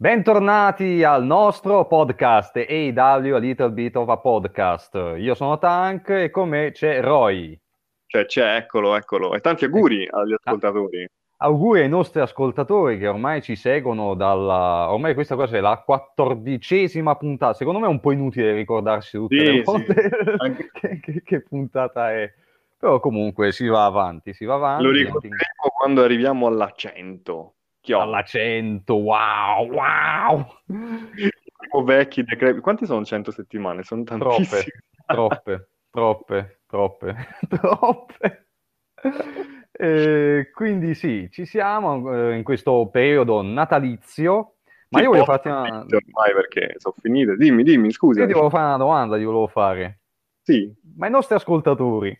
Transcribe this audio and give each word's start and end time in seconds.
Bentornati 0.00 1.02
al 1.02 1.24
nostro 1.24 1.84
podcast 1.88 2.54
AW 2.56 3.34
A 3.34 3.38
Little 3.38 3.70
Bit 3.72 3.96
of 3.96 4.08
a 4.08 4.16
Podcast. 4.18 4.94
Io 5.16 5.34
sono 5.34 5.58
Tank 5.58 6.10
e 6.10 6.30
con 6.30 6.48
me 6.50 6.70
c'è 6.70 7.00
Roy. 7.00 7.60
Cioè, 8.06 8.24
c'è, 8.26 8.54
eccolo, 8.54 8.94
eccolo. 8.94 9.34
E 9.34 9.40
tanti 9.40 9.64
auguri 9.64 10.06
agli 10.08 10.36
ascoltatori. 10.40 11.04
Auguri 11.38 11.80
ai 11.80 11.88
nostri 11.88 12.20
ascoltatori 12.20 12.96
che 12.96 13.08
ormai 13.08 13.42
ci 13.42 13.56
seguono 13.56 14.14
dalla... 14.14 14.92
Ormai 14.92 15.14
questa 15.14 15.34
cosa 15.34 15.56
è 15.56 15.60
la 15.60 15.82
quattordicesima 15.84 17.16
puntata. 17.16 17.54
Secondo 17.54 17.80
me 17.80 17.86
è 17.86 17.90
un 17.90 17.98
po' 17.98 18.12
inutile 18.12 18.52
ricordarsi 18.52 19.16
tutte 19.16 19.36
Sì, 19.36 19.44
le 19.46 19.56
sì. 19.56 19.62
volte 19.64 20.10
Anche- 20.38 20.70
che, 20.74 21.00
che- 21.00 21.22
che 21.24 21.40
puntata 21.42 22.12
è. 22.12 22.32
Però 22.78 23.00
comunque 23.00 23.50
si 23.50 23.66
va 23.66 23.84
avanti, 23.86 24.32
si 24.32 24.44
va 24.44 24.54
avanti. 24.54 24.84
Lo 24.84 24.92
ricorderemo 24.92 25.34
quando 25.76 26.04
arriviamo 26.04 26.46
all'accento. 27.92 28.94
Chiodo. 28.94 28.94
All'accento, 28.94 28.94
wow, 28.96 29.70
wow! 29.70 30.46
Siamo 30.66 31.84
vecchi, 31.84 32.22
decrepi. 32.22 32.60
Quanti 32.60 32.86
sono 32.86 33.04
100 33.04 33.30
settimane? 33.30 33.82
Sono 33.82 34.02
tantissime. 34.04 34.64
Troppe, 35.06 35.70
troppe, 35.90 36.60
troppe, 36.66 37.28
troppe. 37.48 38.46
Eh, 39.72 40.50
quindi 40.52 40.94
sì, 40.94 41.28
ci 41.30 41.46
siamo 41.46 42.12
eh, 42.12 42.36
in 42.36 42.42
questo 42.42 42.88
periodo 42.90 43.42
natalizio, 43.42 44.56
ma 44.90 44.98
Sì, 44.98 45.04
io 45.04 45.10
voglio 45.10 45.24
farti 45.24 45.48
una... 45.48 45.78
Ormai 45.80 46.32
perché 46.34 46.74
sono 46.78 46.94
finite. 47.00 47.36
Dimmi, 47.36 47.62
dimmi, 47.62 47.90
scusa. 47.90 48.20
Io 48.20 48.26
ti 48.26 48.32
volevo 48.32 48.50
fare 48.50 48.66
una 48.66 48.76
domanda, 48.76 49.16
ti 49.16 49.24
volevo 49.24 49.46
fare. 49.46 50.00
Sì. 50.42 50.72
Ma 50.96 51.06
i 51.06 51.10
nostri 51.10 51.36
ascoltatori, 51.36 52.18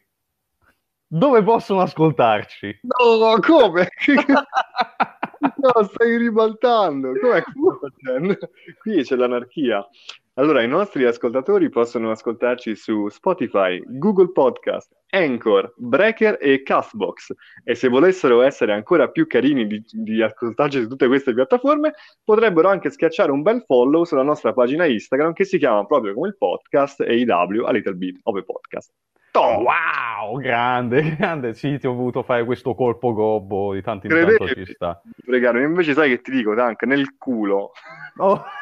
dove 1.06 1.42
possono 1.42 1.80
ascoltarci? 1.80 2.80
No, 2.82 3.38
come? 3.40 3.88
No, 5.40 5.82
stai 5.84 6.16
ribaltando. 6.16 7.12
Com'è 7.20 7.42
che? 7.42 8.38
Qui 8.78 9.02
c'è 9.02 9.16
l'anarchia. 9.16 9.86
Allora, 10.34 10.62
i 10.62 10.68
nostri 10.68 11.04
ascoltatori 11.04 11.68
possono 11.68 12.12
ascoltarci 12.12 12.76
su 12.76 13.08
Spotify, 13.08 13.82
Google 13.84 14.30
Podcast, 14.30 14.94
Anchor, 15.10 15.74
Breaker 15.76 16.38
e 16.40 16.62
Castbox. 16.62 17.34
E 17.64 17.74
se 17.74 17.88
volessero 17.88 18.42
essere 18.42 18.72
ancora 18.72 19.08
più 19.08 19.26
carini 19.26 19.66
di, 19.66 19.84
di 19.90 20.22
ascoltarci 20.22 20.82
su 20.82 20.88
tutte 20.88 21.08
queste 21.08 21.34
piattaforme, 21.34 21.94
potrebbero 22.22 22.68
anche 22.68 22.90
schiacciare 22.90 23.32
un 23.32 23.42
bel 23.42 23.64
follow 23.66 24.04
sulla 24.04 24.22
nostra 24.22 24.52
pagina 24.52 24.86
Instagram 24.86 25.32
che 25.32 25.44
si 25.44 25.58
chiama 25.58 25.84
proprio 25.86 26.14
come 26.14 26.28
il 26.28 26.36
podcast 26.36 27.00
AEW 27.00 27.64
A 27.64 27.72
Little 27.72 27.94
Bit 27.94 28.20
of 28.22 28.36
a 28.36 28.42
Podcast. 28.42 28.92
Toh! 29.38 29.62
Wow, 29.62 30.40
grande, 30.40 31.00
grande. 31.14 31.54
Sì, 31.54 31.78
ti 31.78 31.86
ho 31.86 31.94
voluto 31.94 32.24
fare 32.24 32.44
questo 32.44 32.74
colpo 32.74 33.12
gobbo, 33.12 33.72
di 33.72 33.82
tanto 33.82 34.06
in 34.06 34.12
Credete 34.12 34.36
tanto 34.36 34.64
ci 34.64 34.74
sta. 34.74 35.00
fregarono. 35.24 35.64
Invece 35.64 35.92
sai 35.92 36.08
che 36.10 36.20
ti 36.22 36.32
dico, 36.32 36.56
Tank, 36.56 36.82
nel 36.82 37.16
culo. 37.16 37.70
Oh. 38.16 38.44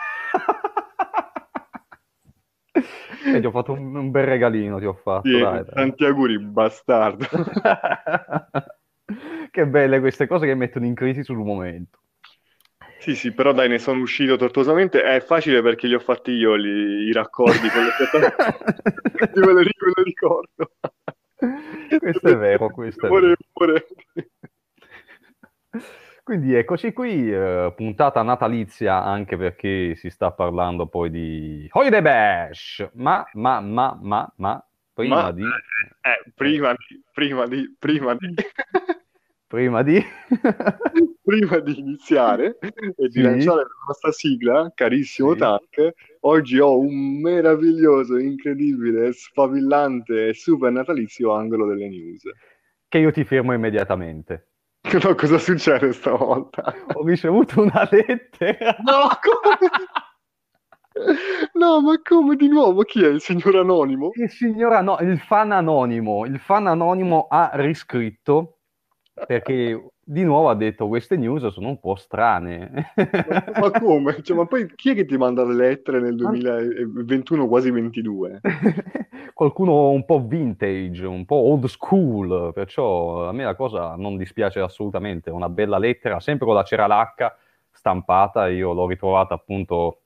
E 3.32 3.41
ti 3.41 3.47
ho 3.47 3.50
fatto 3.50 3.72
un, 3.72 3.97
un 3.97 4.10
bel 4.10 4.27
regalino, 4.27 4.78
ti 4.78 4.84
ho 4.84 4.92
fatto, 4.92 5.27
Sì, 5.27 5.41
dai, 5.41 5.64
dai. 5.64 5.72
tanti 5.72 6.04
auguri, 6.04 6.38
bastardo. 6.38 7.24
che 9.50 9.66
belle 9.66 10.00
queste 10.00 10.27
cose 10.27 10.44
che 10.44 10.54
mettono 10.54 10.84
in 10.84 10.94
crisi 10.94 11.24
sul 11.24 11.38
momento. 11.38 12.00
Sì, 13.07 13.15
sì, 13.15 13.31
però 13.31 13.53
dai, 13.53 13.69
ne 13.69 13.79
sono 13.79 14.01
uscito 14.01 14.35
tortuosamente. 14.35 15.01
È 15.01 15.21
facile 15.21 15.62
perché 15.62 15.87
li 15.87 15.95
ho 15.95 16.01
fatti 16.01 16.33
io 16.33 16.57
li- 16.57 17.05
i 17.07 17.12
raccordi 17.12 17.69
con 17.69 17.85
le 17.85 17.91
piattaforme. 17.97 18.67
Quindi 19.31 19.47
me 19.47 19.53
lo 19.53 20.03
ricordo. 20.03 20.73
Questo 22.01 22.29
è 22.29 22.37
vero, 22.37 22.69
questo 22.71 23.07
è 23.07 23.11
vero. 23.11 23.37
Quindi 26.25 26.53
eccoci 26.55 26.93
qui, 26.93 27.33
eh, 27.33 27.73
puntata 27.77 28.23
natalizia 28.23 29.05
anche 29.05 29.37
perché 29.37 29.95
si 29.95 30.11
sta 30.11 30.33
parlando 30.33 30.89
poi 30.89 31.09
di 31.09 31.69
Holiday 31.71 32.03
Bash, 32.03 32.91
ma, 32.95 33.25
ma, 33.34 33.61
ma, 33.61 33.97
ma, 34.03 34.33
ma, 34.39 34.67
prima 34.93 35.23
Ma- 35.23 35.31
di, 35.31 35.45
Eh, 35.45 36.33
prima 36.34 36.72
di, 36.72 37.00
prima 37.12 37.47
di, 37.47 37.77
prima 37.78 38.16
di, 38.16 38.34
prima 39.47 39.83
di, 39.83 40.03
prima 41.23 41.59
di 41.59 41.79
iniziare 41.79 42.59
e 42.61 42.73
Sì. 42.97 43.09
di 43.09 43.23
lanciare 43.23 43.61
la 43.61 43.84
nostra 43.89 44.12
sigla, 44.12 44.71
carissimo 44.75 45.33
Sì. 45.33 45.39
Tank, 45.39 45.93
oggi 46.21 46.59
ho 46.59 46.79
un 46.79 47.21
meraviglioso, 47.21 48.17
incredibile, 48.19 49.12
sfavillante 49.12 50.29
e 50.29 50.34
super 50.34 50.71
natalizio 50.73 51.33
angolo 51.33 51.67
delle 51.67 51.89
news. 51.89 52.23
che 52.89 52.99
io 52.99 53.11
ti 53.12 53.25
fermo 53.25 53.53
immediatamente. 53.53 54.49
No, 55.03 55.15
cosa 55.17 55.39
succede 55.39 55.93
stavolta? 55.93 56.73
Ho 56.95 57.05
ricevuto 57.05 57.61
una 57.63 57.89
lettera. 57.91 58.77
No, 58.87 59.09
come? 59.21 59.59
No, 61.55 61.81
ma 61.83 62.01
come 62.03 62.37
di 62.37 62.49
nuovo? 62.49 62.83
Chi 62.83 63.03
è 63.05 63.09
il 63.09 63.21
signor 63.21 63.57
Anonimo? 63.57 64.11
Il 64.15 64.31
signor 64.31 64.73
Ano- 64.73 64.97
il 65.01 65.19
fan 65.19 65.53
anonimo, 65.53 66.25
il 66.25 66.39
fan 66.39 66.67
anonimo 66.67 67.27
ha 67.28 67.51
riscritto 67.55 68.56
perché 69.27 69.88
di 70.09 70.22
nuovo 70.22 70.50
ha 70.50 70.54
detto 70.54 70.88
queste 70.88 71.16
news 71.16 71.47
sono 71.49 71.69
un 71.69 71.81
po' 71.81 71.94
strane. 71.94 72.93
Ma, 72.94 73.44
ma 73.60 73.71
come? 73.71 74.22
Cioè, 74.22 74.37
ma 74.37 74.47
poi 74.47 74.71
chi 74.75 74.91
è 74.91 74.94
che 74.94 75.06
ti 75.06 75.16
manda 75.16 75.44
le 75.44 75.54
lettere 75.54 76.00
nel 76.00 76.15
2021, 76.16 77.49
quasi 77.49 77.71
22? 77.71 78.41
Qualcuno 79.32 79.91
un 79.91 80.04
po' 80.04 80.25
vintage, 80.25 81.06
un 81.06 81.25
po' 81.25 81.37
old 81.37 81.65
school, 81.66 82.53
perciò 82.53 83.28
a 83.28 83.32
me 83.32 83.44
la 83.44 83.54
cosa 83.54 83.97
non 83.97 84.16
dispiace 84.16 84.60
assolutamente. 84.60 85.31
Una 85.31 85.48
bella 85.48 85.78
lettera, 85.78 86.21
sempre 86.21 86.47
con 86.47 86.54
la 86.54 86.62
cera 86.62 86.87
lacca 86.87 87.37
stampata. 87.71 88.48
Io 88.48 88.72
l'ho 88.72 88.87
ritrovata 88.87 89.34
appunto 89.34 90.00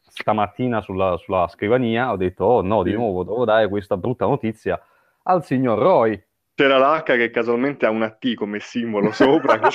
stamattina 0.00 0.80
sulla, 0.80 1.16
sulla 1.16 1.48
scrivania. 1.48 2.12
Ho 2.12 2.16
detto, 2.16 2.44
oh 2.44 2.62
no, 2.62 2.82
di 2.82 2.92
nuovo 2.92 3.24
devo 3.24 3.44
dare 3.44 3.68
questa 3.68 3.96
brutta 3.96 4.26
notizia 4.26 4.80
al 5.24 5.44
signor 5.44 5.78
Roy. 5.78 6.22
C'era 6.54 6.78
l'H 6.78 7.02
che 7.02 7.30
casualmente 7.30 7.86
ha 7.86 7.90
una 7.90 8.10
T 8.10 8.34
come 8.34 8.60
simbolo 8.60 9.10
sopra. 9.12 9.58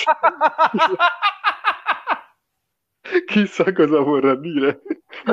Chissà 3.25 3.71
cosa 3.73 3.99
vorrà 3.99 4.35
dire. 4.35 4.81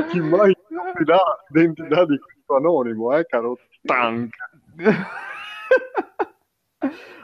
Chi 0.09 0.21
mai 0.21 0.57
scoprirà 0.69 1.19
l'identità 1.49 2.05
di 2.07 2.19
questo 2.19 2.57
anonimo, 2.57 3.17
eh, 3.17 3.27
caro 3.27 3.59
Tank? 3.83 4.35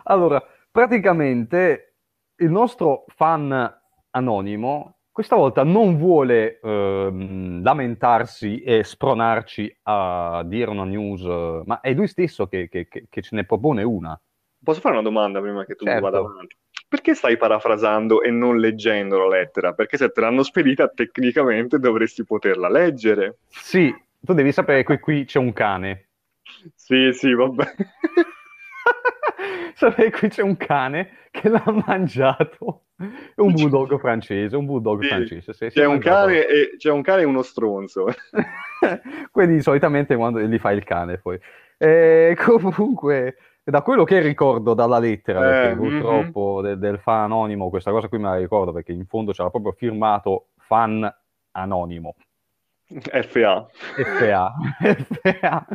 allora, 0.04 0.44
praticamente 0.70 1.94
il 2.36 2.50
nostro 2.50 3.04
fan 3.08 3.80
anonimo 4.10 4.99
questa 5.20 5.36
volta 5.36 5.64
non 5.64 5.98
vuole 5.98 6.60
ehm, 6.62 7.62
lamentarsi 7.62 8.62
e 8.62 8.82
spronarci 8.82 9.80
a 9.82 10.42
dire 10.46 10.70
una 10.70 10.84
news, 10.84 11.22
eh, 11.22 11.62
ma 11.66 11.80
è 11.80 11.92
lui 11.92 12.06
stesso 12.08 12.46
che, 12.46 12.68
che- 12.70 12.88
che- 12.88 13.04
che 13.10 13.20
ce 13.20 13.36
ne 13.36 13.44
propone 13.44 13.82
una. 13.82 14.18
Posso 14.64 14.80
fare 14.80 14.94
una 14.94 15.02
domanda 15.02 15.38
prima 15.42 15.66
che 15.66 15.74
tu 15.74 15.84
Certo. 15.84 16.00
vada 16.00 16.18
avanti? 16.20 16.56
Perché 16.88 17.14
stai 17.14 17.36
parafrasando 17.36 18.22
e 18.22 18.30
non 18.30 18.56
leggendo 18.58 19.18
la 19.18 19.28
lettera? 19.28 19.74
Perché 19.74 19.98
se 19.98 20.10
te 20.10 20.22
l'hanno 20.22 20.42
spedita, 20.42 20.88
tecnicamente 20.88 21.78
dovresti 21.78 22.24
poterla 22.24 22.70
leggere. 22.70 23.40
Sì, 23.48 23.94
tu 24.20 24.32
devi 24.32 24.52
sapere 24.52 24.84
che 24.84 24.98
qui 25.00 25.26
c'è 25.26 25.38
un 25.38 25.52
cane. 25.52 26.08
Sì, 26.74 27.10
sì, 27.12 27.34
vabbè. 27.34 27.64
Sapere 29.74 30.10
che 30.10 30.18
qui 30.18 30.28
c'è 30.28 30.42
un 30.42 30.56
cane 30.56 31.28
che 31.30 31.48
l'ha 31.48 31.62
mangiato. 31.86 32.82
Un 33.36 33.52
bulldog 33.52 33.98
francese, 33.98 34.56
un 34.56 34.66
bulldog 34.66 35.00
Sì, 35.02 35.08
francese. 35.08 35.52
sì, 35.54 35.68
C'è 35.68 35.86
un, 35.86 35.98
cane 35.98 36.46
e, 36.46 36.76
c'è 36.76 36.90
un 36.90 37.00
cane 37.02 37.22
e 37.22 37.24
uno 37.24 37.42
stronzo. 37.42 38.06
Quelli 39.30 39.60
solitamente 39.62 40.16
quando 40.16 40.40
gli 40.40 40.58
fa 40.58 40.72
il 40.72 40.84
cane 40.84 41.18
poi. 41.18 41.38
Eh, 41.78 42.36
comunque, 42.38 43.36
da 43.64 43.80
quello 43.80 44.04
che 44.04 44.20
ricordo 44.20 44.74
dalla 44.74 44.98
lettera, 44.98 45.40
perché 45.40 45.70
Eh, 45.70 45.76
purtroppo 45.76 46.60
del, 46.60 46.78
del 46.78 46.98
fan 46.98 47.24
anonimo, 47.24 47.70
questa 47.70 47.90
cosa 47.90 48.08
qui 48.08 48.18
me 48.18 48.24
la 48.28 48.36
ricordo 48.36 48.72
perché 48.72 48.92
in 48.92 49.06
fondo 49.06 49.32
c'era 49.32 49.48
proprio 49.48 49.72
firmato 49.72 50.48
fan 50.58 51.10
anonimo. 51.52 52.16
FA. 53.22 53.66
FA. 54.18 54.52
FA. 55.22 55.66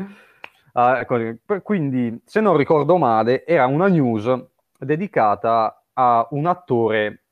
Ah, 0.78 1.00
ecco, 1.00 1.18
quindi, 1.64 2.22
se 2.26 2.42
non 2.42 2.58
ricordo 2.58 2.98
male, 2.98 3.46
era 3.46 3.66
una 3.66 3.88
news 3.88 4.30
dedicata 4.78 5.86
a 5.94 6.28
un 6.32 6.46
attore 6.48 7.24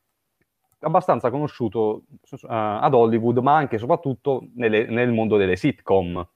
abbastanza 0.80 1.30
conosciuto 1.30 2.04
eh, 2.30 2.46
ad 2.48 2.94
Hollywood, 2.94 3.38
ma 3.38 3.56
anche 3.56 3.76
e 3.76 3.78
soprattutto 3.78 4.48
nelle- 4.54 4.86
nel 4.86 5.12
mondo 5.12 5.36
delle 5.36 5.56
sitcom. 5.56 6.26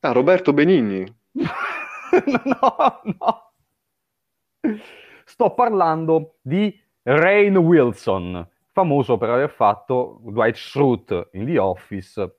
Ah, 0.00 0.12
Roberto 0.12 0.52
Benigni. 0.52 1.04
no, 1.32 3.00
no. 3.18 3.52
Sto 5.24 5.54
parlando 5.54 6.36
di 6.40 6.78
Rain 7.02 7.56
Wilson, 7.56 8.46
famoso 8.70 9.16
per 9.18 9.30
aver 9.30 9.50
fatto 9.50 10.20
Dwight 10.22 10.54
Schrute 10.56 11.30
in 11.32 11.46
The 11.46 11.58
Office 11.58 12.36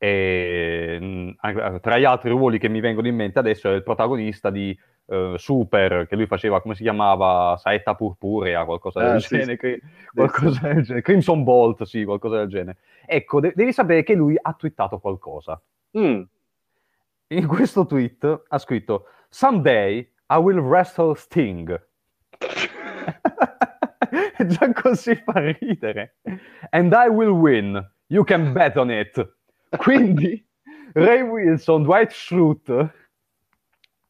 E, 0.00 1.34
tra 1.80 1.98
gli 1.98 2.04
altri 2.04 2.30
ruoli 2.30 2.58
che 2.58 2.68
mi 2.68 2.78
vengono 2.78 3.08
in 3.08 3.16
mente 3.16 3.40
adesso 3.40 3.68
è 3.68 3.74
il 3.74 3.82
protagonista 3.82 4.48
di 4.48 4.78
uh, 5.06 5.36
Super, 5.36 6.06
che 6.06 6.14
lui 6.14 6.26
faceva, 6.26 6.60
come 6.60 6.74
si 6.74 6.82
chiamava, 6.82 7.56
Saetta 7.58 7.94
Purpurea, 7.94 8.64
qualcosa 8.64 9.00
del, 9.00 9.16
ah, 9.16 9.18
genere, 9.18 9.58
sì, 9.60 9.80
qualcosa 10.14 10.60
sì. 10.60 10.74
del 10.74 10.82
genere, 10.82 11.02
Crimson 11.02 11.42
Bolt, 11.42 11.82
sì, 11.82 12.04
qualcosa 12.04 12.38
del 12.38 12.48
genere. 12.48 12.78
Ecco, 13.06 13.40
de- 13.40 13.52
devi 13.54 13.72
sapere 13.72 14.04
che 14.04 14.14
lui 14.14 14.36
ha 14.40 14.52
twittato 14.52 14.98
qualcosa. 14.98 15.60
Mm. 15.98 16.22
In 17.30 17.46
questo 17.46 17.84
tweet 17.84 18.44
ha 18.48 18.58
scritto 18.58 19.06
Someday 19.28 20.08
I 20.30 20.36
will 20.36 20.60
wrestle 20.60 21.14
Sting. 21.14 21.86
Già 24.46 24.72
così 24.72 25.14
fa 25.16 25.52
ridere. 25.58 26.16
And 26.70 26.92
I 26.92 27.08
will 27.08 27.30
win. 27.30 27.90
You 28.06 28.24
can 28.24 28.52
bet 28.52 28.76
on 28.76 28.90
it. 28.90 29.36
Quindi 29.76 30.44
Ray 30.92 31.22
Wilson, 31.22 31.82
Dwight 31.82 32.10
Schrute 32.10 32.92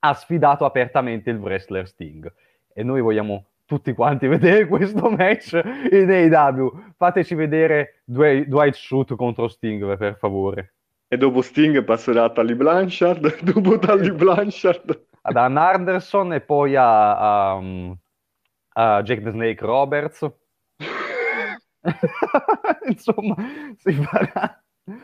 ha 0.01 0.15
sfidato 0.15 0.65
apertamente 0.65 1.31
il 1.31 1.39
wrestler 1.39 1.89
Sting 1.89 2.33
e 2.73 2.83
noi 2.83 3.01
vogliamo 3.01 3.47
tutti 3.65 3.93
quanti 3.93 4.27
vedere 4.29 4.67
questo 4.67 5.11
match 5.11 5.61
in 5.91 6.11
AEW. 6.11 6.93
Fateci 6.97 7.35
vedere 7.35 8.03
Dwight 8.05 8.75
Schrute 8.75 9.17
contro 9.17 9.49
Sting, 9.49 9.97
per 9.97 10.17
favore. 10.17 10.75
E 11.07 11.17
dopo 11.17 11.43
Sting 11.43 11.83
passerà 11.85 12.25
a 12.25 12.31
Tally 12.31 12.55
Blanchard, 12.55 13.41
dopo 13.43 13.79
Tally 13.79 14.11
Blanchard... 14.11 15.07
Ad 15.21 15.37
Ann 15.37 15.59
Anderson 15.59 16.33
e 16.33 16.41
poi 16.41 16.75
a, 16.75 17.57
a, 17.57 17.61
a 18.75 19.03
Jake 19.03 19.21
the 19.21 19.31
Snake 19.31 19.63
Roberts. 19.63 20.27
Insomma, 22.87 23.35
si 23.77 23.93
farà 23.93 24.63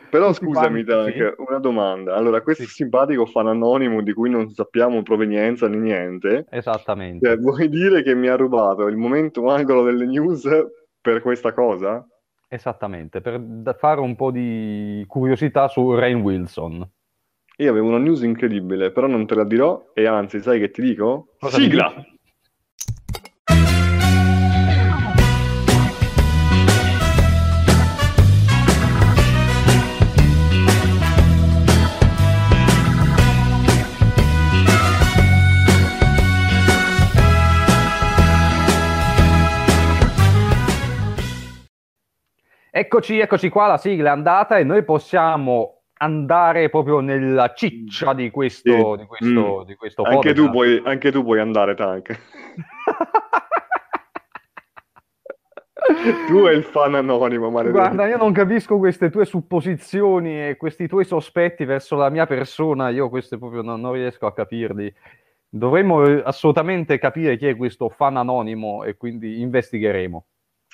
però 0.09 0.33
scusami, 0.33 0.83
Tank, 0.83 1.13
sì. 1.13 1.41
una 1.47 1.59
domanda. 1.59 2.15
Allora, 2.15 2.41
questo 2.41 2.63
sì. 2.63 2.69
simpatico 2.69 3.25
fan 3.25 3.47
anonimo 3.47 4.01
di 4.01 4.13
cui 4.13 4.29
non 4.29 4.49
sappiamo 4.49 5.03
provenienza 5.03 5.67
né 5.67 5.77
niente. 5.77 6.45
Esattamente. 6.49 7.27
Cioè, 7.27 7.37
vuoi 7.37 7.69
dire 7.69 8.03
che 8.03 8.15
mi 8.15 8.27
ha 8.27 8.35
rubato 8.35 8.87
il 8.87 8.97
momento 8.97 9.49
angolo 9.49 9.83
delle 9.83 10.05
news 10.05 10.47
per 10.99 11.21
questa 11.21 11.53
cosa? 11.53 12.05
Esattamente, 12.47 13.21
per 13.21 13.75
fare 13.77 13.99
un 13.99 14.15
po' 14.15 14.31
di 14.31 15.03
curiosità 15.07 15.67
su 15.67 15.93
Rain 15.93 16.21
Wilson. 16.21 16.87
Io 17.57 17.69
avevo 17.69 17.87
una 17.87 17.97
news 17.97 18.21
incredibile, 18.21 18.91
però 18.91 19.07
non 19.07 19.25
te 19.25 19.35
la 19.35 19.45
dirò 19.45 19.91
e 19.93 20.05
anzi, 20.05 20.41
sai 20.41 20.59
che 20.59 20.71
ti 20.71 20.81
dico? 20.81 21.35
Cosa 21.39 21.57
Sigla! 21.57 21.93
Eccoci, 42.77 43.19
eccoci 43.19 43.47
qua, 43.47 43.67
la 43.67 43.77
sigla 43.77 44.09
è 44.09 44.11
andata 44.11 44.57
e 44.57 44.65
noi 44.65 44.83
possiamo 44.83 45.83
andare 45.99 46.69
proprio 46.69 46.99
nella 46.99 47.53
ciccia 47.53 48.13
di 48.13 48.29
questo, 48.29 48.69
sì. 48.69 48.97
di 48.99 49.05
questo, 49.05 49.61
mm. 49.61 49.65
di 49.65 49.75
questo 49.75 50.03
anche 50.03 50.33
tu, 50.33 50.49
puoi, 50.49 50.81
anche 50.83 51.09
tu 51.09 51.23
puoi 51.23 51.39
andare, 51.39 51.73
Tank. 51.73 52.09
tu 56.27 56.47
e 56.47 56.53
il 56.53 56.63
fan 56.63 56.95
anonimo, 56.95 57.49
maledetto. 57.49 57.79
Guarda, 57.79 58.07
io 58.07 58.17
non 58.17 58.33
capisco 58.33 58.77
queste 58.77 59.09
tue 59.09 59.23
supposizioni 59.23 60.49
e 60.49 60.57
questi 60.57 60.89
tuoi 60.89 61.05
sospetti 61.05 61.63
verso 61.63 61.95
la 61.95 62.09
mia 62.09 62.25
persona, 62.25 62.89
io 62.89 63.07
queste 63.07 63.37
proprio 63.37 63.61
non, 63.61 63.79
non 63.79 63.93
riesco 63.93 64.25
a 64.25 64.33
capirli. 64.33 64.93
Dovremmo 65.47 66.01
assolutamente 66.01 66.97
capire 66.97 67.37
chi 67.37 67.47
è 67.47 67.55
questo 67.55 67.87
fan 67.87 68.17
anonimo 68.17 68.83
e 68.83 68.97
quindi 68.97 69.39
investigheremo. 69.39 70.25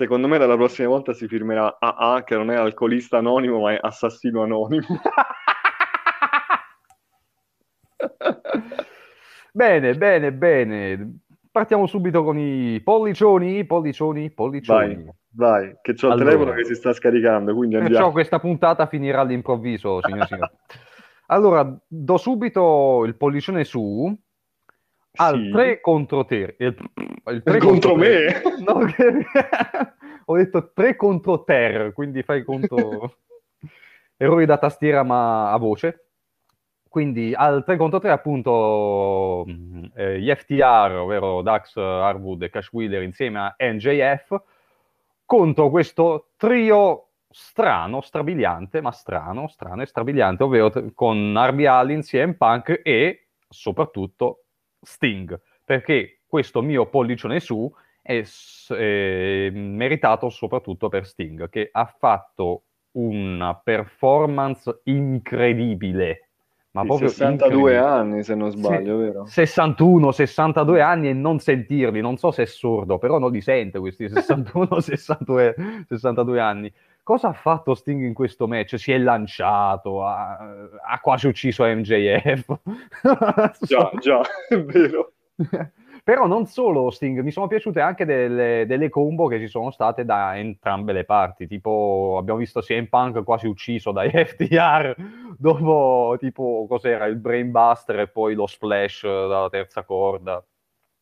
Secondo 0.01 0.27
me 0.27 0.39
dalla 0.39 0.56
prossima 0.56 0.88
volta 0.88 1.13
si 1.13 1.27
firmerà 1.27 1.77
AA, 1.80 2.24
che 2.24 2.36
non 2.36 2.50
è 2.50 2.56
alcolista 2.56 3.19
anonimo, 3.19 3.59
ma 3.59 3.74
è 3.74 3.77
assassino 3.80 4.42
anonimo. 4.42 4.88
bene, 9.53 9.94
bene, 9.94 10.33
bene. 10.33 11.19
Partiamo 11.51 11.86
subito 11.86 12.24
con 12.24 12.39
i 12.39 12.81
pollicioni, 12.81 13.63
pollicioni, 13.63 14.31
pollicioni. 14.31 14.95
Vai, 14.95 15.13
vai, 15.36 15.75
che 15.83 15.94
c'ho 15.94 16.07
il 16.07 16.13
allora, 16.13 16.31
telefono 16.31 16.54
che 16.54 16.65
si 16.65 16.74
sta 16.74 16.94
scaricando, 16.94 17.54
quindi 17.54 17.75
andiamo. 17.75 17.95
Perciò 17.95 18.12
questa 18.12 18.39
puntata 18.39 18.88
finirà 18.88 19.19
all'improvviso, 19.19 20.01
signor 20.01 20.25
signori. 20.25 20.51
allora, 21.30 21.80
do 21.88 22.18
subito 22.18 23.04
il 23.06 23.15
pollicione 23.15 23.65
su 23.65 24.12
al 25.16 25.36
sì. 25.36 25.52
3 25.52 25.81
contro 25.81 26.25
te. 26.25 26.56
Il, 26.60 26.75
il 27.25 27.44
3 27.44 27.60
contro, 27.60 27.90
contro 27.92 27.96
me? 27.96 28.42
No, 28.66 28.80
che... 28.86 29.25
Ho 30.25 30.38
detto 30.38 30.72
3 30.74 30.96
contro 30.96 31.44
ter, 31.44 31.94
quindi 31.94 32.24
fai 32.24 32.44
conto 32.44 33.18
errori 34.16 34.46
da 34.46 34.58
tastiera 34.58 35.04
ma 35.04 35.52
a 35.52 35.58
voce. 35.58 36.06
Quindi 36.88 37.34
al 37.34 37.63
3 37.63 37.78
contro 37.78 38.00
3 38.00 38.12
appunto 38.12 39.46
eh, 39.96 40.19
gli 40.19 40.30
FTR, 40.30 40.98
ovvero 41.00 41.42
Dax, 41.42 41.78
Harwood 41.78 42.44
e 42.44 42.50
Cash 42.50 42.72
Wheeler 42.72 43.02
insieme 43.02 43.40
a 43.40 43.56
NJF 43.57 44.42
contro 45.25 45.69
questo 45.69 46.31
trio 46.36 47.07
strano, 47.30 48.02
strabiliante, 48.02 48.81
ma 48.81 48.92
strano, 48.92 49.48
strano 49.48 49.81
e 49.81 49.86
strabiliante, 49.86 50.44
ovvero 50.44 50.92
con 50.94 51.34
Arby 51.38 51.66
Allin, 51.66 52.02
CM 52.02 52.34
Punk 52.34 52.81
e 52.84 53.28
soprattutto 53.48 54.44
Sting, 54.81 55.39
perché 55.63 56.22
questo 56.28 56.62
mio 56.62 56.88
pollicione 56.88 57.39
su 57.39 57.72
è, 58.01 58.24
è 58.69 59.50
meritato 59.51 60.30
soprattutto 60.30 60.89
per 60.89 61.06
Sting, 61.06 61.50
che 61.50 61.69
ha 61.72 61.86
fatto 61.86 62.63
una 62.94 63.56
performance 63.56 64.81
incredibile. 64.86 66.28
Ma 66.74 66.86
proprio 66.86 67.10
62 67.10 67.78
anni 67.78 68.24
se 68.24 68.33
non 68.33 68.50
sbaglio, 68.50 68.98
Se, 68.98 69.04
vero? 69.04 69.25
61, 69.25 70.12
62 70.13 70.81
anni 70.81 71.10
e 71.10 71.13
non 71.13 71.39
sentirli, 71.39 72.00
non 72.00 72.16
so 72.16 72.31
se 72.31 72.44
è 72.44 72.45
sordo, 72.45 72.98
però 72.98 73.19
non 73.19 73.31
li 73.31 73.42
sente 73.42 73.78
questi 73.78 74.07
61, 74.07 74.80
62, 74.80 75.56
62 75.88 76.39
anni. 76.39 76.74
Cosa 77.12 77.28
ha 77.28 77.34
fatto 77.34 77.75
Sting 77.75 78.04
in 78.04 78.13
questo 78.13 78.48
match? 78.48 78.80
Si 78.80 78.90
è 78.94 78.98
lanciato, 78.98 80.06
ha, 80.06 80.38
ha 80.38 81.00
quasi 81.02 81.28
ucciso 81.28 81.66
MJF. 81.66 82.58
già, 83.68 83.92
già, 84.00 84.22
è 84.48 84.58
vero. 84.63 85.12
Però 86.06 86.25
non 86.25 86.46
solo 86.46 86.90
Sting, 86.90 87.19
mi 87.19 87.31
sono 87.31 87.48
piaciute 87.48 87.81
anche 87.81 88.06
delle, 88.06 88.63
delle, 88.66 88.88
combo 88.88 89.28
che 89.28 89.40
ci 89.40 89.50
sono 89.50 89.72
state 89.72 90.06
da 90.06 90.38
entrambe 90.38 90.94
le 90.94 91.04
parti. 91.04 91.48
Tipo, 91.48 92.16
abbiamo 92.18 92.40
visto 92.40 92.62
CM 92.62 92.86
Punk 92.86 93.25
quasi 93.25 93.46
ucciso 93.46 93.92
dai 93.92 94.10
FTR 94.25 94.95
dopo, 95.38 96.16
tipo, 96.18 96.66
cos'era, 96.66 97.07
il 97.07 97.18
Brainbuster 97.18 98.00
e 98.00 98.07
poi 98.07 98.35
lo 98.35 98.47
splash 98.47 99.04
dalla 99.04 99.50
terza 99.50 99.83
corda. 99.83 100.42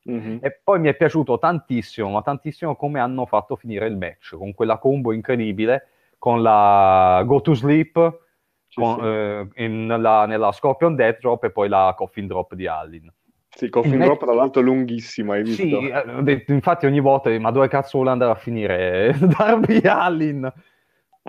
Mm-hmm. 0.10 0.38
E 0.42 0.60
poi 0.64 0.80
mi 0.80 0.90
è 0.90 0.96
piaciuto 0.96 1.38
tantissimo, 1.38 2.10
ma 2.10 2.24
tantissimo 2.24 2.76
come 2.76 3.00
hanno 3.00 3.28
fatto 3.28 3.56
finire 3.56 3.86
il 3.86 3.96
match, 3.96 4.36
con 4.36 4.56
quella 4.56 4.80
combo 4.80 5.12
incredibile, 5.12 5.90
con 6.20 6.44
la 6.44 7.24
Go 7.26 7.42
to 7.42 7.56
Sleep, 7.56 8.20
sì, 8.68 8.80
con, 8.80 8.96
sì. 8.96 9.06
Eh, 9.06 9.66
in, 9.66 9.88
nella, 9.88 10.28
nella 10.28 10.52
Scorpion 10.52 10.94
Death 10.94 11.20
Drop 11.22 11.46
e 11.46 11.52
poi 11.52 11.70
la 11.70 11.94
Coffin 11.98 12.28
Drop 12.28 12.54
di 12.54 12.68
Allin. 12.68 13.12
Sì, 13.50 13.70
Coffin 13.70 14.00
Drop 14.00 14.24
tra 14.24 14.34
l'altro 14.34 14.62
lunghissima, 14.62 15.34
hai 15.34 15.44
visto? 15.44 15.64
Sì, 15.64 15.88
eh, 15.88 16.22
detto, 16.22 16.54
infatti 16.54 16.86
ogni 16.86 17.00
volta, 17.00 17.38
ma 17.40 17.50
dove 17.50 17.68
cazzo 17.68 17.98
vuole 17.98 18.12
andare 18.12 18.32
a 18.32 18.36
finire 18.36 19.16
Darby 19.20 19.82
Allin? 19.88 20.54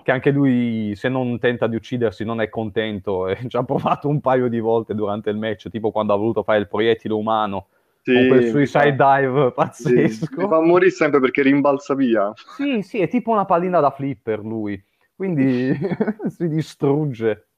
Che 0.03 0.13
anche 0.13 0.31
lui, 0.31 0.93
se 0.97 1.09
non 1.09 1.39
tenta 1.39 1.67
di 1.67 1.77
uccidersi, 1.77 2.25
non 2.25 2.41
è 2.41 2.49
contento 2.49 3.27
e 3.29 3.39
ci 3.49 3.57
ha 3.57 3.65
provato 3.65 4.09
un 4.09 4.21
paio 4.21 4.49
di 4.49 4.61
volte 4.61 4.95
durante 4.95 5.31
il 5.31 5.39
match, 5.39 5.69
tipo 5.71 5.91
quando 5.91 6.13
ha 6.13 6.17
voluto 6.17 6.43
fare 6.43 6.59
il 6.59 6.69
proiettile 6.69 7.15
umano 7.15 7.69
sì, 8.03 8.13
con 8.15 8.27
quel 8.29 8.49
suicide 8.49 8.97
dive 8.97 9.53
pazzesco. 9.53 10.27
Sì, 10.27 10.47
fa 10.49 10.61
morire 10.61 10.91
sempre 10.91 11.21
perché 11.21 11.43
rimbalza 11.43 11.95
via. 11.95 12.33
Sì, 12.57 12.83
sì, 12.83 12.99
è 13.01 13.09
tipo 13.09 13.31
una 13.31 13.45
pallina 13.45 13.81
da 13.81 13.91
flipper 13.91 14.41
lui, 14.41 14.83
quindi 15.15 15.73
si 16.29 16.49
distrugge. 16.49 17.49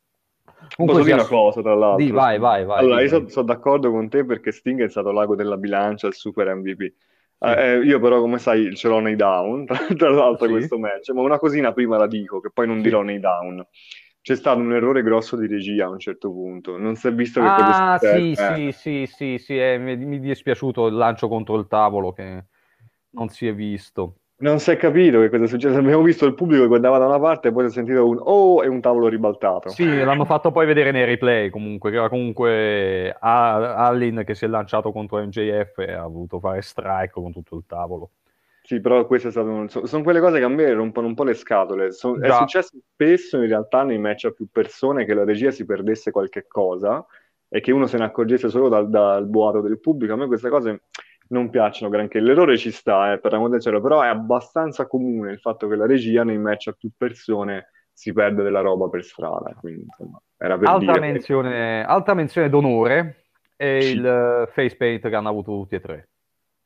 Comunque 0.76 1.02
Posso 1.02 1.02
dire 1.02 1.14
una 1.14 1.26
cosa, 1.26 1.62
tra 1.62 1.74
l'altro? 1.74 2.04
Sì, 2.04 2.10
vai, 2.10 2.38
vai, 2.38 2.64
vai. 2.64 2.78
Allora, 2.78 3.00
io 3.00 3.08
sono 3.08 3.28
so 3.28 3.42
d'accordo 3.42 3.90
con 3.90 4.08
te 4.08 4.24
perché 4.24 4.52
Sting 4.52 4.82
è 4.82 4.88
stato 4.88 5.10
l'ago 5.10 5.34
della 5.34 5.56
bilancia, 5.56 6.06
il 6.06 6.14
super 6.14 6.54
MVP. 6.54 6.80
Sì. 6.80 6.94
Eh, 7.44 7.78
io 7.78 7.98
però, 7.98 8.20
come 8.20 8.38
sai, 8.38 8.74
ce 8.76 8.88
l'ho 8.88 9.00
nei 9.00 9.16
down, 9.16 9.66
tra, 9.96 10.10
l'altro, 10.10 10.46
sì. 10.46 10.52
questo 10.52 10.78
match. 10.78 11.10
Ma 11.10 11.22
una 11.22 11.38
cosina 11.38 11.72
prima 11.72 11.98
la 11.98 12.06
dico, 12.06 12.40
che 12.40 12.50
poi 12.52 12.66
non 12.66 12.80
dirò 12.80 13.02
nei 13.02 13.18
down. 13.18 13.64
C'è 14.22 14.36
stato 14.36 14.60
un 14.60 14.72
errore 14.72 15.02
grosso 15.02 15.36
di 15.36 15.48
regia 15.48 15.86
a 15.86 15.90
un 15.90 15.98
certo 15.98 16.30
punto. 16.30 16.78
Non 16.78 16.94
si 16.94 17.08
è 17.08 17.12
visto 17.12 17.40
che 17.40 17.46
Ah, 17.48 17.98
sì, 17.98 18.30
eh. 18.30 18.34
sì, 18.36 18.72
sì, 18.72 19.06
sì, 19.06 19.38
sì, 19.38 19.58
eh, 19.58 19.78
mi, 19.78 19.96
mi 19.96 20.18
è 20.18 20.20
dispiaciuto 20.20 20.86
il 20.86 20.94
lancio 20.94 21.26
contro 21.26 21.58
il 21.58 21.66
tavolo 21.66 22.12
che 22.12 22.44
non 23.10 23.28
si 23.28 23.48
è 23.48 23.54
visto. 23.54 24.18
Non 24.36 24.60
si 24.60 24.70
è 24.70 24.76
capito 24.76 25.20
che 25.20 25.28
cosa 25.28 25.44
è 25.44 25.48
successo. 25.48 25.76
Abbiamo 25.76 26.02
visto 26.02 26.24
il 26.24 26.34
pubblico 26.34 26.62
che 26.62 26.68
guardava 26.68 26.98
da 26.98 27.06
una 27.06 27.18
parte 27.18 27.48
e 27.48 27.52
poi 27.52 27.64
si 27.64 27.70
è 27.70 27.72
sentito 27.72 28.08
un 28.08 28.18
oh 28.20 28.62
e 28.62 28.68
un 28.68 28.80
tavolo 28.80 29.08
ribaltato. 29.08 29.70
Sì, 29.70 29.98
l'hanno 29.98 30.24
fatto 30.24 30.52
poi 30.52 30.66
vedere 30.66 30.92
nei 30.92 31.04
replay 31.04 31.50
comunque, 31.50 31.90
che 31.90 31.96
era 31.96 32.08
comunque 32.08 33.16
Allin 33.18 34.22
che 34.24 34.34
si 34.36 34.44
è 34.44 34.48
lanciato 34.48 34.92
contro 34.92 35.18
MJF 35.18 35.78
e 35.78 35.92
ha 35.92 36.06
voluto 36.06 36.38
fare 36.38 36.62
strike 36.62 37.10
con 37.12 37.32
tutto 37.32 37.56
il 37.56 37.64
tavolo. 37.66 38.10
Sì, 38.64 38.80
però 38.80 39.04
queste 39.06 39.32
sono, 39.32 39.66
sono 39.66 40.02
quelle 40.02 40.20
cose 40.20 40.38
che 40.38 40.44
a 40.44 40.48
me 40.48 40.72
rompono 40.72 41.08
un 41.08 41.14
po' 41.14 41.24
le 41.24 41.34
scatole. 41.34 41.90
Sono, 41.90 42.20
è 42.20 42.30
successo 42.30 42.78
spesso 42.92 43.38
in 43.38 43.48
realtà 43.48 43.82
nei 43.82 43.98
match 43.98 44.26
a 44.26 44.30
più 44.30 44.46
persone 44.50 45.04
che 45.04 45.14
la 45.14 45.24
regia 45.24 45.50
si 45.50 45.64
perdesse 45.64 46.12
qualche 46.12 46.46
cosa 46.46 47.04
e 47.48 47.60
che 47.60 47.72
uno 47.72 47.86
se 47.86 47.98
ne 47.98 48.04
accorgesse 48.04 48.48
solo 48.48 48.68
dal, 48.68 48.88
dal 48.88 49.26
boato 49.26 49.60
del 49.60 49.80
pubblico. 49.80 50.12
A 50.12 50.16
me 50.16 50.26
queste 50.26 50.48
cose 50.48 50.82
non 51.28 51.50
piacciono 51.50 51.90
granché. 51.90 52.20
L'errore 52.20 52.56
ci 52.56 52.70
sta, 52.70 53.12
eh, 53.12 53.18
per 53.18 53.34
amore 53.34 53.50
del 53.50 53.60
cielo, 53.60 53.80
però 53.80 54.00
è 54.00 54.06
abbastanza 54.06 54.86
comune 54.86 55.32
il 55.32 55.40
fatto 55.40 55.66
che 55.66 55.74
la 55.74 55.86
regia 55.86 56.22
nei 56.22 56.38
match 56.38 56.68
a 56.68 56.72
più 56.72 56.90
persone 56.96 57.70
si 57.92 58.12
perde 58.12 58.44
della 58.44 58.60
roba 58.60 58.88
per 58.88 59.02
strada. 59.02 59.54
Quindi, 59.58 59.82
insomma, 59.82 60.22
era 60.36 60.56
per 60.56 60.68
alta, 60.68 60.98
menzione, 61.00 61.84
alta 61.84 62.14
menzione 62.14 62.48
d'onore 62.48 63.24
e 63.56 63.82
sì. 63.82 63.96
il 63.96 64.48
face 64.52 64.76
paint 64.76 65.08
che 65.08 65.14
hanno 65.14 65.28
avuto 65.28 65.50
tutti 65.50 65.74
e 65.74 65.80
tre. 65.80 66.08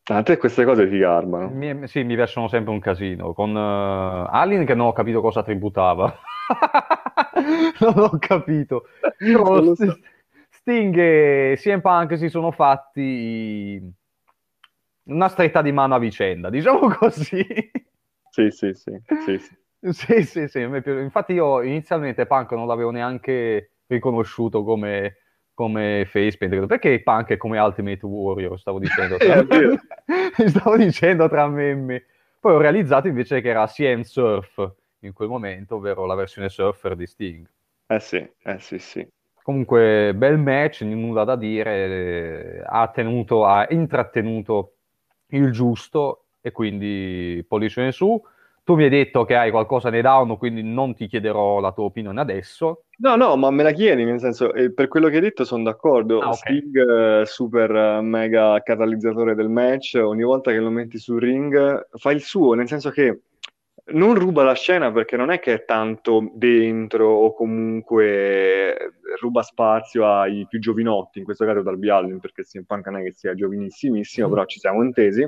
A 0.08 0.22
te 0.22 0.36
queste 0.36 0.64
cose 0.64 0.88
ti 0.88 0.98
garbano? 0.98 1.48
Mi, 1.48 1.88
sì, 1.88 2.04
mi 2.04 2.14
piacciono 2.14 2.46
sempre 2.46 2.72
un 2.72 2.78
casino. 2.78 3.32
Con 3.32 3.54
uh, 3.54 4.28
Alien 4.30 4.64
che 4.64 4.74
non 4.74 4.86
ho 4.86 4.92
capito 4.92 5.20
cosa 5.20 5.42
tributava. 5.42 6.16
non 7.80 7.94
ho 7.98 8.16
capito. 8.20 8.86
Però 9.18 9.74
so. 9.74 9.98
Sting 10.48 10.96
e 10.96 11.54
CM 11.58 11.80
Punk 11.80 12.16
si 12.18 12.28
sono 12.28 12.52
fatti 12.52 13.80
una 15.04 15.28
stretta 15.28 15.62
di 15.62 15.72
mano 15.72 15.96
a 15.96 15.98
vicenda, 15.98 16.50
diciamo 16.50 16.88
così. 16.94 17.44
Sì, 18.30 18.50
sì, 18.50 18.74
sì. 18.74 19.00
sì, 19.24 19.38
sì. 19.38 19.92
sì, 19.92 20.22
sì, 20.22 20.48
sì 20.48 20.60
Infatti 20.60 21.32
io 21.32 21.62
inizialmente 21.62 22.26
Punk 22.26 22.52
non 22.52 22.66
l'avevo 22.66 22.90
neanche 22.90 23.72
riconosciuto 23.86 24.62
come, 24.62 25.16
come 25.56 26.04
facepaint, 26.04 26.66
perché 26.66 27.00
Punk 27.02 27.30
è 27.30 27.36
come 27.38 27.58
Ultimate 27.58 28.04
Warrior, 28.04 28.60
stavo 28.60 28.78
dicendo. 28.78 29.16
Tra... 29.16 29.42
stavo 30.48 30.76
dicendo 30.76 31.28
tra 31.30 31.48
meme. 31.48 32.04
Poi 32.38 32.52
ho 32.52 32.58
realizzato 32.58 33.08
invece 33.08 33.40
che 33.40 33.48
era 33.48 33.66
CM 33.66 34.02
Surf 34.02 34.70
in 35.00 35.14
quel 35.14 35.28
momento, 35.28 35.76
ovvero 35.76 36.04
la 36.04 36.14
versione 36.14 36.50
surfer 36.50 36.94
di 36.94 37.06
Sting. 37.06 37.48
Eh 37.86 38.00
sì, 38.00 38.16
eh 38.16 38.58
sì, 38.58 38.78
sì. 38.78 39.08
Comunque, 39.42 40.12
bel 40.14 40.36
match, 40.36 40.82
nulla 40.82 41.24
da 41.24 41.36
dire, 41.36 42.62
ha 42.66 42.88
tenuto, 42.88 43.46
ha 43.46 43.66
intrattenuto 43.70 44.74
il 45.28 45.52
giusto 45.52 46.24
e 46.42 46.52
quindi 46.52 47.42
pollicione 47.48 47.92
su. 47.92 48.22
Tu 48.66 48.74
mi 48.74 48.82
hai 48.82 48.88
detto 48.90 49.24
che 49.24 49.36
hai 49.36 49.52
qualcosa 49.52 49.90
nei 49.90 50.02
down, 50.02 50.36
quindi 50.38 50.60
non 50.60 50.92
ti 50.92 51.06
chiederò 51.06 51.60
la 51.60 51.70
tua 51.70 51.84
opinione 51.84 52.20
adesso. 52.20 52.86
No, 52.98 53.14
no, 53.14 53.36
ma 53.36 53.48
me 53.52 53.62
la 53.62 53.70
chiedi, 53.70 54.04
nel 54.04 54.18
senso, 54.18 54.52
eh, 54.54 54.72
per 54.72 54.88
quello 54.88 55.08
che 55.08 55.14
hai 55.14 55.20
detto 55.20 55.44
sono 55.44 55.62
d'accordo. 55.62 56.18
Ah, 56.18 56.30
okay. 56.30 56.58
Sting, 56.58 57.20
eh, 57.20 57.26
super 57.26 57.70
eh, 57.70 58.00
mega 58.00 58.60
catalizzatore 58.64 59.36
del 59.36 59.50
match, 59.50 60.00
ogni 60.02 60.24
volta 60.24 60.50
che 60.50 60.58
lo 60.58 60.70
metti 60.70 60.98
sul 60.98 61.20
ring 61.20 61.86
fa 61.92 62.10
il 62.10 62.20
suo, 62.20 62.54
nel 62.54 62.66
senso 62.66 62.90
che 62.90 63.20
non 63.88 64.14
ruba 64.14 64.42
la 64.42 64.54
scena 64.54 64.90
perché 64.90 65.16
non 65.16 65.30
è 65.30 65.38
che 65.38 65.54
è 65.54 65.64
tanto 65.64 66.30
dentro 66.34 67.08
o 67.08 67.34
comunque 67.34 68.94
ruba 69.20 69.42
spazio 69.42 70.10
ai 70.10 70.46
più 70.48 70.58
giovinotti, 70.58 71.18
in 71.18 71.24
questo 71.24 71.44
caso 71.44 71.62
dal 71.62 71.78
Allin, 71.88 72.18
perché 72.18 72.42
CM 72.42 72.64
Punk 72.64 72.86
non 72.86 73.00
è 73.00 73.04
che 73.04 73.12
sia 73.12 73.34
giovanissimissimo, 73.34 74.28
però 74.28 74.44
ci 74.46 74.58
siamo 74.58 74.82
intesi. 74.82 75.26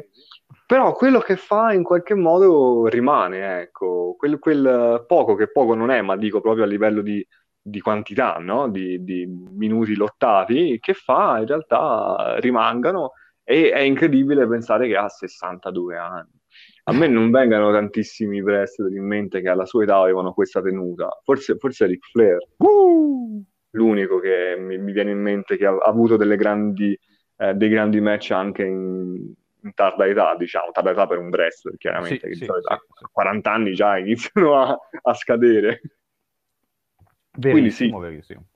Però 0.66 0.92
quello 0.92 1.20
che 1.20 1.36
fa 1.36 1.72
in 1.72 1.82
qualche 1.82 2.14
modo 2.14 2.86
rimane, 2.86 3.60
ecco, 3.60 4.16
quel, 4.18 4.38
quel 4.38 5.04
poco 5.06 5.34
che 5.34 5.50
poco 5.50 5.74
non 5.74 5.90
è, 5.90 6.02
ma 6.02 6.16
dico 6.16 6.40
proprio 6.40 6.64
a 6.64 6.66
livello 6.66 7.00
di, 7.00 7.24
di 7.60 7.80
quantità, 7.80 8.38
no? 8.38 8.68
di, 8.68 9.02
di 9.04 9.26
minuti 9.26 9.94
lottati, 9.94 10.78
che 10.80 10.94
fa 10.94 11.38
in 11.38 11.46
realtà 11.46 12.36
rimangano 12.40 13.12
e 13.44 13.70
è 13.70 13.80
incredibile 13.80 14.46
pensare 14.46 14.88
che 14.88 14.96
ha 14.96 15.08
62 15.08 15.96
anni 15.96 16.37
a 16.88 16.92
me 16.92 17.06
non 17.06 17.30
vengano 17.30 17.70
tantissimi 17.70 18.40
wrestler 18.40 18.90
in 18.92 19.04
mente 19.04 19.42
che 19.42 19.48
alla 19.48 19.66
sua 19.66 19.82
età 19.82 19.98
avevano 19.98 20.32
questa 20.32 20.62
tenuta. 20.62 21.20
Forse, 21.22 21.56
forse 21.56 21.86
Ric 21.86 22.06
Flair, 22.10 22.38
uh! 22.56 23.44
l'unico 23.72 24.18
che 24.18 24.56
mi, 24.58 24.78
mi, 24.78 24.92
viene 24.92 25.10
in 25.10 25.20
mente 25.20 25.58
che 25.58 25.66
ha, 25.66 25.72
ha 25.72 25.88
avuto 25.88 26.16
grandi, 26.16 26.98
eh, 27.36 27.54
dei 27.54 27.68
grandi 27.68 28.00
match 28.00 28.30
anche 28.30 28.64
in, 28.64 29.32
in, 29.62 29.74
tarda 29.74 30.06
età, 30.06 30.34
diciamo, 30.36 30.70
tarda 30.70 30.92
età 30.92 31.06
per 31.06 31.18
un 31.18 31.28
wrestler, 31.28 31.76
chiaramente, 31.76 32.20
sì, 32.20 32.28
che 32.28 32.34
sì, 32.34 32.44
sì, 32.44 32.50
a 32.50 32.80
40 33.12 33.52
anni 33.52 33.74
già 33.74 33.98
iniziano 33.98 34.56
a, 34.58 34.78
a 35.02 35.14
scadere. 35.14 35.82
Verissimo, 37.32 37.50
Quindi 37.50 37.70
sì. 37.70 37.90
verissimo. 37.90 38.46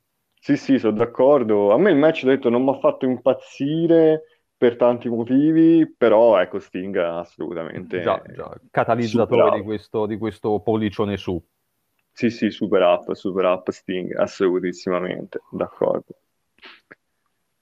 Sì, 0.40 0.56
sì, 0.56 0.78
sono 0.78 0.96
d'accordo. 0.96 1.72
A 1.72 1.78
me 1.78 1.90
il 1.90 1.98
match, 1.98 2.22
ho 2.24 2.28
detto, 2.28 2.48
non 2.48 2.64
mi 2.64 2.70
ha 2.70 2.78
fatto 2.78 3.04
impazzire 3.04 4.31
per 4.62 4.76
tanti 4.76 5.08
motivi, 5.08 5.92
però 5.92 6.40
ecco 6.40 6.60
Sting 6.60 6.94
assolutamente 6.96 8.00
già, 8.00 8.22
già. 8.32 8.48
catalizzatore 8.70 9.58
di 9.58 9.64
questo, 9.64 10.06
di 10.06 10.16
questo 10.16 10.60
pollicione 10.60 11.16
su. 11.16 11.44
Sì, 12.12 12.30
sì, 12.30 12.48
super 12.50 12.80
up, 12.82 13.12
super 13.14 13.44
up 13.46 13.68
Sting, 13.70 14.16
assolutissimamente, 14.16 15.40
d'accordo. 15.50 16.14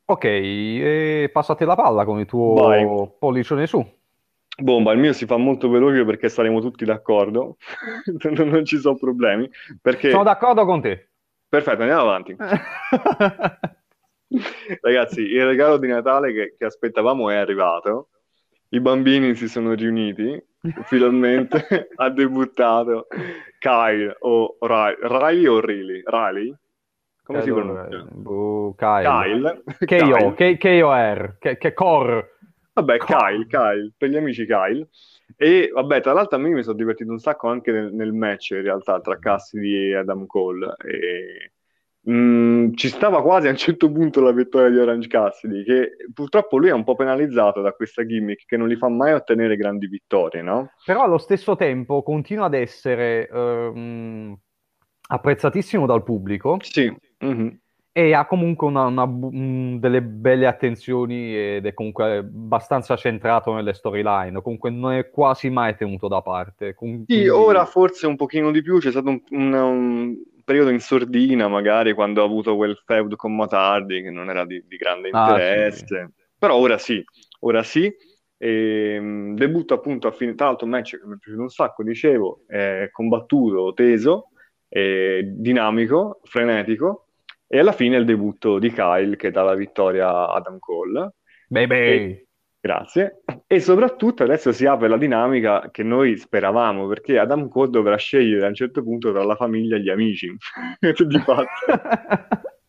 Ok, 0.04 0.24
e 0.24 1.30
passate 1.32 1.64
la 1.64 1.74
palla 1.74 2.04
con 2.04 2.18
il 2.18 2.26
tuo 2.26 2.52
Vai. 2.52 2.86
pollicione 3.18 3.66
su. 3.66 3.82
Bomba, 4.58 4.92
il 4.92 4.98
mio 4.98 5.14
si 5.14 5.24
fa 5.24 5.38
molto 5.38 5.70
veloce 5.70 6.04
perché 6.04 6.28
saremo 6.28 6.60
tutti 6.60 6.84
d'accordo, 6.84 7.56
non 8.34 8.62
ci 8.66 8.76
sono 8.76 8.98
problemi. 8.98 9.48
Perché... 9.80 10.10
Sono 10.10 10.24
d'accordo 10.24 10.66
con 10.66 10.82
te. 10.82 11.08
Perfetto, 11.48 11.80
andiamo 11.80 12.02
avanti. 12.02 12.36
Ragazzi, 14.80 15.22
il 15.22 15.44
regalo 15.44 15.76
di 15.78 15.88
Natale 15.88 16.32
che, 16.32 16.54
che, 16.56 16.64
aspettavamo 16.64 17.30
è 17.30 17.36
arrivato. 17.36 18.08
I 18.68 18.80
bambini 18.80 19.34
si 19.34 19.48
sono 19.48 19.74
riuniti. 19.74 20.40
Finalmente 20.84 21.88
ha 21.96 22.10
debuttato 22.10 23.06
Kyle 23.58 24.16
o 24.20 24.56
Riley, 24.60 24.96
Riley 25.00 25.46
o 25.46 25.60
Riley? 25.60 26.02
Riley? 26.04 26.54
Come 27.22 27.42
si 27.42 27.50
pronuncia? 27.50 28.06
Uh, 28.24 28.74
Kyle. 28.76 29.62
Kyle. 29.84 30.34
K-O, 30.34 30.34
K-O-R, 30.34 31.36
che 31.38 31.72
Core. 31.72 32.38
Vabbè, 32.72 32.98
Kyle, 32.98 33.46
Kyle, 33.46 33.92
per 33.96 34.08
gli 34.08 34.16
amici 34.16 34.46
Kyle. 34.46 34.88
E 35.36 35.70
vabbè, 35.72 36.00
tra 36.00 36.12
l'altro 36.12 36.38
a 36.38 36.40
me 36.40 36.48
mi 36.50 36.62
sono 36.62 36.76
divertito 36.76 37.10
un 37.10 37.18
sacco 37.18 37.48
anche 37.48 37.72
nel, 37.72 37.92
nel 37.92 38.12
match 38.12 38.50
in 38.50 38.62
realtà 38.62 39.00
tra 39.00 39.18
Cassidy 39.18 39.90
e 39.90 39.96
Adam 39.96 40.26
Cole. 40.26 40.74
E 40.84 41.52
Mm, 42.08 42.72
ci 42.76 42.88
stava 42.88 43.20
quasi 43.20 43.46
a 43.46 43.50
un 43.50 43.56
certo 43.56 43.92
punto 43.92 44.22
la 44.22 44.32
vittoria 44.32 44.70
di 44.70 44.78
Orange 44.78 45.06
Cassidy, 45.06 45.62
che 45.64 45.96
purtroppo 46.14 46.56
lui 46.56 46.70
è 46.70 46.72
un 46.72 46.84
po' 46.84 46.94
penalizzato 46.94 47.60
da 47.60 47.72
questa 47.72 48.06
gimmick 48.06 48.46
che 48.46 48.56
non 48.56 48.68
gli 48.68 48.76
fa 48.76 48.88
mai 48.88 49.12
ottenere 49.12 49.56
grandi 49.56 49.86
vittorie, 49.86 50.40
no? 50.40 50.70
Però 50.84 51.02
allo 51.02 51.18
stesso 51.18 51.56
tempo 51.56 52.02
continua 52.02 52.46
ad 52.46 52.54
essere 52.54 53.28
um, 53.30 54.34
apprezzatissimo 55.08 55.84
dal 55.84 56.02
pubblico. 56.02 56.56
Sì. 56.62 56.90
Mm-hmm. 57.22 57.48
E 57.92 58.14
ha 58.14 58.24
comunque 58.24 58.68
una, 58.68 58.86
una, 58.86 59.02
um, 59.02 59.78
delle 59.78 60.00
belle 60.00 60.46
attenzioni 60.46 61.36
ed 61.36 61.66
è 61.66 61.74
comunque 61.74 62.18
abbastanza 62.18 62.96
centrato 62.96 63.52
nelle 63.52 63.74
storyline. 63.74 64.40
Comunque 64.40 64.70
non 64.70 64.92
è 64.92 65.10
quasi 65.10 65.50
mai 65.50 65.76
tenuto 65.76 66.08
da 66.08 66.22
parte. 66.22 66.72
Quindi... 66.72 67.12
Sì, 67.12 67.28
ora 67.28 67.66
forse 67.66 68.06
un 68.06 68.16
pochino 68.16 68.52
di 68.52 68.62
più. 68.62 68.78
C'è 68.78 68.90
stato 68.90 69.10
un, 69.10 69.20
un, 69.30 69.52
un 69.52 70.16
periodo 70.50 70.70
in 70.70 70.80
sordina, 70.80 71.46
magari 71.46 71.92
quando 71.92 72.22
ha 72.22 72.24
avuto 72.24 72.56
quel 72.56 72.76
feud 72.84 73.14
con 73.14 73.36
Matardi, 73.36 74.02
che 74.02 74.10
non 74.10 74.28
era 74.28 74.44
di, 74.44 74.64
di 74.66 74.76
grande 74.76 75.08
interesse. 75.08 75.98
Ah, 76.00 76.06
sì. 76.06 76.12
Però 76.36 76.56
ora 76.56 76.76
sì, 76.76 77.04
ora 77.40 77.62
sì. 77.62 77.94
E, 78.36 78.98
um, 78.98 79.36
debutto 79.36 79.74
appunto 79.74 80.08
a 80.08 80.10
fine, 80.10 80.34
tra 80.34 80.46
l'altro 80.46 80.64
un 80.64 80.72
match 80.72 80.98
che 80.98 81.06
mi 81.06 81.14
è 81.14 81.18
piaciuto 81.18 81.42
un 81.42 81.50
sacco, 81.50 81.84
dicevo, 81.84 82.42
è 82.48 82.88
combattuto, 82.90 83.72
teso, 83.74 84.30
è 84.66 85.20
dinamico, 85.22 86.20
frenetico, 86.24 87.06
e 87.46 87.60
alla 87.60 87.72
fine 87.72 87.96
il 87.96 88.04
debutto 88.04 88.58
di 88.58 88.72
Kyle 88.72 89.14
che 89.14 89.30
dà 89.30 89.42
la 89.42 89.54
vittoria 89.54 90.08
a 90.08 90.32
Adam 90.32 90.58
Cole. 90.58 91.14
Baby! 91.46 91.76
E, 91.76 92.26
Grazie. 92.62 93.22
E 93.46 93.58
soprattutto 93.58 94.22
adesso 94.22 94.52
si 94.52 94.66
apre 94.66 94.86
la 94.86 94.98
dinamica 94.98 95.70
che 95.70 95.82
noi 95.82 96.18
speravamo, 96.18 96.86
perché 96.86 97.18
Adam 97.18 97.48
Cole 97.48 97.70
dovrà 97.70 97.96
scegliere 97.96 98.44
a 98.44 98.48
un 98.48 98.54
certo 98.54 98.82
punto 98.82 99.12
tra 99.12 99.24
la 99.24 99.34
famiglia 99.34 99.76
e 99.76 99.80
gli 99.80 99.88
amici. 99.88 100.28
di 100.78 101.18
fatto. 101.20 101.48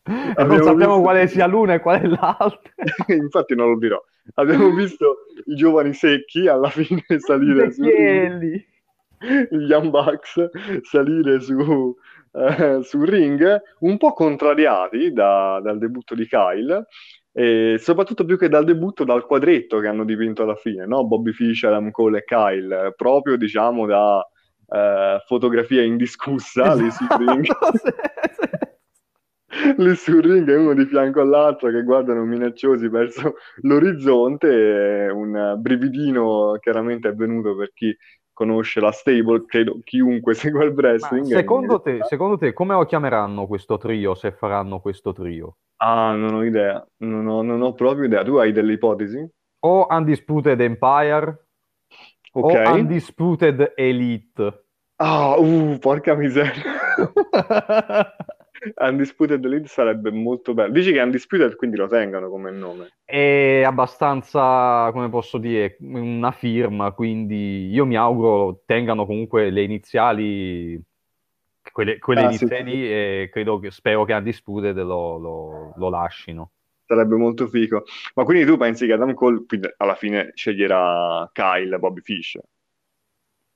non 0.08 0.36
sappiamo 0.36 0.74
visto... 0.74 1.00
quale 1.00 1.26
sia 1.26 1.46
l'una 1.46 1.74
e 1.74 1.80
quale 1.80 2.08
l'altra. 2.08 2.72
Infatti 3.08 3.54
non 3.54 3.70
lo 3.70 3.78
dirò. 3.78 4.02
Abbiamo 4.34 4.74
visto 4.74 5.26
i 5.44 5.56
giovani 5.56 5.92
secchi 5.92 6.48
alla 6.48 6.70
fine 6.70 7.04
salire 7.18 7.70
su... 7.70 7.84
Gli 7.84 9.78
Bucks 9.88 10.50
salire 10.82 11.40
su, 11.40 11.94
eh, 12.32 12.80
sul 12.82 13.06
ring, 13.06 13.60
un 13.80 13.98
po' 13.98 14.14
contrariati 14.14 15.12
da, 15.12 15.60
dal 15.62 15.78
debutto 15.78 16.14
di 16.14 16.26
Kyle, 16.26 16.86
E 17.32 17.76
soprattutto 17.78 18.26
più 18.26 18.36
che 18.36 18.48
dal 18.48 18.64
debutto, 18.64 19.04
dal 19.04 19.24
quadretto 19.24 19.78
che 19.78 19.88
hanno 19.88 20.04
dipinto 20.04 20.42
alla 20.42 20.54
fine, 20.54 20.84
no? 20.86 21.06
Bobby 21.06 21.32
Fish, 21.32 21.62
Adam 21.64 21.90
Cole 21.90 22.18
e 22.18 22.24
Kyle, 22.24 22.92
proprio 22.94 23.36
diciamo 23.36 23.86
da 23.86 24.26
eh, 24.68 25.22
fotografia 25.26 25.82
indiscussa 25.82 26.74
lì 26.74 26.88
ring. 27.18 27.46
lì 29.76 29.94
sul 29.96 30.22
ring 30.22 30.48
e 30.48 30.56
uno 30.56 30.74
di 30.74 30.86
fianco 30.86 31.20
all'altro 31.20 31.70
che 31.70 31.82
guardano 31.82 32.24
minacciosi 32.24 32.88
verso 32.88 33.34
l'orizzonte, 33.62 35.10
un 35.12 35.54
brividino 35.58 36.56
chiaramente 36.60 37.08
è 37.08 37.14
venuto 37.14 37.56
per 37.56 37.72
chi 37.72 37.94
conosce 38.32 38.80
la 38.80 38.92
stable, 38.92 39.44
credo 39.46 39.80
chiunque 39.84 40.34
segua 40.34 40.64
il 40.64 40.72
wrestling. 40.72 41.24
Secondo 41.26 41.80
te, 41.80 42.00
secondo 42.02 42.36
te, 42.36 42.52
come 42.52 42.74
lo 42.74 42.84
chiameranno 42.84 43.46
questo 43.46 43.78
trio 43.78 44.14
se 44.14 44.32
faranno 44.32 44.80
questo 44.80 45.12
trio? 45.12 45.56
Ah, 45.76 46.14
non 46.14 46.34
ho 46.34 46.44
idea, 46.44 46.84
non 46.98 47.26
ho, 47.26 47.42
non 47.42 47.60
ho 47.62 47.72
proprio 47.74 48.04
idea. 48.04 48.22
Tu 48.22 48.36
hai 48.36 48.52
delle 48.52 48.74
ipotesi? 48.74 49.28
O 49.64 49.86
Undisputed 49.90 50.60
Empire 50.60 51.46
okay. 52.32 52.66
o 52.66 52.74
Undisputed 52.74 53.72
Elite. 53.76 54.64
Ah, 54.96 55.36
uh, 55.36 55.78
porca 55.78 56.14
miseria. 56.14 56.62
Undisputed 58.78 59.44
Elite 59.44 59.66
sarebbe 59.66 60.10
molto 60.10 60.54
bello. 60.54 60.72
Dici 60.72 60.92
che 60.92 61.00
Undisputed 61.00 61.56
quindi 61.56 61.76
lo 61.76 61.88
tengano 61.88 62.28
come 62.28 62.50
nome? 62.50 62.90
È 63.04 63.62
abbastanza, 63.64 64.90
come 64.92 65.08
posso 65.08 65.38
dire, 65.38 65.76
una 65.80 66.30
firma, 66.30 66.92
quindi 66.92 67.68
io 67.68 67.84
mi 67.84 67.96
auguro 67.96 68.62
tengano 68.64 69.04
comunque 69.06 69.50
le 69.50 69.62
iniziali 69.62 70.80
quelle, 71.72 71.98
quelle 71.98 72.22
ah, 72.22 72.28
iniziali 72.28 72.72
sì, 72.72 72.92
e 72.92 73.28
credo 73.32 73.58
che, 73.58 73.70
spero 73.70 74.04
che 74.04 74.12
Undisputed 74.14 74.76
lo, 74.76 75.18
lo, 75.18 75.72
lo 75.76 75.88
lasciino. 75.88 76.50
Sarebbe 76.86 77.16
molto 77.16 77.46
figo. 77.46 77.84
Ma 78.14 78.24
quindi 78.24 78.44
tu 78.44 78.56
pensi 78.56 78.86
che 78.86 78.92
Adam 78.92 79.14
Cole 79.14 79.44
alla 79.78 79.94
fine 79.94 80.30
sceglierà 80.34 81.28
Kyle, 81.32 81.78
Bobby 81.78 82.00
Fish? 82.00 82.38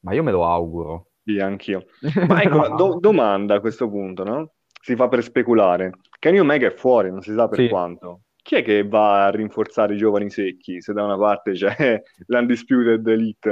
Ma 0.00 0.14
io 0.14 0.22
me 0.22 0.30
lo 0.30 0.46
auguro. 0.46 1.08
Sì, 1.24 1.38
anch'io. 1.40 1.86
Ma 2.28 2.42
ecco, 2.42 2.68
do- 2.76 2.98
domanda 3.00 3.56
a 3.56 3.60
questo 3.60 3.88
punto, 3.88 4.24
no? 4.24 4.52
Si 4.86 4.94
fa 4.94 5.08
per 5.08 5.20
speculare. 5.20 5.98
Kenny 6.20 6.38
Omega 6.38 6.68
è 6.68 6.70
fuori, 6.70 7.10
non 7.10 7.20
si 7.20 7.34
sa 7.34 7.48
per 7.48 7.58
sì. 7.58 7.68
quanto. 7.68 8.20
Chi 8.40 8.54
è 8.54 8.62
che 8.62 8.86
va 8.86 9.24
a 9.24 9.30
rinforzare 9.30 9.94
i 9.94 9.96
giovani 9.96 10.30
secchi? 10.30 10.80
Se 10.80 10.92
da 10.92 11.02
una 11.02 11.18
parte 11.18 11.54
c'è 11.54 12.00
l'Undisputed 12.26 13.04
Elite. 13.04 13.50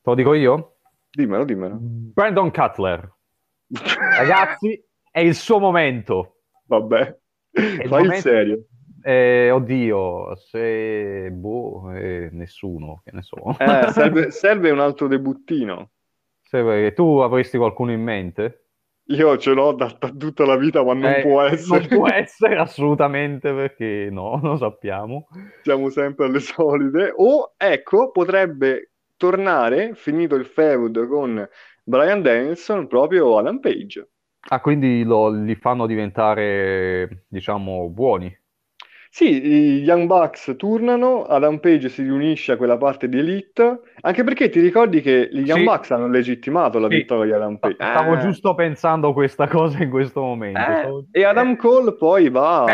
lo 0.02 0.14
dico 0.14 0.32
io? 0.32 0.76
Dimmelo, 1.10 1.44
dimmelo. 1.44 1.76
Brandon 1.78 2.50
Cutler. 2.50 3.12
Ragazzi, 4.16 4.82
è 5.10 5.20
il 5.20 5.34
suo 5.34 5.58
momento. 5.58 6.38
Vabbè, 6.64 7.18
fai 7.50 7.86
momento... 7.88 8.14
il 8.14 8.20
serio. 8.22 8.64
Eh, 9.02 9.50
oddio, 9.50 10.34
se 10.36 11.30
boh, 11.32 11.92
eh, 11.92 12.30
nessuno, 12.32 13.02
che 13.04 13.10
ne 13.12 13.20
so. 13.20 13.36
Eh, 13.58 13.90
serve, 13.90 14.30
serve, 14.32 14.70
un 14.70 14.80
altro 14.80 15.06
debuttino. 15.06 15.90
Serve... 16.40 16.94
Tu 16.94 17.18
avresti 17.18 17.58
qualcuno 17.58 17.92
in 17.92 18.00
mente? 18.00 18.68
Io 19.06 19.36
ce 19.36 19.52
l'ho 19.52 19.72
da, 19.72 19.94
da 19.98 20.10
tutta 20.10 20.44
la 20.44 20.56
vita, 20.56 20.84
ma 20.84 20.94
non 20.94 21.10
eh, 21.10 21.22
può 21.22 21.42
essere. 21.42 21.80
Non 21.80 21.98
può 21.98 22.08
essere 22.08 22.56
assolutamente 22.56 23.52
perché 23.52 24.08
no, 24.10 24.38
lo 24.42 24.56
sappiamo. 24.56 25.28
Siamo 25.62 25.90
sempre 25.90 26.26
alle 26.26 26.40
solite. 26.40 27.12
O 27.16 27.54
ecco, 27.56 28.10
potrebbe 28.10 28.92
tornare, 29.16 29.94
finito 29.94 30.34
il 30.36 30.46
feud 30.46 31.06
con 31.06 31.48
Brian 31.84 32.22
Danielson, 32.22 32.86
proprio 32.86 33.36
Adam 33.36 33.58
Page. 33.58 34.08
Ah, 34.48 34.60
quindi 34.60 35.04
lo, 35.04 35.30
li 35.30 35.54
fanno 35.54 35.86
diventare, 35.86 37.24
diciamo, 37.28 37.88
buoni. 37.88 38.34
Sì, 39.14 39.46
i 39.46 39.82
Young 39.82 40.06
Bucks 40.06 40.54
tornano, 40.56 41.24
Adam 41.24 41.58
Page 41.58 41.90
si 41.90 42.02
riunisce 42.02 42.52
a 42.52 42.56
quella 42.56 42.78
parte 42.78 43.10
di 43.10 43.18
Elite, 43.18 43.80
anche 44.00 44.24
perché 44.24 44.48
ti 44.48 44.58
ricordi 44.58 45.02
che 45.02 45.28
gli 45.30 45.44
Young 45.44 45.60
sì. 45.60 45.64
Bucks 45.64 45.90
hanno 45.90 46.08
legittimato 46.08 46.78
la 46.78 46.88
sì. 46.88 46.96
vittoria 46.96 47.36
di 47.36 47.42
Adam 47.42 47.58
Page. 47.58 47.76
Stavo 47.78 48.14
eh. 48.14 48.18
giusto 48.20 48.54
pensando 48.54 49.12
questa 49.12 49.46
cosa 49.48 49.82
in 49.82 49.90
questo 49.90 50.22
momento. 50.22 50.58
Eh. 50.58 50.76
Stavo... 50.78 51.06
E 51.10 51.24
Adam 51.24 51.56
Cole 51.56 51.94
poi 51.94 52.30
va... 52.30 52.64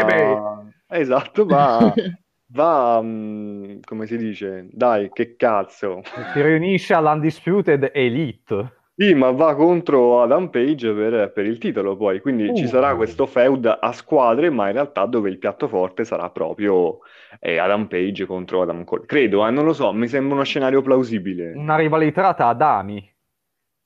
Eh 0.87 1.01
esatto, 1.01 1.45
va... 1.45 1.93
va, 2.55 2.99
um, 3.03 3.81
come 3.83 4.07
si 4.07 4.17
dice, 4.17 4.69
dai, 4.71 5.11
che 5.13 5.35
cazzo. 5.35 6.03
Si 6.05 6.41
riunisce 6.41 6.95
all'Undisputed 6.95 7.91
Elite. 7.93 8.78
Sì, 9.01 9.15
ma 9.15 9.31
va 9.31 9.55
contro 9.55 10.23
Adam 10.23 10.49
Page 10.49 10.93
per, 10.93 11.31
per 11.31 11.47
il 11.47 11.59
titolo 11.59 11.97
poi, 11.97 12.21
quindi 12.21 12.49
uh. 12.49 12.57
ci 12.57 12.67
sarà 12.67 12.97
questo 12.97 13.27
feud 13.27 13.79
a 13.81 13.93
squadre, 13.93 14.51
ma 14.51 14.67
in 14.67 14.73
realtà 14.73 15.07
dove 15.07 15.31
il 15.31 15.39
piatto 15.39 15.69
forte 15.69 16.05
sarà 16.05 16.31
proprio 16.31 16.99
eh, 17.39 17.59
Adam 17.59 17.87
Page 17.87 18.27
contro 18.27 18.63
Adam 18.63 18.83
Cole. 18.83 19.07
Credo, 19.07 19.47
eh, 19.47 19.53
non 19.53 19.65
lo 19.65 19.73
so, 19.73 19.93
mi 19.93 20.09
sembra 20.09 20.35
uno 20.35 20.43
scenario 20.43 20.83
plausibile. 20.83 21.53
Una 21.53 21.77
rivalità 21.77 22.35
tra 22.35 22.49
Adami. 22.49 23.15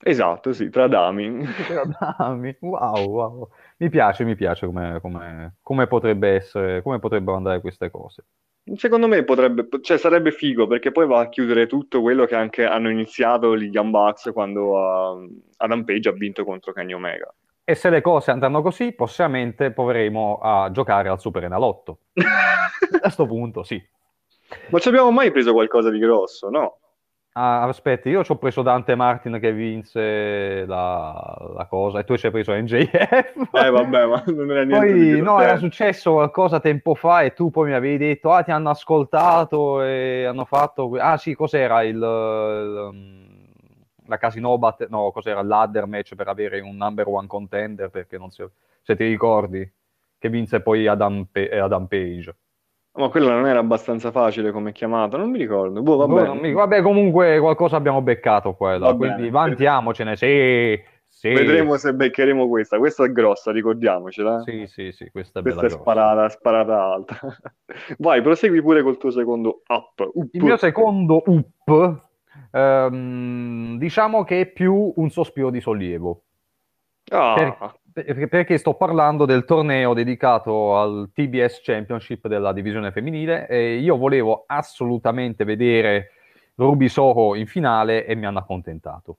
Esatto, 0.01 0.51
sì, 0.51 0.71
tra 0.71 0.85
Adami. 0.85 1.45
tra 1.67 1.83
Adami, 2.17 2.57
wow, 2.61 3.07
wow. 3.07 3.49
Mi 3.77 3.89
piace, 3.89 4.23
mi 4.23 4.35
piace 4.35 4.65
come, 4.65 4.97
come, 4.99 5.57
come 5.61 5.85
potrebbe 5.85 6.29
essere, 6.29 6.81
come 6.81 6.97
potrebbero 6.97 7.37
andare 7.37 7.61
queste 7.61 7.91
cose. 7.91 8.25
Secondo 8.75 9.07
me 9.07 9.23
potrebbe, 9.23 9.67
cioè 9.81 9.97
sarebbe 9.97 10.31
figo 10.31 10.67
perché 10.67 10.91
poi 10.91 11.05
va 11.05 11.19
a 11.19 11.29
chiudere 11.29 11.67
tutto 11.67 12.01
quello 12.01 12.25
che 12.25 12.35
anche 12.35 12.63
hanno 12.65 12.89
iniziato 12.89 13.57
gli 13.57 13.69
Young 13.69 13.89
Bucks 13.89 14.31
quando 14.31 14.77
uh, 14.77 15.41
Adam 15.57 15.83
Page 15.83 16.09
ha 16.09 16.13
vinto 16.13 16.45
contro 16.45 16.71
Kenny 16.71 16.93
Omega. 16.93 17.33
E 17.65 17.75
se 17.75 17.89
le 17.89 18.01
cose 18.01 18.31
andranno 18.31 18.61
così, 18.61 18.93
possibilmente 18.93 19.71
proveremo 19.71 20.39
a 20.41 20.71
giocare 20.71 21.09
al 21.09 21.19
Super 21.19 21.43
Enalotto. 21.43 21.99
a 22.13 22.99
questo 22.99 23.25
punto, 23.25 23.63
sì. 23.63 23.81
Ma 24.69 24.79
ci 24.79 24.87
abbiamo 24.87 25.11
mai 25.11 25.31
preso 25.31 25.51
qualcosa 25.51 25.89
di 25.89 25.99
grosso, 25.99 26.49
no? 26.49 26.79
Ah, 27.35 27.63
aspetti, 27.63 28.09
io 28.09 28.23
ci 28.23 28.31
ho 28.31 28.37
preso 28.37 28.61
Dante 28.61 28.93
Martin 28.93 29.39
che 29.39 29.51
vinse 29.51 30.65
la, 30.67 31.35
la 31.55 31.65
cosa 31.65 31.97
e 31.97 32.03
tu 32.03 32.15
ci 32.15 32.27
hai 32.27 32.31
preso 32.31 32.53
NJF. 32.53 33.49
Eh 33.53 33.69
vabbè, 33.71 34.05
ma 34.05 34.23
non 34.27 34.51
era 34.51 34.63
niente 34.63 34.87
Poi, 34.87 35.21
no, 35.21 35.41
era 35.41 35.57
successo 35.57 36.13
qualcosa 36.13 36.59
tempo 36.59 36.93
fa 36.93 37.23
e 37.23 37.33
tu 37.33 37.49
poi 37.49 37.69
mi 37.69 37.73
avevi 37.73 37.97
detto, 37.97 38.31
ah, 38.31 38.43
ti 38.43 38.51
hanno 38.51 38.69
ascoltato 38.69 39.81
e 39.81 40.25
hanno 40.25 40.45
fatto... 40.45 40.95
Ah 40.99 41.17
sì, 41.17 41.33
cos'era 41.33 41.81
il... 41.81 41.95
il 41.95 42.89
mm, 42.93 43.23
la 44.05 44.17
Casino 44.17 44.55
Bat... 44.59 44.87
No, 44.89 45.09
cos'era 45.09 45.41
ladder 45.41 45.87
match 45.87 46.13
per 46.13 46.27
avere 46.27 46.59
un 46.59 46.75
number 46.75 47.07
one 47.07 47.25
contender, 47.25 47.89
perché 47.89 48.19
non 48.19 48.29
si... 48.29 48.45
Se 48.83 48.95
ti 48.95 49.05
ricordi, 49.05 49.67
che 50.19 50.29
vinse 50.29 50.61
poi 50.61 50.85
Adam, 50.85 51.27
Pe- 51.31 51.49
Adam 51.59 51.87
Page. 51.87 52.35
Ma 52.95 53.09
quella 53.09 53.33
non 53.33 53.47
era 53.47 53.57
abbastanza 53.57 54.11
facile 54.11 54.51
come 54.51 54.71
chiamata, 54.71 55.17
non 55.17 55.31
mi 55.31 55.39
ricordo. 55.39 55.81
Boh, 55.81 56.05
vabbè. 56.05 56.25
Boh, 56.27 56.33
mi... 56.35 56.51
vabbè, 56.53 56.81
comunque 56.83 57.39
qualcosa 57.39 57.75
abbiamo 57.75 58.03
beccato 58.03 58.53
quella, 58.53 58.93
quindi 58.93 59.31
vantiamocene, 59.31 60.15
sì, 60.15 60.79
sì. 61.07 61.29
Vedremo 61.29 61.77
se 61.77 61.93
beccheremo 61.93 62.47
questa. 62.47 62.77
Questa 62.77 63.05
è 63.05 63.11
grossa, 63.11 63.51
ricordiamocela. 63.51 64.41
Sì, 64.41 64.67
sì, 64.67 64.91
sì, 64.91 65.09
questa 65.09 65.39
è 65.39 65.41
questa 65.41 65.61
bella 65.61 65.67
è 65.67 65.69
sparata, 65.69 66.29
sparata 66.29 66.83
alta. 66.83 67.17
Vai, 67.97 68.21
prosegui 68.21 68.61
pure 68.61 68.83
col 68.83 68.97
tuo 68.97 69.09
secondo 69.09 69.61
up. 69.67 69.99
up. 69.99 70.27
Il 70.31 70.43
mio 70.43 70.57
secondo 70.57 71.23
up, 71.25 72.09
ehm, 72.51 73.77
diciamo 73.77 74.23
che 74.23 74.41
è 74.41 74.45
più 74.45 74.93
un 74.95 75.09
sospiro 75.09 75.49
di 75.49 75.61
sollievo. 75.61 76.23
Ah. 77.09 77.33
Per 77.35 77.79
perché 77.93 78.57
sto 78.57 78.73
parlando 78.73 79.25
del 79.25 79.45
torneo 79.45 79.93
dedicato 79.93 80.77
al 80.77 81.11
TBS 81.13 81.61
Championship 81.61 82.27
della 82.27 82.51
divisione 82.51 82.91
femminile 82.91 83.47
e 83.47 83.75
io 83.77 83.97
volevo 83.97 84.43
assolutamente 84.47 85.43
vedere 85.43 86.11
Ruby 86.55 86.89
Soho 86.89 87.35
in 87.35 87.47
finale 87.47 88.05
e 88.05 88.15
mi 88.15 88.25
hanno 88.25 88.39
accontentato. 88.39 89.17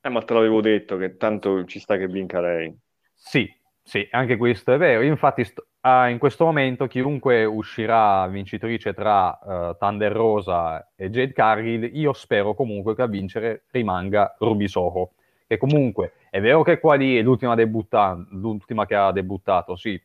Eh, 0.00 0.08
ma 0.08 0.22
te 0.22 0.34
l'avevo 0.34 0.60
detto 0.60 0.96
che 0.96 1.16
tanto 1.16 1.64
ci 1.64 1.78
sta 1.78 1.96
che 1.96 2.06
vinca 2.06 2.40
lei. 2.40 2.76
Sì, 3.12 3.50
sì, 3.82 4.06
anche 4.10 4.36
questo 4.36 4.72
è 4.72 4.76
vero. 4.76 5.02
Infatti, 5.02 5.44
st- 5.44 5.64
ah, 5.80 6.08
in 6.08 6.18
questo 6.18 6.44
momento, 6.44 6.86
chiunque 6.86 7.44
uscirà 7.44 8.26
vincitrice 8.28 8.92
tra 8.92 9.38
uh, 9.42 9.76
Thunder 9.78 10.12
Rosa 10.12 10.92
e 10.94 11.10
Jade 11.10 11.32
Cargill, 11.32 11.90
io 11.92 12.12
spero 12.12 12.54
comunque 12.54 12.94
che 12.94 13.02
a 13.02 13.06
vincere 13.06 13.64
rimanga 13.70 14.34
Ruby 14.38 14.68
Soho 14.68 15.12
che 15.54 15.58
comunque 15.58 16.12
è 16.30 16.40
vero 16.40 16.62
che 16.62 16.78
qua 16.78 16.94
lì 16.94 17.16
è 17.16 17.22
l'ultima, 17.22 17.54
debutta- 17.54 18.24
l'ultima 18.30 18.86
che 18.86 18.94
ha 18.94 19.12
debuttato, 19.12 19.76
sì, 19.76 20.00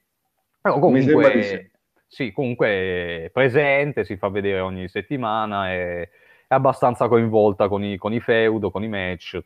però 0.61 0.79
comunque, 0.79 1.41
sì. 1.41 1.69
sì, 2.07 2.31
comunque 2.31 2.67
è 3.25 3.29
presente, 3.31 4.03
si 4.03 4.17
fa 4.17 4.29
vedere 4.29 4.59
ogni 4.59 4.87
settimana, 4.87 5.71
è, 5.71 6.01
è 6.47 6.53
abbastanza 6.53 7.07
coinvolta 7.07 7.67
con 7.67 7.83
i, 7.83 7.97
con 7.97 8.13
i 8.13 8.19
feud, 8.19 8.69
con 8.71 8.83
i 8.83 8.87
match, 8.87 9.39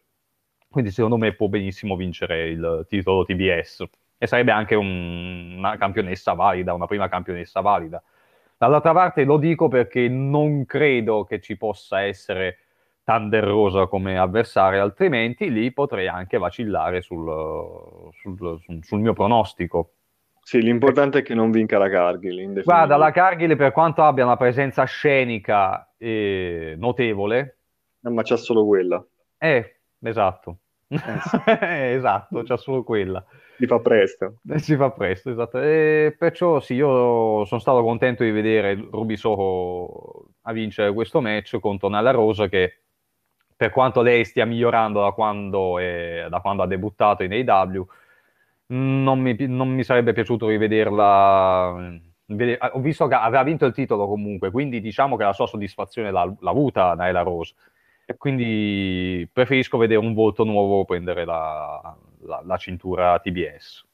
quindi 0.70 0.92
secondo 0.92 1.18
me 1.18 1.34
può 1.34 1.48
benissimo 1.48 1.96
vincere 1.96 2.50
il 2.50 2.86
titolo 2.90 3.24
TBS 3.24 3.86
e 4.18 4.28
sarebbe 4.28 4.52
anche 4.52 4.76
un, 4.76 5.56
una 5.58 5.78
campionessa 5.78 6.34
valida, 6.34 6.74
una 6.74 6.88
prima 6.88 7.08
campionessa 7.08 7.62
valida. 7.62 8.02
Dall'altra 8.58 8.94
parte 8.94 9.24
lo 9.24 9.38
dico 9.38 9.68
perché 9.68 10.08
non 10.08 10.66
credo 10.66 11.26
che 11.26 11.42
ci 11.42 11.58
possa 11.58 12.02
essere 12.02 12.60
Thunder 13.04 13.44
Rosa 13.44 13.88
come 13.88 14.18
avversario, 14.18 14.82
altrimenti 14.82 15.52
lì 15.52 15.72
potrei 15.74 16.08
anche 16.08 16.38
vacillare 16.38 17.02
sul, 17.02 18.10
sul, 18.14 18.60
sul, 18.82 19.00
mio 19.00 19.14
pronostico. 19.14 19.94
Sì, 20.42 20.62
l'importante 20.62 21.20
è 21.20 21.22
che 21.22 21.34
non 21.34 21.52
vinca 21.52 21.78
la 21.78 21.90
Cargill. 21.90 22.64
Guarda, 22.64 22.98
la 22.98 23.12
Cargill 23.12 23.56
per 23.56 23.72
quanto 23.72 24.04
abbia 24.04 24.26
una 24.26 24.38
presenza 24.38 24.84
scenica 24.86 25.94
eh, 25.98 26.76
notevole... 26.78 27.58
Eh, 28.04 28.10
ma 28.10 28.24
c'ha 28.24 28.36
solo 28.36 28.66
quella. 28.66 29.06
Eh, 29.38 29.80
esatto. 30.02 30.58
Eh, 30.88 30.98
sì. 30.98 31.40
esatto, 31.62 32.44
c'ha 32.44 32.58
solo 32.58 32.84
quella. 32.84 33.24
Si 33.58 33.68
fa 33.68 33.80
presto. 33.80 34.40
Eh, 34.50 34.60
si 34.60 34.76
fa 34.76 34.92
presto, 34.92 35.30
esatto. 35.30 35.60
E 35.60 36.16
perciò 36.18 36.60
sì, 36.60 36.74
io 36.74 37.46
sono 37.46 37.60
stato 37.62 37.82
contento 37.82 38.24
di 38.24 38.32
vedere 38.32 38.76
Ruby 38.76 39.16
Soho 39.16 40.26
a 40.42 40.52
vincere 40.52 40.94
questo 40.94 41.22
match 41.22 41.60
contro 41.60 41.88
Nella 41.88 42.12
Rosa 42.12 42.48
che 42.50 42.83
per 43.64 43.72
quanto 43.72 44.02
lei 44.02 44.26
stia 44.26 44.44
migliorando 44.44 45.00
da 45.02 45.12
quando, 45.12 45.80
è, 45.80 46.26
da 46.30 46.42
quando 46.42 46.64
ha 46.64 46.68
debuttato 46.68 47.24
in 47.24 47.32
AW, 47.32 47.88
non 48.68 49.20
mi, 49.22 49.38
non 49.48 49.70
mi 49.70 49.86
sarebbe 49.86 50.12
piaciuto 50.12 50.50
rivederla. 50.50 52.02
ho 52.74 52.80
visto 52.82 53.08
che 53.08 53.16
aveva 53.16 53.44
vinto 53.44 53.66
il 53.66 53.72
titolo 53.72 54.06
comunque, 54.06 54.52
quindi 54.52 54.82
diciamo 54.82 55.16
che 55.16 55.24
la 55.24 55.32
sua 55.32 55.48
soddisfazione 55.48 56.12
l'ha, 56.12 56.30
l'ha 56.38 56.50
avuta 56.50 56.94
Naila 56.94 57.22
Rose. 57.22 57.54
Quindi 58.18 59.30
preferisco 59.32 59.78
vedere 59.78 60.02
un 60.02 60.14
volto 60.14 60.44
nuovo 60.44 60.84
prendere 60.84 61.24
la, 61.24 61.96
la, 62.24 62.42
la 62.44 62.58
cintura 62.58 63.18
TBS. 63.20 63.86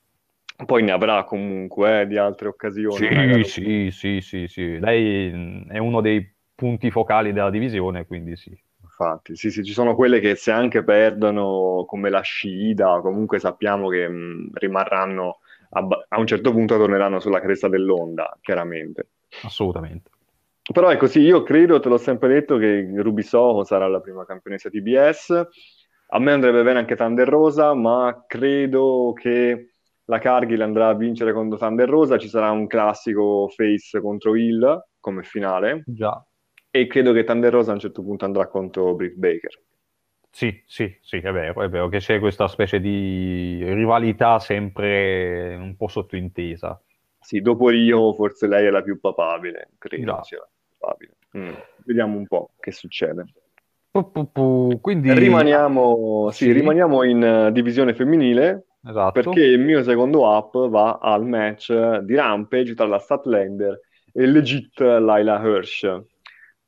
Poi 0.66 0.82
ne 0.82 0.92
avrà 0.92 1.24
comunque 1.26 2.02
eh, 2.02 2.08
di 2.08 2.18
altre 2.18 2.48
occasioni. 2.48 3.44
Sì, 3.44 3.44
sì, 3.44 3.90
sì, 3.92 4.22
sì, 4.22 4.48
sì, 4.48 4.80
Lei 4.80 5.68
è 5.68 5.78
uno 5.78 6.02
dei 6.02 6.28
punti 6.56 6.90
focali 6.90 7.34
della 7.34 7.52
divisione, 7.52 8.08
quindi 8.08 8.36
sì 8.36 8.60
infatti. 9.00 9.36
Sì, 9.36 9.50
sì, 9.50 9.64
ci 9.64 9.72
sono 9.72 9.96
quelle 9.96 10.20
che 10.20 10.36
se 10.36 10.52
anche 10.52 10.84
perdono, 10.84 11.86
come 11.88 12.10
la 12.10 12.22
Scida, 12.22 13.00
comunque 13.02 13.40
sappiamo 13.40 13.88
che 13.88 14.08
mh, 14.08 14.50
rimarranno, 14.54 15.40
a, 15.72 15.88
a, 16.10 16.20
un 16.20 16.28
certo 16.28 16.52
punto 16.52 16.78
torneranno 16.78 17.20
sulla 17.20 17.40
cresta 17.40 17.70
dell'onda, 17.70 18.38
chiaramente. 18.42 19.10
Assolutamente. 19.44 20.10
Però 20.72 20.92
ecco, 20.92 21.08
sì, 21.08 21.22
io 21.22 21.42
credo, 21.44 21.80
te 21.80 21.90
l'ho 21.90 21.98
sempre 21.98 22.28
detto, 22.28 22.58
che 22.58 22.92
Ruby 22.96 23.24
Soho 23.24 23.64
sarà 23.64 23.88
la 23.88 24.02
prima 24.02 24.26
campionessa 24.26 24.70
TBS. 24.70 25.48
A 26.12 26.20
me 26.20 26.32
andrebbe 26.32 26.64
bene 26.64 26.80
anche 26.80 26.96
Thunder 26.96 27.28
Rosa, 27.28 27.74
ma 27.74 28.26
credo 28.28 29.14
che 29.16 29.74
la 30.06 30.20
Cargill 30.20 30.62
andrà 30.62 30.90
a 30.90 30.96
vincere 30.96 31.34
contro 31.34 31.58
Thunder 31.58 31.88
Rosa. 31.88 32.18
Ci 32.18 32.28
sarà 32.28 32.52
un 32.52 32.68
classico 32.68 33.48
face 33.48 34.00
contro 34.02 34.36
Hill 34.36 34.86
come 35.00 35.24
finale. 35.24 35.84
Già. 35.86 36.24
E 36.72 36.88
credo 36.88 37.14
che 37.14 37.24
Thunder 37.24 37.52
Rosa 37.52 37.72
a 37.72 37.74
un 37.74 37.80
certo 37.80 38.04
punto 38.04 38.26
andrà 38.26 38.48
contro 38.48 38.94
Britt 38.94 39.16
Baker. 39.16 39.60
Sì, 40.32 40.62
sì, 40.66 40.96
sì, 41.02 41.18
è 41.18 41.32
vero, 41.32 41.64
è 41.64 41.70
vero 41.70 41.90
che 41.90 41.98
c'è 41.98 42.20
questa 42.20 42.48
specie 42.48 42.80
di 42.80 43.64
rivalità 43.74 44.40
sempre 44.40 45.56
un 45.56 45.76
po' 45.76 45.88
sottointesa. 45.88 46.80
Sì, 47.20 47.42
dopo 47.42 47.70
Rio 47.70 48.14
forse 48.14 48.48
lei 48.48 48.68
è 48.68 48.70
la 48.70 48.84
più 48.84 49.00
papabile, 49.00 49.72
credo 49.78 50.12
no. 50.12 50.24
sia 50.24 50.48
papabile. 50.78 51.16
Mm. 51.38 51.54
Vediamo 51.86 52.18
un 52.18 52.28
po' 52.28 52.52
che 52.60 52.72
succede. 52.72 53.26
Quindi... 53.92 55.12
Rimaniamo, 55.12 56.30
sì, 56.32 56.46
sì. 56.46 56.52
rimaniamo 56.52 57.04
in 57.04 57.48
uh, 57.48 57.52
divisione 57.52 57.96
femminile 57.96 58.68
esatto. 58.88 59.20
perché 59.20 59.42
il 59.42 59.60
mio 59.60 59.82
secondo 59.84 60.28
up 60.28 60.70
va 60.70 61.00
al 61.02 61.26
match 61.26 61.98
di 62.02 62.16
Rampage 62.16 62.76
tra 62.76 62.86
la 62.86 63.00
Statlander 63.00 63.80
e 64.14 64.26
Legit 64.28 64.80
Laila 64.80 65.42
Hirsch. 65.42 66.02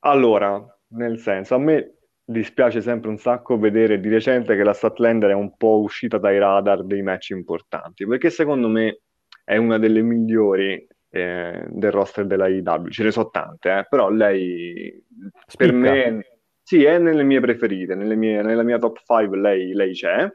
Allora, 0.03 0.63
nel 0.89 1.19
senso, 1.19 1.55
a 1.55 1.59
me 1.59 1.95
dispiace 2.23 2.81
sempre 2.81 3.09
un 3.09 3.17
sacco 3.17 3.57
vedere 3.57 3.99
di 3.99 4.09
recente 4.09 4.55
che 4.55 4.63
la 4.63 4.73
Statlander 4.73 5.31
è 5.31 5.33
un 5.33 5.55
po' 5.57 5.79
uscita 5.81 6.17
dai 6.17 6.39
radar 6.39 6.83
dei 6.83 7.01
match 7.01 7.31
importanti, 7.31 8.05
perché 8.05 8.29
secondo 8.29 8.67
me 8.67 9.01
è 9.43 9.57
una 9.57 9.77
delle 9.77 10.01
migliori 10.01 10.87
eh, 11.09 11.65
del 11.67 11.91
roster 11.91 12.25
della 12.25 12.47
IW. 12.47 12.87
Ce 12.89 13.03
ne 13.03 13.11
so 13.11 13.29
tante, 13.29 13.79
eh, 13.79 13.85
però 13.89 14.09
lei 14.09 15.03
Spicca. 15.45 15.65
per 15.65 15.73
me 15.73 16.25
sì, 16.63 16.83
è 16.83 16.97
nelle 16.97 17.23
mie 17.23 17.39
preferite, 17.39 17.95
nelle 17.95 18.15
mie, 18.15 18.41
nella 18.41 18.63
mia 18.63 18.77
top 18.77 18.99
5 19.05 19.37
lei, 19.37 19.73
lei 19.73 19.93
c'è 19.93 20.31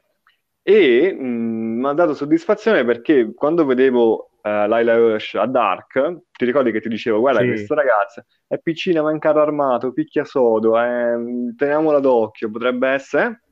e 0.62 1.16
mi 1.16 1.86
ha 1.86 1.92
dato 1.92 2.12
soddisfazione 2.12 2.84
perché 2.84 3.32
quando 3.34 3.64
vedevo 3.64 4.32
uh, 4.46 4.68
Laila 4.68 4.94
Hirsch 4.94 5.34
a 5.34 5.46
Dark, 5.46 6.22
ti 6.30 6.44
ricordi 6.44 6.70
che 6.70 6.80
ti 6.80 6.88
dicevo, 6.88 7.18
guarda, 7.18 7.40
sì. 7.40 7.48
questa 7.48 7.74
ragazza 7.74 8.24
è 8.46 8.58
piccina, 8.58 9.02
ma 9.02 9.10
in 9.10 9.18
carro 9.18 9.42
armato, 9.42 9.92
picchia 9.92 10.24
sodo, 10.24 10.80
eh, 10.80 11.54
teniamola 11.56 11.98
d'occhio, 11.98 12.50
potrebbe 12.50 12.88
essere. 12.88 13.42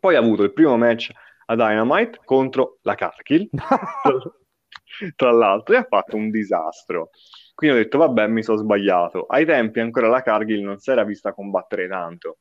Poi 0.00 0.16
ha 0.16 0.18
avuto 0.18 0.42
il 0.42 0.52
primo 0.52 0.76
match 0.76 1.10
a 1.46 1.54
Dynamite 1.54 2.20
contro 2.24 2.78
la 2.82 2.94
Karkill, 2.94 3.48
tra 5.14 5.30
l'altro, 5.30 5.74
e 5.74 5.78
ha 5.78 5.86
fatto 5.88 6.16
un 6.16 6.30
disastro. 6.30 7.10
Quindi 7.54 7.76
ho 7.76 7.82
detto, 7.82 7.98
vabbè, 7.98 8.26
mi 8.26 8.42
sono 8.42 8.58
sbagliato. 8.58 9.26
Ai 9.26 9.44
tempi 9.44 9.78
ancora 9.80 10.08
la 10.08 10.22
Cargill 10.22 10.64
non 10.64 10.78
si 10.78 10.90
era 10.90 11.04
vista 11.04 11.32
combattere 11.32 11.86
tanto. 11.86 12.38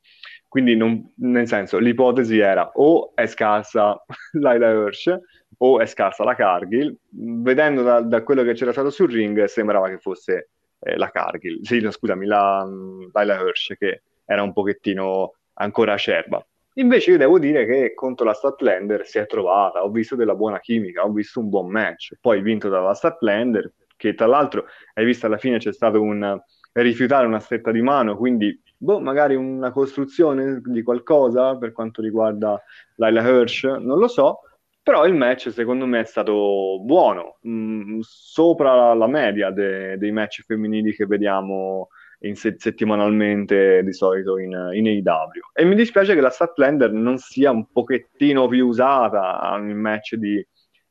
Quindi, 0.47 0.75
non, 0.75 1.13
nel 1.17 1.47
senso, 1.47 1.77
l'ipotesi 1.77 2.39
era 2.39 2.71
o 2.75 3.11
è 3.13 3.27
scarsa 3.27 4.01
Laila 4.39 4.71
Hirsch 4.71 5.19
o 5.63 5.79
è 5.79 5.85
scarsa 5.85 6.23
la 6.23 6.35
Cargill. 6.35 6.95
Vedendo 7.09 7.83
da, 7.83 8.01
da, 8.01 8.23
quello 8.23 8.43
che 8.43 8.53
c'era 8.53 8.71
stato 8.71 8.89
sul 8.89 9.11
ring, 9.11 9.43
sembrava 9.45 9.89
che 9.89 9.97
fosse 9.97 10.49
eh, 10.79 10.97
la 10.97 11.09
Cargill, 11.09 11.61
sì, 11.61 11.79
no, 11.79 11.91
scusami, 11.91 12.25
la 12.25 12.67
Laila 13.11 13.39
Hirsch, 13.39 13.77
che 13.77 14.01
era 14.25 14.41
un 14.43 14.53
pochettino 14.53 15.33
ancora 15.55 15.93
acerba. 15.93 16.43
Invece 16.75 17.11
io 17.11 17.17
devo 17.17 17.37
dire 17.37 17.65
che 17.65 17.93
contro 17.93 18.25
la 18.25 18.33
Statlander 18.33 19.05
si 19.05 19.19
è 19.19 19.25
trovata, 19.25 19.83
ho 19.83 19.89
visto 19.89 20.15
della 20.15 20.35
buona 20.35 20.59
chimica, 20.59 21.03
ho 21.03 21.11
visto 21.11 21.39
un 21.39 21.49
buon 21.49 21.69
match, 21.69 22.13
poi 22.19 22.41
vinto 22.41 22.69
dalla 22.69 22.93
Statlander, 22.93 23.71
che 23.97 24.15
tra 24.15 24.25
l'altro 24.25 24.65
hai 24.93 25.05
visto 25.05 25.25
alla 25.25 25.37
fine 25.37 25.57
c'è 25.57 25.73
stato 25.73 26.01
un 26.01 26.41
rifiutare 26.73 27.27
una 27.27 27.39
stretta 27.39 27.71
di 27.71 27.81
mano, 27.81 28.15
quindi 28.15 28.57
boh, 28.77 29.01
magari 29.01 29.35
una 29.35 29.71
costruzione 29.71 30.61
di 30.63 30.81
qualcosa 30.81 31.57
per 31.57 31.73
quanto 31.73 32.01
riguarda 32.01 32.59
Laila 32.95 33.21
Hirsch, 33.21 33.65
non 33.65 33.99
lo 33.99 34.07
so, 34.07 34.39
però 34.83 35.05
il 35.05 35.13
match 35.13 35.51
secondo 35.51 35.85
me 35.85 36.01
è 36.01 36.05
stato 36.05 36.79
buono, 36.81 37.37
mh, 37.41 37.51
mm, 37.51 37.99
sopra 38.01 38.93
la 38.93 39.07
media 39.07 39.51
de- 39.51 39.97
dei 39.97 40.11
match 40.11 40.43
femminili 40.43 40.93
che 40.93 41.05
vediamo 41.05 41.89
se- 42.33 42.55
settimanalmente 42.57 43.83
di 43.83 43.93
solito 43.93 44.37
in, 44.37 44.51
in 44.73 44.87
AEW. 44.87 45.41
E 45.53 45.65
mi 45.65 45.75
dispiace 45.75 46.13
che 46.13 46.21
la 46.21 46.29
Statlander 46.29 46.91
non 46.91 47.17
sia 47.17 47.51
un 47.51 47.71
pochettino 47.71 48.47
più 48.47 48.67
usata 48.67 49.55
in 49.59 49.77
match 49.77 50.15
di, 50.15 50.45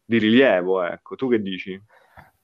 di 0.04 0.18
rilievo, 0.18 0.82
ecco. 0.82 1.14
Tu 1.16 1.28
che 1.28 1.40
dici? 1.40 1.80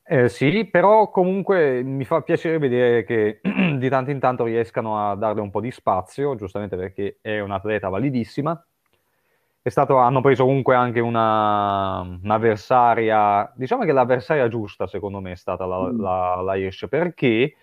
Eh, 0.09 0.29
sì, 0.29 0.69
però 0.71 1.11
comunque 1.11 1.83
mi 1.83 2.05
fa 2.05 2.23
piacere 2.23 2.59
vedere 2.59 3.05
che 3.05 3.41
di 3.77 3.89
tanto 3.89 4.11
in 4.13 4.21
tanto 4.21 4.45
riescano 4.45 5.11
a 5.11 5.17
darle 5.17 5.41
un 5.41 5.51
po' 5.51 5.61
di 5.61 5.73
spazio, 5.73 6.37
giustamente 6.37 6.77
perché 6.77 7.19
è 7.21 7.41
un'atleta 7.41 7.89
validissima 7.89 8.61
stato, 9.71 9.97
hanno 9.97 10.21
preso 10.21 10.45
comunque 10.45 10.75
anche 10.75 11.01
una, 11.01 12.01
un'avversaria, 12.01 13.53
diciamo 13.57 13.85
che 13.85 13.93
l'avversaria 13.93 14.49
giusta 14.49 14.87
secondo 14.87 15.21
me 15.21 15.33
è 15.33 15.37
stata 15.37 15.67
la, 15.67 15.91
mm. 15.91 16.01
la, 16.01 16.41
la 16.43 16.57
Hirsch, 16.57 16.87
perché 16.87 17.55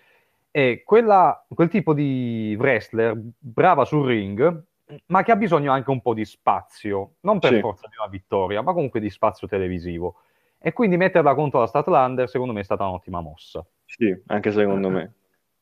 è 0.50 0.82
quella, 0.84 1.44
quel 1.48 1.68
tipo 1.68 1.94
di 1.94 2.56
wrestler 2.58 3.18
brava 3.38 3.84
sul 3.84 4.06
ring, 4.06 4.64
ma 5.06 5.22
che 5.22 5.32
ha 5.32 5.36
bisogno 5.36 5.72
anche 5.72 5.90
un 5.90 6.00
po' 6.00 6.14
di 6.14 6.24
spazio, 6.24 7.14
non 7.20 7.38
per 7.38 7.54
sì. 7.54 7.60
forza 7.60 7.88
di 7.88 7.96
una 7.98 8.08
vittoria, 8.08 8.62
ma 8.62 8.72
comunque 8.72 9.00
di 9.00 9.10
spazio 9.10 9.48
televisivo. 9.48 10.16
E 10.58 10.72
quindi 10.72 10.96
metterla 10.96 11.34
contro 11.34 11.60
la 11.60 11.66
Statlander 11.66 12.28
secondo 12.28 12.52
me 12.52 12.60
è 12.60 12.64
stata 12.64 12.86
un'ottima 12.86 13.20
mossa. 13.20 13.64
Sì, 13.84 14.14
anche 14.26 14.50
secondo 14.50 14.90
me. 14.90 15.14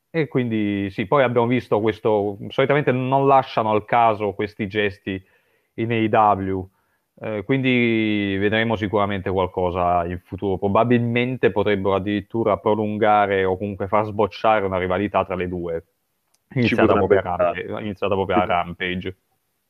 E 0.09 0.27
quindi 0.27 0.89
sì, 0.91 1.07
poi 1.07 1.23
abbiamo 1.23 1.47
visto 1.47 1.79
questo, 1.81 2.37
solitamente 2.49 2.91
non 2.91 3.25
lasciano 3.25 3.71
al 3.71 3.85
caso 3.85 4.33
questi 4.33 4.67
gesti 4.67 5.21
in 5.75 5.91
AEW. 5.91 6.69
Eh, 7.21 7.43
quindi 7.43 8.35
vedremo 8.39 8.75
sicuramente 8.75 9.29
qualcosa 9.29 10.05
in 10.05 10.19
futuro. 10.23 10.57
Probabilmente 10.57 11.51
potrebbero 11.51 11.95
addirittura 11.95 12.57
prolungare 12.57 13.43
o 13.45 13.57
comunque 13.57 13.87
far 13.87 14.05
sbocciare 14.05 14.65
una 14.65 14.77
rivalità 14.77 15.23
tra 15.23 15.35
le 15.35 15.47
due, 15.47 15.85
iniziata, 16.55 16.93
proprio 16.93 17.19
a, 17.19 17.53
iniziata 17.81 18.13
proprio 18.15 18.37
a 18.37 18.45
Rampage. 18.45 19.17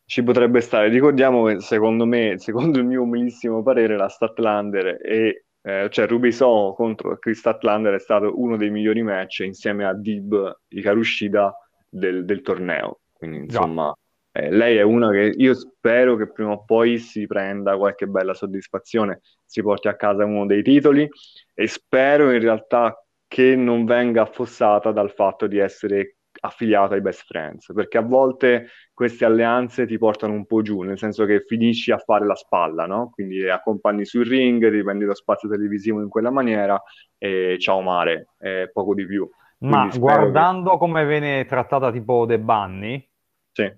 Ci 0.05 0.23
potrebbe 0.23 0.61
stare. 0.61 0.89
Ricordiamo 0.89 1.45
che 1.45 1.59
secondo 1.59 2.05
me, 2.05 2.37
secondo 2.37 2.79
il 2.79 2.85
mio 2.85 3.03
umilissimo 3.03 3.61
parere, 3.61 3.97
la 3.97 4.09
Statlander 4.09 4.99
e 5.01 5.45
eh, 5.65 5.87
cioè 5.89 6.07
Ruby 6.07 6.31
So 6.31 6.73
contro 6.75 7.17
Chris 7.17 7.39
Statlander 7.39 7.93
è 7.93 7.99
stato 7.99 8.37
uno 8.37 8.57
dei 8.57 8.69
migliori 8.69 9.01
match 9.01 9.39
insieme 9.39 9.85
a 9.85 9.93
Dib 9.93 10.59
Ikarushida 10.67 11.55
del, 11.89 12.25
del 12.25 12.41
torneo. 12.41 12.99
Quindi 13.13 13.37
insomma, 13.37 13.95
eh, 14.35 14.49
lei 14.49 14.77
è 14.77 14.81
una 14.81 15.11
che 15.11 15.31
io 15.37 15.53
spero 15.53 16.15
che 16.15 16.31
prima 16.31 16.53
o 16.53 16.65
poi 16.65 16.97
si 16.97 17.27
prenda 17.27 17.77
qualche 17.77 18.07
bella 18.07 18.33
soddisfazione, 18.33 19.21
si 19.45 19.61
porti 19.61 19.87
a 19.87 19.95
casa 19.95 20.25
uno 20.25 20.47
dei 20.47 20.63
titoli 20.63 21.07
e 21.53 21.67
spero 21.67 22.31
in 22.31 22.39
realtà 22.39 22.97
che 23.27 23.55
non 23.55 23.85
venga 23.85 24.23
affossata 24.23 24.91
dal 24.91 25.11
fatto 25.11 25.45
di 25.45 25.59
essere 25.59 26.17
affiliato 26.39 26.95
ai 26.95 27.01
best 27.01 27.25
friends, 27.25 27.71
perché 27.73 27.99
a 27.99 28.01
volte 28.01 28.69
queste 28.91 29.23
alleanze 29.23 29.85
ti 29.85 29.99
portano 29.99 30.33
un 30.33 30.47
po' 30.47 30.63
giù, 30.63 30.81
nel 30.81 30.97
senso 30.97 31.25
che 31.25 31.43
finisci 31.45 31.91
a 31.91 31.99
fare 31.99 32.25
la 32.25 32.35
spalla, 32.35 32.87
no? 32.87 33.11
Quindi 33.11 33.47
accompagni 33.47 34.03
sul 34.03 34.25
ring, 34.25 34.71
ti 34.71 34.83
prendi 34.83 35.05
lo 35.05 35.13
spazio 35.13 35.47
televisivo 35.47 36.01
in 36.01 36.09
quella 36.09 36.31
maniera 36.31 36.81
e 37.19 37.57
ciao 37.59 37.81
mare, 37.81 38.29
è 38.37 38.67
poco 38.73 38.95
di 38.95 39.05
più. 39.05 39.29
Ma 39.59 39.89
guardando 39.95 40.71
che... 40.71 40.77
come 40.79 41.05
viene 41.05 41.45
trattata 41.45 41.91
tipo 41.91 42.25
The 42.27 42.39
Bunny, 42.39 43.09
sì. 43.51 43.71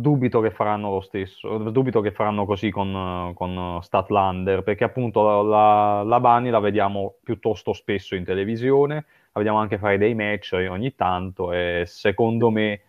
Dubito 0.00 0.40
che 0.40 0.50
faranno 0.50 0.90
lo 0.90 1.00
stesso, 1.00 1.56
dubito 1.70 2.00
che 2.00 2.12
faranno 2.12 2.44
così 2.44 2.70
con, 2.70 3.32
con 3.34 3.78
Statlander, 3.80 4.62
perché 4.62 4.84
appunto 4.84 5.22
la, 5.22 5.42
la, 5.42 6.02
la 6.02 6.20
Bunny 6.20 6.50
la 6.50 6.60
vediamo 6.60 7.16
piuttosto 7.22 7.72
spesso 7.72 8.14
in 8.14 8.24
televisione, 8.24 8.94
la 8.94 9.40
vediamo 9.40 9.58
anche 9.58 9.78
fare 9.78 9.98
dei 9.98 10.14
match 10.14 10.52
ogni 10.68 10.94
tanto 10.94 11.52
e 11.52 11.84
secondo 11.86 12.50
me 12.50 12.80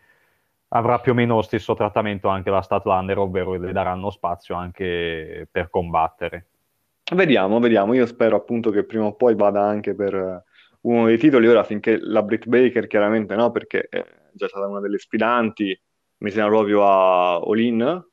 avrà 0.70 1.00
più 1.00 1.14
o 1.14 1.16
meno 1.16 1.36
lo 1.36 1.42
stesso 1.42 1.74
trattamento 1.76 2.28
anche 2.28 2.50
la 2.50 2.62
Statlander, 2.62 3.18
ovvero 3.18 3.54
le 3.56 3.72
daranno 3.72 4.10
spazio 4.10 4.56
anche 4.56 5.48
per 5.50 5.70
combattere. 5.70 6.46
Vediamo, 7.16 7.60
vediamo. 7.60 7.94
Io 7.94 8.06
spero 8.06 8.36
appunto 8.36 8.70
che 8.70 8.84
prima 8.84 9.06
o 9.06 9.16
poi 9.16 9.34
vada 9.34 9.62
anche 9.62 9.96
per 9.96 10.44
uno 10.82 11.06
dei 11.06 11.18
titoli. 11.18 11.48
Ora, 11.48 11.64
finché 11.64 11.98
la 12.02 12.22
Britt 12.22 12.48
Baker, 12.48 12.86
chiaramente 12.88 13.34
no, 13.36 13.50
perché 13.52 13.88
è 13.90 14.04
già 14.34 14.50
stata 14.50 14.68
una 14.68 14.82
delle 14.82 14.98
sfidanti, 14.98 15.80
mi 16.18 16.32
sembra 16.32 16.56
proprio 16.56 16.86
a 16.86 17.36
All-In. 17.38 18.06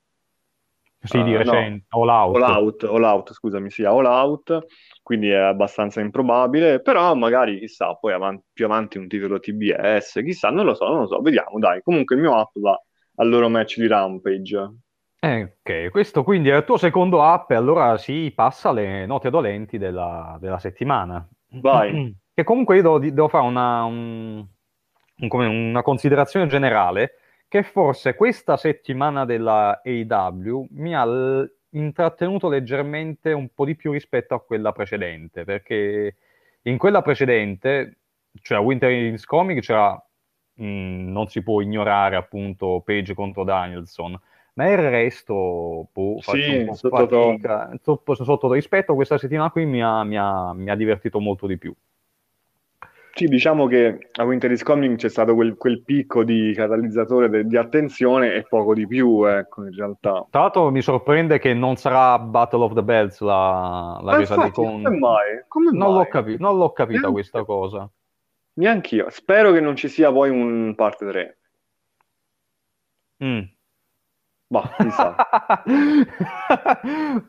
Sì, 1.01 1.19
uh, 1.19 1.25
di 1.25 1.37
recente, 1.37 1.87
no, 1.91 2.03
All 2.03 2.09
Out. 2.09 2.37
All 2.37 2.57
Out, 2.57 2.85
All 2.85 3.03
Out, 3.03 3.33
scusami, 3.33 3.71
sì, 3.71 3.85
All 3.85 4.07
Out 4.07 4.67
quindi 5.05 5.29
è 5.29 5.37
abbastanza 5.37 6.01
improbabile, 6.01 6.81
però 6.81 7.15
magari 7.15 7.59
chissà, 7.59 7.93
poi 7.95 8.15
avanti, 8.15 8.47
più 8.55 8.65
avanti 8.65 8.97
un 8.97 9.07
titolo 9.07 9.39
TBS, 9.39 10.23
chissà, 10.25 10.49
non 10.49 10.65
lo 10.65 10.73
so, 10.73 10.89
non 10.89 11.01
lo 11.01 11.07
so, 11.07 11.21
vediamo, 11.21 11.59
dai. 11.59 11.83
Comunque 11.83 12.17
il 12.17 12.23
mio 12.23 12.35
app 12.35 12.53
va 12.55 12.81
al 13.17 13.29
loro 13.29 13.51
match 13.51 13.77
di 13.77 13.87
Rampage. 13.87 14.77
Eh, 15.21 15.57
ok, 15.61 15.91
questo 15.91 16.25
quindi 16.25 16.49
è 16.49 16.57
il 16.57 16.65
tuo 16.65 16.79
secondo 16.79 17.23
app 17.23 17.51
e 17.51 17.55
allora 17.55 17.99
si 17.99 18.33
passa 18.35 18.71
alle 18.71 19.05
note 19.05 19.29
dolenti 19.29 19.77
della, 19.77 20.39
della 20.41 20.59
settimana. 20.59 21.29
Vai. 21.61 22.17
Che 22.35 22.43
comunque 22.43 22.77
io 22.77 22.83
devo, 22.83 22.99
devo 22.99 23.29
fare 23.29 23.47
una, 23.47 23.85
un, 23.85 24.45
un, 25.19 25.47
una 25.47 25.83
considerazione 25.83 26.49
generale 26.49 27.13
che 27.55 27.63
forse 27.63 28.17
questa 28.17 28.57
settimana 28.57 29.25
della 29.25 29.81
AW 29.85 30.67
mi 30.71 30.93
ha 30.93 31.07
intrattenuto 31.71 32.49
leggermente 32.49 33.31
un 33.31 33.49
po' 33.55 33.65
di 33.65 33.77
più 33.77 33.93
rispetto 33.93 34.35
a 34.35 34.43
quella 34.43 34.73
precedente, 34.73 35.45
perché 35.45 36.17
in 36.63 36.77
quella 36.77 37.01
precedente, 37.01 37.99
cioè 38.43 38.59
Winter 38.59 38.91
is 38.91 39.25
Coming, 39.25 39.61
c'era, 39.61 39.93
mh, 40.55 40.65
non 41.13 41.29
si 41.29 41.45
può 41.45 41.61
ignorare 41.61 42.17
appunto 42.17 42.83
Page 42.85 43.15
contro 43.15 43.45
Danielson, 43.45 44.21
ma 44.55 44.69
il 44.69 44.79
resto, 44.79 45.91
boh, 45.93 46.21
sì, 46.23 46.69
sotto, 46.73 47.39
sotto, 47.81 48.25
sotto 48.25 48.53
rispetto 48.53 48.97
questa 48.97 49.17
settimana 49.17 49.53
qui 49.53 49.65
mi 49.65 49.81
ha, 49.81 50.03
mi, 50.03 50.19
ha, 50.19 50.53
mi 50.55 50.71
ha 50.71 50.75
divertito 50.75 51.21
molto 51.21 51.47
di 51.47 51.57
più. 51.57 51.73
Sì, 53.17 53.27
diciamo 53.27 53.69
che 53.69 54.09
a 54.11 54.25
Winter 54.25 54.51
is 54.51 54.65
Coming 54.65 54.97
c'è 54.97 55.09
stato 55.09 55.37
quel, 55.37 55.57
quel 55.57 55.85
picco 55.85 56.25
di 56.25 56.53
catalizzatore 56.53 57.29
de, 57.29 57.47
di 57.47 57.57
attenzione 57.57 58.35
e 58.35 58.43
poco 58.43 58.75
di 58.75 58.89
più, 58.89 59.25
ecco, 59.25 59.63
in 59.65 59.73
realtà. 59.73 60.27
Tra 60.29 60.41
l'altro 60.41 60.69
mi 60.73 60.83
sorprende 60.83 61.39
che 61.39 61.55
non 61.55 61.77
sarà 61.77 62.19
Battle 62.19 62.65
of 62.65 62.75
the 62.75 62.83
Bells 62.83 63.21
la, 63.21 64.01
la 64.03 64.17
resa 64.17 64.35
di 64.43 64.51
con... 64.51 64.83
Come 64.83 64.99
mai? 64.99 65.45
Come 65.47 65.71
non, 65.71 65.91
mai? 65.91 65.99
L'ho 65.99 66.09
capi- 66.09 66.37
non 66.41 66.59
l'ho 66.59 66.73
capita 66.73 66.99
Neanche... 66.99 67.15
questa 67.15 67.45
cosa. 67.45 67.89
Neanch'io. 68.55 69.07
Spero 69.11 69.53
che 69.53 69.61
non 69.61 69.77
ci 69.77 69.87
sia 69.87 70.11
poi 70.11 70.31
un 70.31 70.75
parte 70.75 71.07
3. 71.07 71.39
Mm. 73.25 73.43
Ma, 74.49 74.63
mi. 74.81 74.91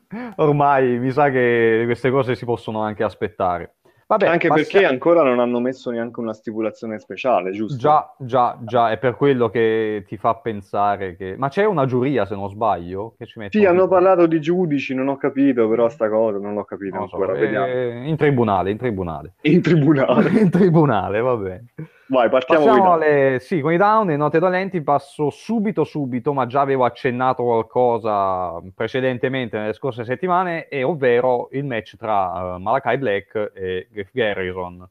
Ormai 0.38 0.98
mi 0.98 1.12
sa 1.12 1.30
che 1.30 1.84
queste 1.86 2.10
cose 2.10 2.34
si 2.34 2.44
possono 2.44 2.82
anche 2.82 3.04
aspettare. 3.04 3.76
Vabbè, 4.08 4.28
Anche 4.28 4.50
perché 4.50 4.80
sia... 4.80 4.90
ancora 4.90 5.24
non 5.24 5.40
hanno 5.40 5.60
messo 5.60 5.90
neanche 5.90 6.20
una 6.20 6.34
stipulazione 6.34 7.00
speciale, 7.00 7.52
giusto? 7.52 7.78
Già, 7.78 8.14
già, 8.20 8.56
già, 8.62 8.92
è 8.92 9.00
per 9.00 9.16
quello 9.16 9.50
che 9.50 10.04
ti 10.08 10.16
fa 10.16 10.36
pensare 10.36 11.16
che... 11.16 11.34
Ma 11.38 11.50
c'è 11.50 11.66
una 11.66 11.86
giuria, 11.86 12.24
se 12.26 12.36
non 12.36 12.48
sbaglio, 12.48 13.16
che 13.18 13.26
ci 13.26 13.40
mette... 13.40 13.58
Sì, 13.58 13.66
hanno 13.66 13.88
parlato 13.88 14.28
di 14.28 14.40
giudici, 14.40 14.94
non 14.94 15.08
ho 15.08 15.18
capito 15.18 15.68
però 15.68 15.90
sta 15.90 16.08
cosa, 16.08 16.38
non 16.38 16.54
l'ho 16.54 16.66
capito 16.66 16.94
non 16.96 17.04
ancora, 17.04 17.34
so, 17.34 17.42
eh, 17.42 18.08
In 18.08 18.16
tribunale, 18.16 18.70
in 18.70 18.78
tribunale. 18.78 19.34
In 19.42 19.62
tribunale. 19.64 20.30
in 20.40 20.50
tribunale, 20.52 21.20
va 21.22 21.36
bene. 21.36 21.66
Vai, 22.08 22.30
partiamo 22.30 22.66
Passiamo 22.66 22.94
alle... 22.94 23.40
Sì, 23.40 23.62
con 23.62 23.74
i 23.74 23.78
down 23.78 24.12
e 24.12 24.18
note 24.18 24.38
dolenti 24.38 24.82
passo 24.82 25.32
subito 25.32 25.84
subito, 25.84 26.34
ma 26.34 26.46
già 26.46 26.62
avevo 26.62 26.86
accennato 26.86 27.44
qualcosa 27.44 28.62
precedentemente 28.76 29.58
nelle 29.58 29.74
scorse 29.74 30.06
settimane, 30.06 30.68
e 30.68 30.84
ovvero 30.84 31.50
il 31.52 31.66
match 31.66 31.96
tra 31.96 32.56
uh, 32.56 32.60
Malakai 32.60 32.98
Black 33.00 33.52
e 33.56 33.88
Griff 33.90 34.10
Garrison. 34.12 34.88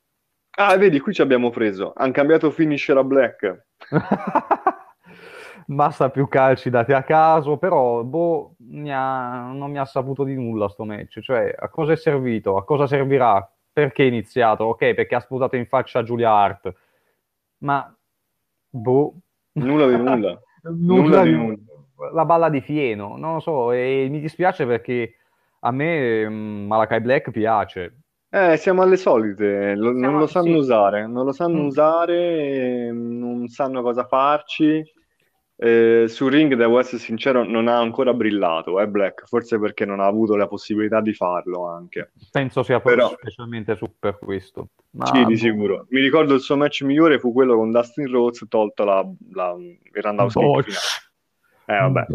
Ah, 0.57 0.77
vedi, 0.77 0.99
qui 0.99 1.13
ci 1.13 1.23
abbiamo 1.23 1.51
preso. 1.51 1.93
Hanno 1.95 2.13
cambiato 2.13 2.51
finisher 2.51 2.97
a 2.97 3.05
Black. 3.05 3.67
Basta 5.67 6.11
più 6.11 6.29
calci 6.29 6.69
dati 6.69 6.93
a 6.93 7.03
caso, 7.03 7.59
però 7.59 8.03
boh, 8.03 8.55
mi 8.59 8.93
ha... 8.93 9.53
non 9.53 9.71
mi 9.71 9.79
ha 9.79 9.85
saputo 9.85 10.25
di 10.25 10.35
nulla 10.35 10.69
sto 10.69 10.85
match. 10.85 11.21
Cioè, 11.21 11.55
a 11.57 11.69
cosa 11.69 11.93
è 11.93 11.97
servito? 11.97 12.57
A 12.57 12.65
cosa 12.65 12.89
servirà? 12.89 13.49
Perché 13.73 14.03
è 14.03 14.07
iniziato? 14.07 14.65
Ok, 14.65 14.95
perché 14.95 15.15
ha 15.15 15.21
sputato 15.21 15.55
in 15.57 15.67
faccia 15.67 16.01
a 16.01 16.03
Giulia 16.03 16.31
Hart 16.33 16.73
ma 17.65 17.93
boh. 18.69 19.15
Nulla 19.53 19.89
di 19.89 19.97
nulla. 19.97 20.41
nulla, 20.63 21.03
nulla 21.03 21.23
di 21.23 21.33
nulla. 21.33 21.57
La 22.13 22.25
balla 22.25 22.49
di 22.49 22.61
fieno, 22.61 23.17
non 23.17 23.35
lo 23.35 23.41
so, 23.41 23.73
e 23.73 24.09
mi 24.11 24.21
dispiace 24.21 24.67
perché 24.67 25.15
a 25.61 25.71
me 25.71 26.25
um, 26.25 26.65
Malakai 26.67 27.01
Black 27.01 27.31
piace. 27.31 27.99
Eh, 28.29 28.57
siamo 28.57 28.83
alle 28.83 28.97
solite, 28.97 29.75
lo, 29.77 29.93
siamo, 29.93 30.11
non 30.11 30.19
lo 30.19 30.27
sanno 30.27 30.47
sì. 30.47 30.55
usare, 30.55 31.07
non 31.07 31.25
lo 31.25 31.33
sanno 31.33 31.63
mm. 31.63 31.67
usare, 31.67 32.91
non 32.93 33.47
sanno 33.47 33.81
cosa 33.81 34.05
farci. 34.05 34.83
Eh, 35.57 36.07
sul 36.09 36.33
ring, 36.33 36.55
devo 36.55 36.81
essere 36.81 36.99
sincero, 36.99 37.45
non 37.45 37.69
ha 37.69 37.79
ancora 37.79 38.13
brillato, 38.13 38.81
eh, 38.81 38.89
Black, 38.89 39.27
forse 39.27 39.59
perché 39.59 39.85
non 39.85 40.01
ha 40.01 40.07
avuto 40.07 40.35
la 40.35 40.49
possibilità 40.49 41.01
di 41.01 41.15
farlo 41.15 41.69
anche. 41.69 42.11
Penso 42.33 42.65
sia 42.65 42.81
Però... 42.81 43.11
specialmente 43.11 43.77
su 43.77 43.87
per 43.99 44.19
questo. 44.19 44.71
Ma... 44.91 45.07
Sì, 45.07 45.25
di 45.25 45.37
sicuro. 45.37 45.87
Mi 45.91 46.01
ricordo 46.01 46.35
il 46.35 46.41
suo 46.41 46.57
match 46.57 46.83
migliore 46.83 47.21
fu 47.21 47.33
quello 47.33 47.55
con 47.57 47.71
Dustin 47.71 48.11
Rhodes, 48.11 48.45
tolto 48.49 48.85
la, 48.85 49.07
la, 49.33 49.55
il 49.57 50.03
roundhouse 50.03 50.41
Eh, 51.67 51.79
vabbè. 51.79 52.07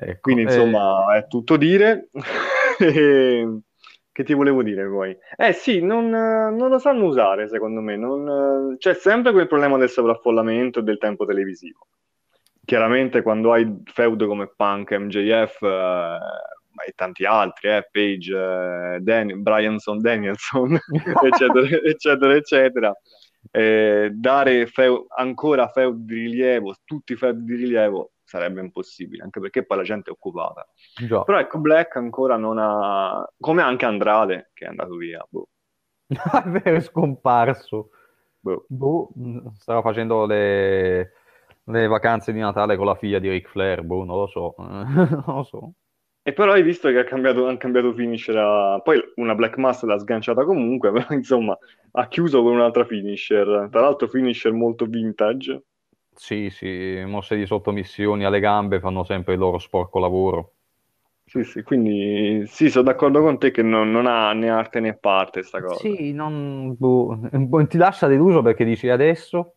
Ecco, 0.00 0.20
Quindi, 0.20 0.42
insomma, 0.42 1.14
eh... 1.14 1.18
è 1.20 1.26
tutto 1.28 1.56
dire. 1.56 2.10
che 2.76 4.24
ti 4.24 4.34
volevo 4.34 4.62
dire 4.62 4.86
poi? 4.86 5.16
Eh 5.34 5.52
sì, 5.54 5.80
non, 5.80 6.10
non, 6.10 6.68
lo 6.68 6.78
sanno 6.78 7.06
usare, 7.06 7.48
secondo 7.48 7.80
me. 7.80 7.96
Non, 7.96 8.76
c'è 8.78 8.92
sempre 8.92 9.32
quel 9.32 9.48
problema 9.48 9.78
del 9.78 9.88
sovraffollamento 9.88 10.80
e 10.80 10.82
del 10.82 10.98
tempo 10.98 11.24
televisivo 11.24 11.86
chiaramente 12.68 13.22
quando 13.22 13.52
hai 13.52 13.82
feud 13.84 14.26
come 14.26 14.52
Punk, 14.54 14.92
MJF 14.92 15.62
eh, 15.62 16.18
e 16.86 16.92
tanti 16.94 17.24
altri, 17.24 17.70
eh, 17.70 17.88
Page, 17.90 18.36
eh, 18.36 19.00
Dan- 19.00 19.42
Brianson, 19.42 19.98
Danielson, 19.98 20.78
eccetera, 21.24 21.66
eccetera, 21.66 22.34
eccetera, 22.34 22.96
eh, 23.52 24.10
dare 24.12 24.66
feud, 24.66 25.06
ancora 25.16 25.68
feud 25.68 26.04
di 26.04 26.14
rilievo, 26.14 26.74
tutti 26.84 27.14
i 27.14 27.16
feud 27.16 27.38
di 27.38 27.54
rilievo, 27.54 28.10
sarebbe 28.22 28.60
impossibile, 28.60 29.22
anche 29.22 29.40
perché 29.40 29.64
poi 29.64 29.78
la 29.78 29.84
gente 29.84 30.10
è 30.10 30.12
occupata. 30.12 30.68
Già. 30.94 31.22
Però 31.22 31.38
ecco, 31.38 31.60
Black 31.60 31.96
ancora 31.96 32.36
non 32.36 32.58
ha... 32.58 33.26
come 33.40 33.62
anche 33.62 33.86
Andrade, 33.86 34.50
che 34.52 34.66
è 34.66 34.68
andato 34.68 34.94
via. 34.96 35.26
Boh. 35.26 35.48
è 36.62 36.80
scomparso. 36.80 37.92
Boh. 38.40 38.66
Boh, 38.68 39.10
stava 39.56 39.80
facendo 39.80 40.26
le 40.26 41.12
le 41.68 41.86
vacanze 41.86 42.32
di 42.32 42.40
Natale 42.40 42.76
con 42.76 42.86
la 42.86 42.94
figlia 42.94 43.18
di 43.18 43.28
Ric 43.28 43.48
Flair, 43.48 43.82
boh, 43.82 44.04
non 44.04 44.16
lo 44.18 44.26
so, 44.26 44.54
non 44.58 45.22
lo 45.26 45.42
so. 45.42 45.72
E 46.22 46.32
però 46.32 46.52
hai 46.52 46.62
visto 46.62 46.90
che 46.90 46.98
ha 46.98 47.04
cambiato, 47.04 47.46
ha 47.46 47.56
cambiato 47.56 47.94
finisher, 47.94 48.36
a... 48.36 48.80
poi 48.80 49.00
una 49.16 49.34
Black 49.34 49.56
Mass 49.56 49.82
l'ha 49.84 49.98
sganciata 49.98 50.44
comunque, 50.44 50.90
però 50.92 51.06
insomma 51.10 51.56
ha 51.92 52.08
chiuso 52.08 52.42
con 52.42 52.52
un'altra 52.52 52.84
finisher, 52.84 53.68
tra 53.70 53.80
l'altro 53.80 54.08
finisher 54.08 54.52
molto 54.52 54.84
vintage. 54.86 55.62
Sì, 56.14 56.50
sì, 56.50 57.02
mosse 57.06 57.36
di 57.36 57.46
sottomissioni 57.46 58.24
alle 58.24 58.40
gambe 58.40 58.80
fanno 58.80 59.04
sempre 59.04 59.34
il 59.34 59.38
loro 59.38 59.58
sporco 59.58 59.98
lavoro. 59.98 60.52
Sì, 61.24 61.44
sì, 61.44 61.62
quindi 61.62 62.44
sì, 62.46 62.70
sono 62.70 62.84
d'accordo 62.84 63.20
con 63.20 63.38
te 63.38 63.50
che 63.50 63.62
non, 63.62 63.90
non 63.90 64.06
ha 64.06 64.32
né 64.32 64.48
arte 64.48 64.80
né 64.80 64.96
parte 64.96 65.42
sta 65.42 65.60
cosa. 65.62 65.80
Sì, 65.80 66.12
non, 66.12 66.74
boh, 66.76 67.18
ti 67.68 67.76
lascia 67.76 68.06
deluso 68.06 68.42
perché 68.42 68.64
dici 68.64 68.88
adesso? 68.88 69.56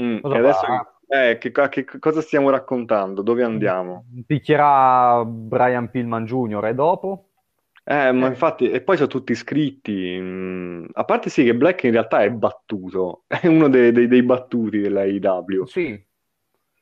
Mm, 0.00 0.18
adesso 0.22 0.97
eh, 1.08 1.38
che, 1.38 1.50
che, 1.50 1.84
cosa 1.98 2.20
stiamo 2.20 2.50
raccontando? 2.50 3.22
Dove 3.22 3.42
andiamo? 3.42 4.04
Picchierà 4.26 5.24
Brian 5.24 5.90
Pillman 5.90 6.24
Jr. 6.24 6.68
e 6.68 6.74
dopo? 6.74 7.24
Eh, 7.84 8.12
ma 8.12 8.26
infatti, 8.26 8.70
e 8.70 8.82
poi 8.82 8.96
sono 8.96 9.08
tutti 9.08 9.32
iscritti. 9.32 10.18
mm, 10.20 10.86
A 10.92 11.04
parte 11.04 11.30
sì 11.30 11.42
che 11.44 11.54
Black 11.54 11.84
in 11.84 11.92
realtà 11.92 12.22
è 12.22 12.30
battuto, 12.30 13.24
è 13.28 13.46
uno 13.46 13.68
dei, 13.68 13.92
dei- 13.92 14.08
dei 14.08 14.22
battuti 14.22 14.78
della 14.80 15.00
AEW. 15.02 15.64
Sì, 15.64 16.06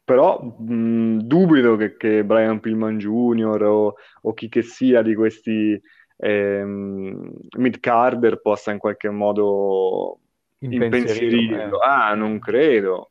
Però 0.04 0.40
mh, 0.40 1.18
dubito 1.22 1.76
che, 1.76 1.96
che 1.96 2.24
Brian 2.24 2.60
Pillman 2.60 2.98
Jr. 2.98 3.62
o, 3.64 3.94
o 4.22 4.32
chi 4.34 4.48
che 4.48 4.62
sia 4.62 5.02
di 5.02 5.14
questi 5.14 5.80
ehm, 6.18 7.32
mid-carder 7.58 8.40
possa 8.40 8.70
in 8.72 8.78
qualche 8.78 9.10
modo 9.10 10.20
impensierirlo. 10.60 11.82
eh. 11.82 11.86
Ah, 11.86 12.14
non 12.14 12.38
credo. 12.38 13.10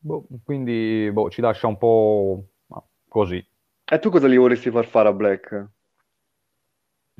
Boh, 0.00 0.26
quindi 0.44 1.10
boh, 1.12 1.28
ci 1.28 1.40
lascia 1.40 1.66
un 1.66 1.76
po' 1.76 2.44
ma, 2.66 2.82
così. 3.08 3.44
E 3.90 3.98
tu 3.98 4.10
cosa 4.10 4.28
gli 4.28 4.36
vorresti 4.38 4.70
far 4.70 4.86
fare 4.86 5.08
a 5.08 5.12
Black? 5.12 5.68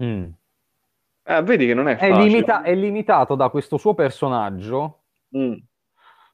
Mm. 0.03 0.25
Eh, 1.25 1.43
vedi 1.43 1.67
che 1.67 1.75
non 1.75 1.89
è 1.89 1.97
È, 1.97 2.09
facile. 2.09 2.25
limita- 2.29 2.63
è 2.63 2.75
limitato 2.75 3.35
da 3.35 3.49
questo 3.51 3.77
suo 3.77 3.95
personaggio, 3.95 5.03
Mm. 5.37 5.55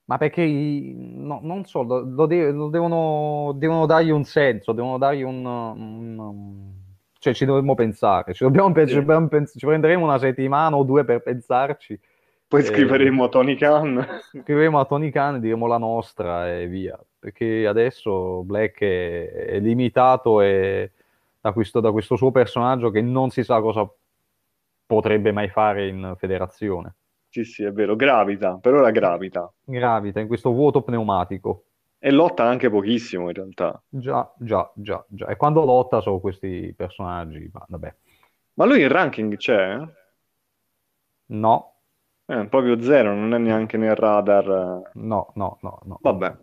ma 0.04 0.18
perché 0.18 0.44
no, 0.46 1.40
non 1.42 1.64
so, 1.64 1.82
lo, 1.82 2.26
de- 2.26 2.50
lo 2.52 2.68
devono, 2.68 3.52
devono 3.56 3.86
dargli 3.86 4.10
un 4.10 4.24
senso, 4.24 4.72
devono 4.72 4.98
dargli 4.98 5.22
un, 5.22 5.44
un- 5.44 6.72
cioè 7.18 7.32
ci 7.34 7.44
dovremmo 7.46 7.74
pensare, 7.74 8.34
ci, 8.34 8.44
dobbiamo 8.44 8.70
pe- 8.72 8.82
ci 8.86 8.92
Sì. 8.92 8.98
dobbiamo 9.00 9.26
pens- 9.28 9.58
ci 9.58 9.64
prenderemo 9.66 10.04
una 10.04 10.18
settimana 10.18 10.76
o 10.76 10.84
due 10.84 11.04
per 11.04 11.22
pensarci, 11.22 11.98
Poi 12.54 12.62
Eh. 12.62 12.66
scriveremo 12.66 13.24
a 13.24 13.28
Tony 13.28 13.56
Khan. 13.56 14.06
scriveremo 14.30 14.78
a 14.78 14.84
Tony 14.84 15.10
Khan, 15.10 15.40
diremo 15.40 15.66
la 15.66 15.76
nostra 15.76 16.56
e 16.56 16.68
via, 16.68 16.96
perché 17.18 17.66
adesso 17.66 18.44
Black 18.44 18.80
è, 18.80 19.32
è 19.32 19.58
limitato 19.58 20.40
e 20.40 20.92
da 21.40 21.50
questo, 21.50 21.80
da 21.80 21.90
questo 21.90 22.14
suo 22.14 22.30
personaggio 22.30 22.90
che 22.90 23.00
non 23.00 23.30
si 23.30 23.42
sa 23.42 23.60
cosa 23.60 23.84
potrebbe 24.86 25.32
mai 25.32 25.48
fare 25.48 25.88
in 25.88 26.14
federazione. 26.16 26.94
Sì, 27.28 27.42
sì, 27.42 27.64
è 27.64 27.72
vero, 27.72 27.96
gravita, 27.96 28.56
per 28.62 28.74
ora 28.74 28.92
gravita. 28.92 29.52
Gravita 29.64 30.20
in 30.20 30.28
questo 30.28 30.52
vuoto 30.52 30.82
pneumatico. 30.82 31.64
E 31.98 32.12
lotta 32.12 32.44
anche 32.44 32.70
pochissimo 32.70 33.30
in 33.30 33.34
realtà. 33.34 33.82
Già, 33.88 34.32
già, 34.38 34.70
già, 34.76 35.04
già. 35.08 35.26
E 35.26 35.34
quando 35.34 35.64
lotta 35.64 36.00
sono 36.00 36.20
questi 36.20 36.72
personaggi, 36.76 37.50
ma 37.52 37.64
vabbè. 37.66 37.94
Ma 38.54 38.64
lui 38.64 38.82
in 38.82 38.88
ranking 38.88 39.36
c'è? 39.36 39.76
No, 41.26 41.73
Eh, 42.26 42.46
proprio 42.48 42.80
zero, 42.80 43.14
non 43.14 43.34
è 43.34 43.38
neanche 43.38 43.76
nel 43.76 43.94
radar. 43.94 44.92
no, 44.94 45.32
no, 45.34 45.58
no, 45.62 45.80
no. 45.84 45.98
Vabbè, 46.00 46.36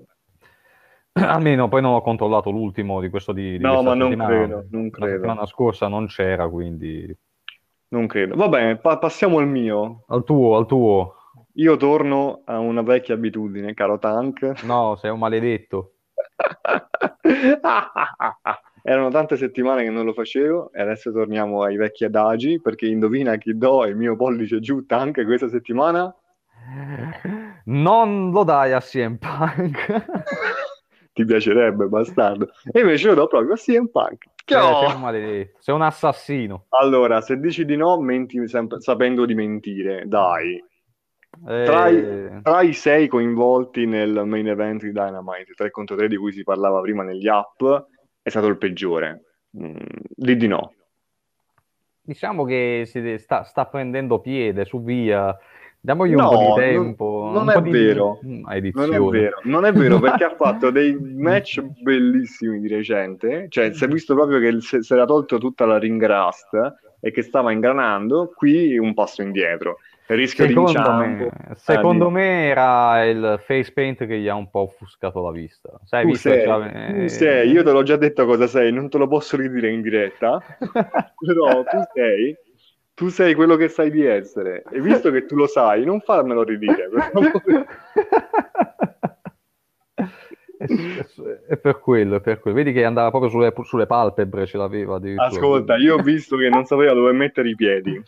Almeno 1.14 1.68
poi 1.68 1.82
non 1.82 1.94
ho 1.94 2.02
controllato 2.02 2.52
l'ultimo 2.52 3.02
di 3.02 3.10
questo 3.10 3.34
di, 3.34 3.58
di 3.58 3.64
no, 3.64 3.82
ma 3.82 3.94
non 3.96 4.16
credo, 4.16 4.66
non 4.70 4.90
La 4.90 4.98
credo, 4.98 5.16
settimana 5.16 5.46
scorsa 5.46 5.88
non 5.88 6.08
c'era, 6.08 6.48
quindi... 6.48 7.14
non 7.90 8.08
credo. 8.08 8.36
Va 8.36 8.48
bene, 8.48 8.78
pa- 8.78 8.98
passiamo 8.98 9.40
al 9.40 9.48
mio. 9.48 10.04
Al 10.08 10.24
tuo, 10.24 10.56
al 10.56 10.66
tuo. 10.66 11.16
Io 11.56 11.76
torno 11.76 12.44
a 12.46 12.60
una 12.60 12.82
vecchia 12.82 13.16
abitudine, 13.16 13.74
caro 13.74 14.00
Tank. 14.00 14.64
No, 14.64 14.96
sei 14.96 15.12
un 15.12 15.20
maledetto. 15.20 15.96
Erano 18.84 19.10
tante 19.10 19.38
settimane 19.38 19.84
che 19.84 19.90
non 19.92 20.06
lo 20.06 20.14
facevo 20.14 20.72
e 20.74 20.82
adesso 20.82 21.12
torniamo 21.12 21.62
ai 21.64 21.76
vecchi 21.78 22.04
adagi 22.04 22.60
perché 22.60 22.88
indovina 22.88 23.36
chi 23.38 23.56
do 23.56 23.86
il 23.86 23.96
mio 23.96 24.16
pollice 24.16 24.60
giù 24.60 24.86
Tank 24.86 25.24
questa 25.24 25.50
settimana? 25.50 26.14
Non 27.66 28.32
lo 28.32 28.44
dai 28.44 28.74
a 28.74 28.80
CM 28.80 29.18
Punk. 29.18 30.04
Ti 31.14 31.26
piacerebbe, 31.26 31.86
bastardo. 31.88 32.50
E 32.72 32.80
invece 32.80 33.10
lo 33.10 33.16
do 33.16 33.28
proprio 33.28 33.54
a 33.54 33.58
CM 33.58 33.88
Punk. 33.88 34.26
Che 34.44 34.56
Eh, 34.56 34.86
un 34.94 35.00
maledetto, 35.00 35.58
sei 35.60 35.76
un 35.76 35.82
assassino. 35.82 36.66
Allora, 36.70 37.22
se 37.22 37.40
dici 37.40 37.66
di 37.66 37.76
no, 37.76 38.00
menti 38.00 38.48
sempre- 38.48 38.80
sapendo 38.80 39.26
di 39.26 39.36
mentire, 39.36 40.04
dai. 40.08 40.56
Eh, 41.48 41.64
Tra 41.66 41.88
i, 41.90 42.42
tra 42.42 42.62
i 42.62 42.74
sei 42.74 43.08
coinvolti 43.08 43.86
nel 43.86 44.24
main 44.26 44.48
event 44.48 44.82
di 44.84 44.92
Dynamite, 44.92 45.54
3 45.56 45.70
contro 45.70 45.96
3 45.96 46.08
di 46.08 46.18
cui 46.18 46.32
si 46.34 46.44
parlava 46.44 46.82
prima 46.82 47.04
negli 47.04 47.28
app, 47.28 47.62
è 48.22 48.30
stato 48.30 48.48
il 48.48 48.58
peggiore. 48.58 49.24
Mm, 49.58 49.76
di 50.16 50.38
di 50.38 50.48
no. 50.48 50.74
Diciamo 52.04 52.44
che 52.46 52.84
si 52.86 53.18
sta, 53.20 53.44
sta 53.44 53.66
prendendo 53.66 54.20
piede 54.20 54.66
su 54.66 54.84
via. 54.84 55.38
Diamogli 55.84 56.14
un 56.14 56.22
No, 56.22 56.30
po' 56.30 56.38
di 56.38 56.44
non- 56.46 56.56
tempo. 56.58 57.30
non 57.34 57.44
un 57.44 57.50
è 57.50 57.54
po' 57.54 57.60
di 57.62 57.72
vero. 57.72 58.20
mm, 58.26 58.42
Non 58.42 58.52
è 58.54 58.56
edizione. 58.58 59.10
vero, 59.10 59.40
non 59.44 59.66
è 59.66 59.72
vero 59.74 60.00
perché 60.00 60.24
ha 60.26 60.36
fatto 60.36 60.70
dei 60.70 60.94
match 61.00 61.60
bellissimi 61.82 62.60
di 62.60 62.68
recente, 62.68 63.48
cioè 63.50 63.74
si 63.74 63.84
è 63.84 63.88
visto 63.88 64.14
proprio 64.14 64.40
che 64.40 64.62
si 64.62 64.82
si 64.82 64.94
era 64.94 65.06
tolto 65.06 65.38
tutta 65.40 65.66
la 65.66 65.80
ring 65.80 66.04
rust 66.06 66.76
e 67.00 67.10
che 67.12 67.24
stava 67.24 67.52
ingranando, 67.52 68.32
qui 68.36 68.78
un 68.78 68.94
passo 68.94 69.22
indietro. 69.24 69.78
Rischio 70.16 70.46
di 70.46 70.54
Secondo 70.54 70.72
inciampo. 70.80 71.24
me, 71.24 71.32
secondo 71.56 72.06
di- 72.08 72.12
me 72.14 72.48
era 72.48 73.06
il 73.06 73.40
face 73.46 73.72
paint 73.72 74.06
che 74.06 74.18
gli 74.20 74.28
ha 74.28 74.36
un 74.36 74.50
po' 74.50 74.62
offuscato 74.62 75.22
la 75.24 75.32
vista. 75.32 75.70
Sai, 75.86 76.04
Tu 76.04 76.10
visto 76.10 76.30
sei, 76.30 77.04
eh, 77.04 77.10
sei, 77.10 77.50
io 77.50 77.64
te 77.64 77.72
l'ho 77.72 77.84
già 77.84 77.96
detto 77.96 78.26
cosa 78.26 78.48
sei, 78.48 78.72
non 78.72 78.90
te 78.90 78.98
lo 78.98 79.08
posso 79.08 79.38
ridire 79.38 79.70
in 79.70 79.82
diretta, 79.82 80.42
però 81.18 81.64
tu 81.64 81.78
sei, 81.94 82.36
tu 82.94 83.08
sei 83.10 83.34
quello 83.34 83.56
che 83.56 83.68
sai 83.70 83.90
di 83.92 84.06
essere 84.06 84.64
e 84.72 84.82
visto 84.82 85.12
che 85.12 85.26
tu 85.26 85.36
lo 85.36 85.48
sai, 85.48 85.86
non 85.86 86.00
farmelo 86.02 86.44
ridire. 86.44 86.90
È 91.48 91.58
per 91.58 91.80
quello, 91.80 92.18
è 92.18 92.22
per 92.22 92.40
quello. 92.40 92.58
Vedi 92.58 92.72
che 92.72 92.86
andava 92.86 93.10
proprio 93.10 93.32
sulle, 93.32 93.52
sulle 93.64 93.88
palpebre, 93.88 94.46
ce 94.46 94.58
l'aveva. 94.58 95.00
Ascolta, 95.16 95.76
io 95.78 95.96
ho 95.96 96.02
visto 96.04 96.38
che 96.38 96.50
non 96.50 96.66
sapeva 96.66 96.94
dove 96.94 97.12
mettere 97.14 97.50
i 97.50 97.56
piedi. 97.56 98.00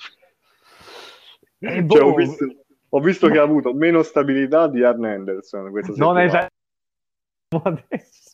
Eh, 1.63 1.85
Cioè, 1.87 2.01
ho, 2.01 2.09
boh, 2.11 2.15
visto, 2.15 2.45
ho 2.89 2.99
visto 2.99 3.29
che 3.29 3.37
ha 3.37 3.41
avuto 3.41 3.73
meno 3.73 4.03
stabilità 4.03 4.67
di 4.67 4.83
Arn 4.83 5.05
Anderson 5.05 5.71
questa 5.71 5.93
non 5.95 6.17
adesso. 7.63 8.31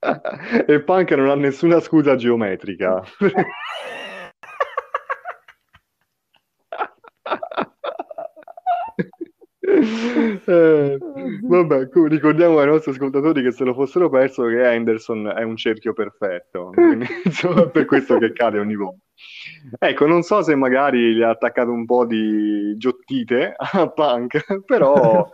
E 0.66 0.82
Punk 0.82 1.10
non 1.12 1.30
ha 1.30 1.34
nessuna 1.34 1.80
scusa 1.80 2.14
geometrica. 2.16 3.02
Eh, 9.78 10.98
vabbè, 11.42 11.88
co- 11.88 12.06
ricordiamo 12.06 12.58
ai 12.58 12.66
nostri 12.66 12.92
ascoltatori 12.92 13.42
che 13.42 13.50
se 13.52 13.64
lo 13.64 13.74
fossero 13.74 14.08
perso 14.08 14.44
che 14.46 14.64
Anderson 14.64 15.32
è 15.36 15.42
un 15.42 15.56
cerchio 15.56 15.92
perfetto, 15.92 16.70
quindi 16.72 17.06
insomma, 17.24 17.66
per 17.66 17.84
questo 17.84 18.18
che 18.18 18.32
cade 18.32 18.58
ogni 18.58 18.76
volta. 18.76 19.00
Ecco, 19.78 20.06
non 20.06 20.22
so 20.22 20.42
se 20.42 20.54
magari 20.54 21.14
gli 21.14 21.22
ha 21.22 21.30
attaccato 21.30 21.70
un 21.70 21.84
po' 21.84 22.04
di 22.06 22.76
giottite 22.76 23.54
a 23.56 23.88
Punk, 23.88 24.62
però 24.64 25.28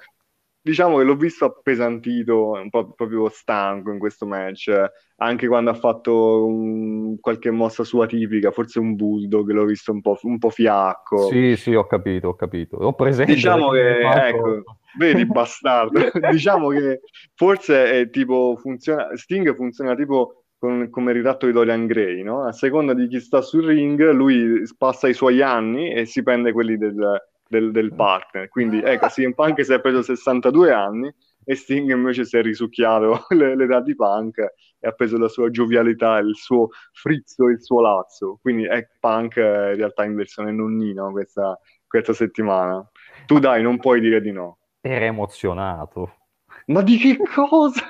diciamo 0.63 0.99
che 0.99 1.05
l'ho 1.05 1.17
visto 1.17 1.45
appesantito, 1.45 2.53
un 2.53 2.71
po' 2.71 2.93
proprio 2.93 3.29
stanco 3.29 3.91
in 3.91 3.99
questo 3.99 4.27
match, 4.27 4.71
anche 5.17 5.49
quando 5.49 5.71
ha 5.71 5.75
fatto 5.75 6.47
un- 6.47 7.19
qualche 7.21 7.51
mossa 7.51 7.85
sua 7.85 8.07
tipica, 8.07 8.51
forse 8.53 8.79
un 8.79 8.95
bulldog, 8.95 9.51
l'ho 9.51 9.65
visto 9.65 9.93
un 9.93 10.01
po', 10.01 10.17
un 10.23 10.39
po' 10.39 10.51
fiacco. 10.51 11.29
Sì, 11.29 11.57
sì, 11.57 11.75
ho 11.75 11.87
capito, 11.87 12.29
ho 12.29 12.35
capito. 12.35 12.77
Ho 12.77 12.95
presente. 12.95 13.35
Diciamo 13.35 13.71
che, 13.71 14.01
ecco, 14.01 14.63
vedi, 14.99 15.27
bastardo, 15.27 16.01
diciamo 16.31 16.69
che 16.69 17.01
forse 17.35 18.01
è 18.01 18.11
tipo, 18.11 18.57
funziona, 18.57 19.17
Sting 19.17 19.55
funziona 19.55 19.95
tipo 19.95 20.45
con- 20.59 20.91
come 20.91 21.13
ritratto 21.13 21.47
di 21.47 21.53
Dorian 21.53 21.87
Gray, 21.87 22.23
no? 22.23 22.45
A 22.45 22.53
seconda 22.53 22.95
di 22.95 23.09
chi 23.09 23.19
sta 23.19 23.41
sul 23.41 23.65
ring, 23.67 24.11
lui 24.13 24.63
passa 24.79 25.09
i 25.09 25.15
suoi 25.15 25.43
anni 25.43 25.93
e 25.93 26.07
si 26.07 26.23
prende 26.23 26.53
quelli 26.53 26.77
del, 26.77 27.21
del- 27.53 27.71
del 27.71 27.95
partner. 27.95 28.49
Quindi, 28.49 28.81
ecco, 28.83 29.07
CM 29.09 29.33
Punk 29.35 29.63
si 29.65 29.73
è 29.73 29.81
preso 29.81 30.03
62 30.03 30.73
anni 30.73 31.13
e 31.45 31.55
Sting 31.55 31.91
invece 31.91 32.25
si 32.25 32.37
è 32.37 32.43
risucchiato 32.43 33.27
le- 33.37 33.55
l'età 33.57 33.81
di 33.81 33.95
Punk 33.95 34.39
e 34.39 34.89
ha 34.89 34.93
preso 34.93 35.19
la 35.19 35.29
sua 35.29 35.51
giovialità, 35.51 36.19
il 36.19 36.35
suo 36.35 36.69
frizzo, 36.93 37.49
il 37.49 37.63
suo 37.63 37.81
lazzo. 37.81 38.39
Quindi 38.41 38.65
è 38.65 38.87
Punk 38.99 39.37
eh, 39.37 39.71
in 39.73 39.77
realtà 39.77 40.05
in 40.05 40.15
versione 40.15 40.53
nonnino 40.53 41.11
questa, 41.13 41.59
questa 41.87 42.13
settimana. 42.15 42.89
Tu 43.27 43.39
dai, 43.39 43.63
non 43.63 43.79
puoi 43.79 44.01
dire 44.01 44.21
di 44.21 44.33
no. 44.33 44.59
Era 44.81 45.05
emozionato. 45.05 46.17
Ma 46.67 46.81
di 46.83 46.97
che 46.97 47.17
cosa? 47.19 47.83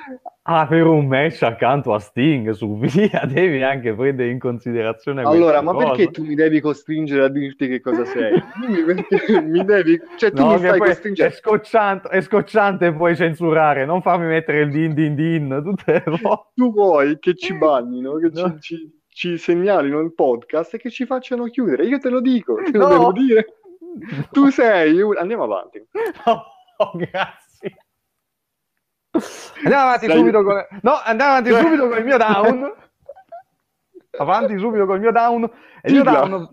Ah, 0.44 0.66
per 0.66 0.87
un 0.87 1.06
match 1.06 1.42
accanto 1.42 1.94
a 1.94 1.98
Sting 2.00 2.50
su 2.50 2.76
via, 2.80 3.22
devi 3.26 3.62
anche 3.62 3.94
prendere 3.94 4.30
in 4.30 4.38
considerazione 4.38 5.22
Allora, 5.22 5.61
ma 5.62 5.72
cosa. 5.72 5.87
perché 5.88 6.11
tu 6.11 6.24
mi 6.24 6.35
devi 6.35 6.61
costringere 6.61 7.24
a 7.24 7.28
dirti 7.28 7.68
che 7.68 7.80
cosa 7.80 8.04
sei? 8.06 8.42
Mi 9.42 9.64
devi... 9.64 10.00
Cioè, 10.16 10.32
tu 10.32 10.42
No, 10.42 10.52
mi 10.52 10.58
stai 10.58 10.78
poi 10.78 10.88
è 10.88 10.90
costringendo... 10.92 11.35
scocciante, 11.35 12.08
è 12.08 12.20
scocciante 12.22 12.92
poi 12.92 13.14
censurare, 13.14 13.85
non 13.85 14.02
farmi 14.02 14.26
mettere 14.26 14.62
il 14.62 14.70
din 14.70 14.94
din 14.94 15.14
din 15.14 15.61
tutte 15.64 16.02
le 16.04 16.18
volte. 16.20 16.48
Tu 16.54 16.72
vuoi 16.72 17.18
che 17.20 17.35
ci 17.37 17.54
bannino, 17.58 18.16
che 18.16 18.32
ci, 18.32 18.42
No. 18.42 18.58
ci- 18.58 19.00
ci 19.14 19.37
segnalino 19.38 20.00
il 20.00 20.14
podcast 20.14 20.74
e 20.74 20.78
che 20.78 20.90
ci 20.90 21.04
facciano 21.06 21.44
chiudere. 21.44 21.85
Io 21.85 21.98
te 21.98 22.08
lo 22.08 22.20
dico, 22.20 22.54
te 22.54 22.76
lo 22.76 22.88
No. 22.88 22.88
devo 22.88 23.12
dire. 23.12 23.46
Tu 24.32 24.48
sei... 24.48 25.00
un- 25.02 25.16
Andiamo 25.18 25.44
avanti. 25.44 25.87
Oh, 26.78 26.90
grazie. 26.96 27.41
Andiamo 29.12 29.83
avanti 29.83 30.06
Sei- 30.06 30.17
subito 30.17 30.42
con... 30.42 30.67
No, 30.81 31.00
andiamo 31.04 31.33
avanti 31.33 31.50
subito 31.50 31.88
con 31.88 31.98
il 31.98 32.04
mio 32.04 32.17
down. 32.17 32.75
avanti 34.19 34.58
subito 34.58 34.87
col 34.87 35.00
mio 35.00 35.13
down. 35.13 35.44
E 35.83 35.90
il 35.90 35.94
mio 35.94 36.02
down... 36.02 36.48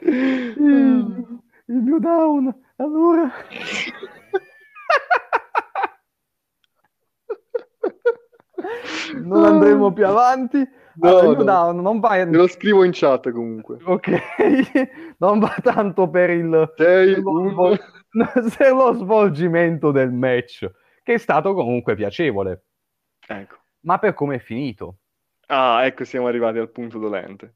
il, 0.00 1.26
il 1.66 1.82
mio 1.82 1.98
down. 1.98 2.62
Allora... 2.76 3.30
non 9.22 9.44
andremo 9.44 9.92
più 9.92 10.06
avanti. 10.06 10.58
No, 11.00 11.08
Allora, 11.08 11.28
mio 11.28 11.36
no. 11.36 11.44
down 11.44 11.80
non 11.80 12.00
va, 12.00 12.08
Te 12.16 12.24
lo 12.26 12.48
scrivo 12.48 12.82
in 12.82 12.90
chat 12.92 13.30
comunque. 13.30 13.78
ok, 13.84 14.10
non 15.18 15.38
va 15.38 15.54
tanto 15.62 16.08
per 16.10 16.30
il, 16.30 16.72
6, 16.76 17.14
per 17.14 17.22
lo 17.22 17.30
1. 17.30 17.50
svol- 17.50 17.78
per 18.58 18.72
lo 18.72 18.92
svolgimento 18.94 19.92
del 19.92 20.10
match, 20.10 20.68
che 21.04 21.14
è 21.14 21.18
stato 21.18 21.54
comunque 21.54 21.94
piacevole, 21.94 22.64
Ecco. 23.28 23.56
ma 23.82 23.98
per 23.98 24.14
come 24.14 24.36
è 24.36 24.38
finito, 24.40 24.98
Ah, 25.50 25.84
ecco, 25.86 26.04
siamo 26.04 26.26
arrivati 26.26 26.58
al 26.58 26.70
punto 26.70 26.98
dolente. 26.98 27.54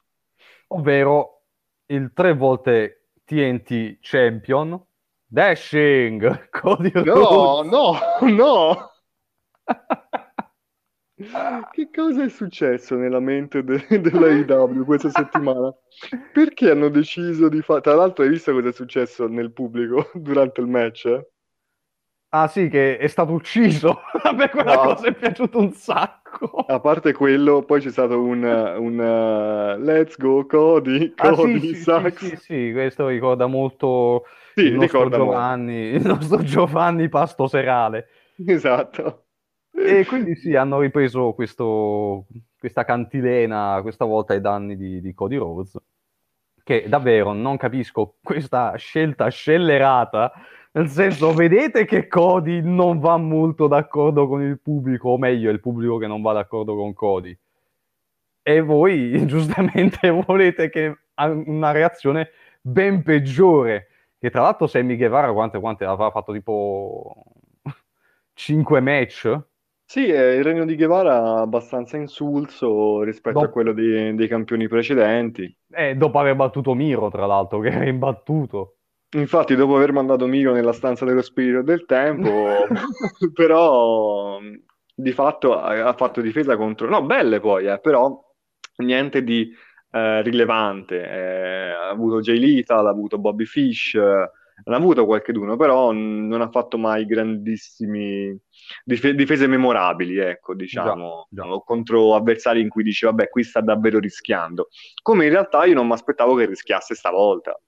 ovvero 0.68 1.42
il 1.86 2.12
tre 2.14 2.34
volte 2.34 3.08
TNT 3.24 3.98
champion, 4.00 4.80
Dashing 5.26 6.48
Cody 6.50 6.92
No, 6.94 7.02
Rhodes. 7.62 7.70
no, 7.72 7.98
no! 8.28 8.90
Che 11.70 11.90
cosa 11.90 12.24
è 12.24 12.28
successo 12.28 12.96
nella 12.96 13.20
mente 13.20 13.62
de- 13.64 13.86
della 14.00 14.28
IW 14.28 14.84
questa 14.84 15.10
settimana? 15.10 15.74
Perché 16.32 16.70
hanno 16.70 16.88
deciso 16.88 17.48
di 17.48 17.62
fare... 17.62 17.80
Tra 17.80 17.94
l'altro 17.94 18.24
hai 18.24 18.30
visto 18.30 18.52
cosa 18.52 18.68
è 18.68 18.72
successo 18.72 19.26
nel 19.28 19.52
pubblico 19.52 20.10
durante 20.14 20.60
il 20.60 20.66
match? 20.68 21.06
eh? 21.06 21.26
Ah 22.34 22.48
sì, 22.48 22.68
che 22.68 22.96
è 22.96 23.06
stato 23.08 23.32
ucciso, 23.32 24.00
a 24.22 24.32
me 24.32 24.48
quella 24.48 24.74
No. 24.74 24.82
cosa 24.94 25.06
è 25.08 25.14
piaciuta 25.14 25.58
un 25.58 25.72
sacco. 25.72 26.64
A 26.66 26.80
parte 26.80 27.12
quello, 27.12 27.62
poi 27.64 27.80
c'è 27.80 27.90
stato 27.90 28.20
un, 28.20 28.42
un 28.42 28.98
uh, 28.98 29.78
Let's 29.82 30.16
go 30.16 30.46
Cody, 30.46 31.12
Ah, 31.16 31.32
Cody 31.34 31.58
sì, 31.60 31.60
sì, 31.60 31.84
sì, 31.84 31.84
sucks. 31.84 32.20
sì, 32.20 32.36
sì, 32.36 32.70
questo 32.72 33.06
ricorda 33.08 33.46
molto 33.46 34.24
Sì, 34.54 34.62
il 34.62 34.72
nostro 34.72 34.78
ricorda 34.78 35.18
molto. 35.18 35.50
Giovanni, 35.50 35.74
il 35.94 36.02
nostro 36.06 36.42
Giovanni 36.42 37.08
Pasto 37.08 37.46
Serale. 37.46 38.08
Esatto. 38.46 39.24
E 39.84 40.04
quindi 40.06 40.34
sì, 40.36 40.54
hanno 40.54 40.80
ripreso 40.80 41.32
questo, 41.32 42.26
questa 42.58 42.84
cantilena, 42.84 43.80
questa 43.82 44.04
volta 44.04 44.32
ai 44.32 44.40
danni 44.40 44.76
di, 44.76 45.00
di 45.00 45.14
Cody 45.14 45.36
Rhodes, 45.36 45.76
che 46.62 46.88
davvero 46.88 47.32
non 47.32 47.56
capisco 47.56 48.16
questa 48.22 48.74
scelta 48.76 49.28
scellerata, 49.28 50.32
nel 50.74 50.88
senso, 50.88 51.34
vedete 51.34 51.84
che 51.84 52.08
Cody 52.08 52.62
non 52.62 52.98
va 52.98 53.18
molto 53.18 53.66
d'accordo 53.66 54.26
con 54.26 54.40
il 54.42 54.58
pubblico, 54.58 55.10
o 55.10 55.18
meglio, 55.18 55.50
il 55.50 55.60
pubblico 55.60 55.98
che 55.98 56.06
non 56.06 56.22
va 56.22 56.32
d'accordo 56.32 56.74
con 56.74 56.94
Cody. 56.94 57.36
E 58.42 58.60
voi 58.60 59.24
giustamente 59.26 60.08
volete 60.10 60.70
che 60.70 60.96
una 61.14 61.72
reazione 61.72 62.30
ben 62.60 63.02
peggiore, 63.02 63.88
che 64.18 64.30
tra 64.30 64.42
l'altro 64.42 64.66
Sammy 64.66 64.96
Guevara 64.96 65.32
quante, 65.32 65.60
quante 65.60 65.84
aveva 65.84 66.10
fatto 66.10 66.32
tipo 66.32 67.22
5 68.32 68.80
match? 68.80 69.40
Sì, 69.92 70.06
eh, 70.06 70.36
il 70.36 70.42
regno 70.42 70.64
di 70.64 70.74
Guevara 70.74 71.40
abbastanza 71.40 71.98
insulso 71.98 73.02
rispetto 73.02 73.36
a 73.36 73.42
Dopo- 73.42 73.52
quello 73.52 73.74
dei, 73.74 74.14
dei 74.14 74.26
campioni 74.26 74.66
precedenti. 74.66 75.54
Eh, 75.70 75.96
dopo 75.96 76.18
aver 76.18 76.34
battuto 76.34 76.72
Miro, 76.72 77.10
tra 77.10 77.26
l'altro, 77.26 77.60
che 77.60 77.68
era 77.68 77.84
imbattuto. 77.84 78.76
Infatti, 79.16 79.54
dopo 79.54 79.76
aver 79.76 79.92
mandato 79.92 80.24
Miro 80.26 80.54
nella 80.54 80.72
stanza 80.72 81.04
dello 81.04 81.20
spirito 81.20 81.60
del 81.60 81.84
tempo, 81.84 82.30
però 83.34 84.38
di 84.94 85.12
fatto 85.12 85.58
ha, 85.58 85.88
ha 85.88 85.92
fatto 85.92 86.22
difesa 86.22 86.56
contro... 86.56 86.88
No, 86.88 87.02
belle 87.02 87.38
poi, 87.38 87.66
eh, 87.66 87.78
però 87.78 88.18
niente 88.76 89.22
di 89.22 89.52
eh, 89.90 90.22
rilevante. 90.22 91.06
Eh, 91.06 91.68
ha 91.70 91.90
avuto 91.90 92.20
Jay 92.20 92.38
Lethal, 92.38 92.86
ha 92.86 92.90
avuto 92.90 93.18
Bobby 93.18 93.44
Fish, 93.44 93.94
eh, 94.64 94.72
ha 94.72 94.76
avuto 94.76 95.04
qualcheduno, 95.06 95.56
però 95.56 95.92
mh, 95.92 96.26
non 96.28 96.40
ha 96.40 96.50
fatto 96.50 96.78
mai 96.78 97.06
grandissimi 97.06 98.36
dife- 98.84 99.14
difese 99.14 99.46
memorabili, 99.46 100.18
ecco, 100.18 100.54
diciamo, 100.54 101.26
Già, 101.30 101.42
già. 101.42 101.58
contro 101.64 102.14
avversari 102.14 102.60
in 102.60 102.68
cui 102.68 102.82
dici, 102.82 103.04
vabbè, 103.04 103.28
qui 103.28 103.42
sta 103.44 103.60
davvero 103.60 103.98
rischiando. 103.98 104.68
Come 105.02 105.24
in 105.24 105.30
realtà 105.30 105.64
io 105.64 105.74
non 105.74 105.86
mi 105.86 105.92
aspettavo 105.92 106.34
che 106.34 106.46
rischiasse 106.46 106.94
stavolta. 106.94 107.58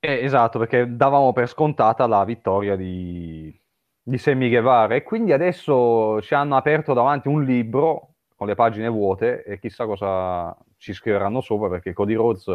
Eh, 0.00 0.22
esatto, 0.22 0.58
perché 0.58 0.86
davamo 0.96 1.32
per 1.32 1.48
scontata 1.48 2.06
la 2.06 2.24
vittoria 2.24 2.76
di, 2.76 3.58
di 4.02 4.18
Sammy 4.18 4.50
Guevara 4.50 4.94
e 4.94 5.02
quindi 5.02 5.32
adesso 5.32 6.20
ci 6.20 6.34
hanno 6.34 6.56
aperto 6.56 6.92
davanti 6.92 7.28
un 7.28 7.42
libro 7.42 8.16
con 8.36 8.46
le 8.46 8.54
pagine 8.54 8.88
vuote 8.88 9.42
e 9.44 9.58
chissà 9.58 9.86
cosa 9.86 10.54
ci 10.76 10.92
scriveranno 10.92 11.40
sopra 11.40 11.70
perché 11.70 11.94
Cody 11.94 12.12
Rhodes, 12.14 12.54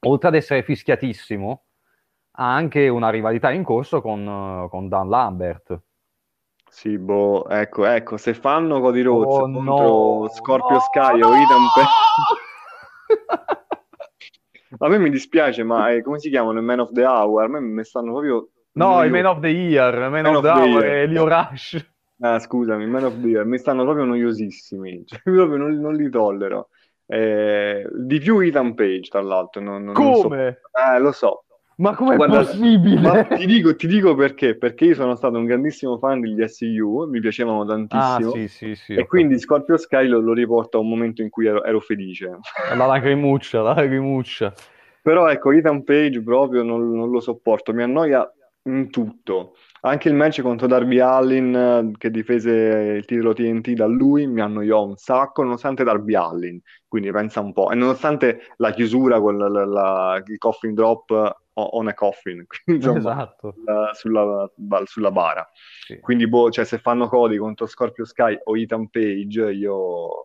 oltre 0.00 0.28
ad 0.28 0.34
essere 0.36 0.62
fischiatissimo, 0.62 1.64
ha 2.40 2.54
anche 2.54 2.88
una 2.88 3.10
rivalità 3.10 3.50
in 3.50 3.64
corso 3.64 4.00
con, 4.00 4.20
eh, 4.26 4.68
con 4.68 4.88
Dan 4.88 5.08
Lambert. 5.08 5.80
Sì, 6.70 6.98
boh, 6.98 7.48
ecco, 7.48 7.86
ecco, 7.86 8.16
se 8.16 8.34
fanno 8.34 8.80
Cody 8.80 9.02
Rhodes 9.02 9.38
Oh, 9.38 9.50
contro 9.50 10.22
no, 10.22 10.28
Scorpio 10.28 10.74
no, 10.74 10.80
Sky 10.80 11.18
no! 11.18 11.26
o 11.26 11.34
Ethan 11.34 11.66
Page, 11.74 11.88
a 14.78 14.88
me 14.88 14.98
mi 14.98 15.10
dispiace, 15.10 15.64
ma 15.64 15.90
eh, 15.90 16.02
come 16.02 16.18
si 16.18 16.28
chiamano? 16.28 16.58
Il 16.58 16.64
Man 16.64 16.80
of 16.80 16.92
the 16.92 17.04
Hour? 17.04 17.44
A 17.44 17.48
me 17.48 17.60
mi 17.60 17.84
stanno 17.84 18.12
proprio... 18.12 18.50
No, 18.72 18.88
noiosi. 18.90 19.10
Man 19.10 19.26
of 19.26 19.40
the 19.40 19.48
Year, 19.48 19.98
Man, 19.98 20.10
Man 20.10 20.26
of 20.26 20.36
of 20.36 20.42
the 20.42 20.50
Hour 20.50 20.84
Year. 20.84 20.84
è 20.84 21.06
Leo 21.06 21.26
Rush. 21.26 21.90
Ah, 22.20 22.38
scusami, 22.38 22.86
Man 22.86 23.04
of 23.04 23.20
the 23.20 23.26
Year, 23.28 23.44
mi 23.46 23.58
stanno 23.58 23.82
proprio 23.82 24.04
noiosissimi, 24.04 25.04
cioè, 25.06 25.20
proprio 25.24 25.56
non, 25.56 25.72
non 25.80 25.94
li 25.94 26.08
tollero. 26.10 26.68
Eh, 27.06 27.88
di 27.90 28.20
più 28.20 28.38
Ethan 28.40 28.74
Page, 28.74 29.08
tra 29.08 29.22
l'altro, 29.22 29.62
non, 29.62 29.82
non- 29.82 29.94
non 29.94 30.14
so. 30.14 30.22
Come? 30.28 30.60
Eh, 30.70 30.98
lo 31.00 31.10
so. 31.12 31.44
Ma 31.78 31.94
com'è 31.94 32.16
Guarda, 32.16 32.38
possibile? 32.40 33.00
Ma 33.00 33.22
ti 33.24 33.46
dico, 33.46 33.76
ti 33.76 33.86
dico 33.86 34.14
perché, 34.16 34.56
perché 34.56 34.86
io 34.86 34.94
sono 34.94 35.14
stato 35.14 35.38
un 35.38 35.44
grandissimo 35.44 35.96
fan 35.98 36.20
degli 36.20 36.42
SU, 36.42 37.06
mi 37.08 37.20
piacevano 37.20 37.60
Ah, 37.62 37.66
tantissimo, 37.66 38.30
sì, 38.32 38.48
sì, 38.48 38.74
sì. 38.74 38.94
e 38.94 39.06
quindi 39.06 39.38
Scorpio 39.38 39.76
Sky 39.76 40.08
lo, 40.08 40.18
lo 40.20 40.32
riporto 40.32 40.78
a 40.78 40.80
un 40.80 40.88
momento 40.88 41.22
in 41.22 41.30
cui 41.30 41.46
ero, 41.46 41.62
ero 41.62 41.78
felice. 41.80 42.26
capito. 42.26 42.74
La 42.76 42.86
lacrimuccia, 42.86 43.62
la 43.62 43.74
lacrimuccia. 43.74 44.52
Però 45.02 45.28
ecco, 45.28 45.52
Ethan 45.52 45.84
Page 45.84 46.20
proprio 46.22 46.62
non, 46.64 46.90
non 46.92 47.10
lo 47.10 47.20
sopporto, 47.20 47.72
mi 47.72 47.82
annoia 47.84 48.28
in 48.64 48.90
tutto. 48.90 49.54
Anche 49.82 50.08
il 50.08 50.14
match 50.14 50.42
contro 50.42 50.66
Darby 50.66 50.98
Allin, 50.98 51.54
eh, 51.54 51.90
che 51.96 52.10
difese 52.10 52.96
il 52.98 53.04
titolo 53.04 53.32
TNT 53.32 53.70
da 53.72 53.86
lui, 53.86 54.26
mi 54.26 54.40
annoiò 54.40 54.84
un 54.84 54.96
sacco, 54.96 55.42
nonostante 55.44 55.84
Darby 55.84 56.14
Allin, 56.14 56.60
quindi 56.86 57.10
pensa 57.12 57.40
un 57.40 57.52
po', 57.52 57.70
e 57.70 57.76
nonostante 57.76 58.40
la 58.56 58.72
chiusura 58.72 59.20
con 59.20 59.38
la- 59.38 59.48
la- 59.48 59.64
la- 59.64 60.22
il 60.26 60.36
coffin 60.38 60.74
drop 60.74 61.36
on 61.60 61.88
a 61.88 61.94
coffin, 61.94 62.44
insomma, 62.66 62.98
Esatto. 62.98 63.54
la- 63.64 63.90
sulla, 63.92 64.50
sulla 64.84 65.10
bara. 65.10 65.48
Sì. 65.86 65.98
Quindi, 66.00 66.28
boh, 66.28 66.50
cioè, 66.50 66.64
se 66.64 66.78
fanno 66.78 67.08
Cody 67.08 67.36
contro 67.36 67.66
Scorpio 67.66 68.04
Sky 68.04 68.38
o 68.44 68.56
Ethan 68.56 68.88
Page, 68.88 69.50
io... 69.52 70.24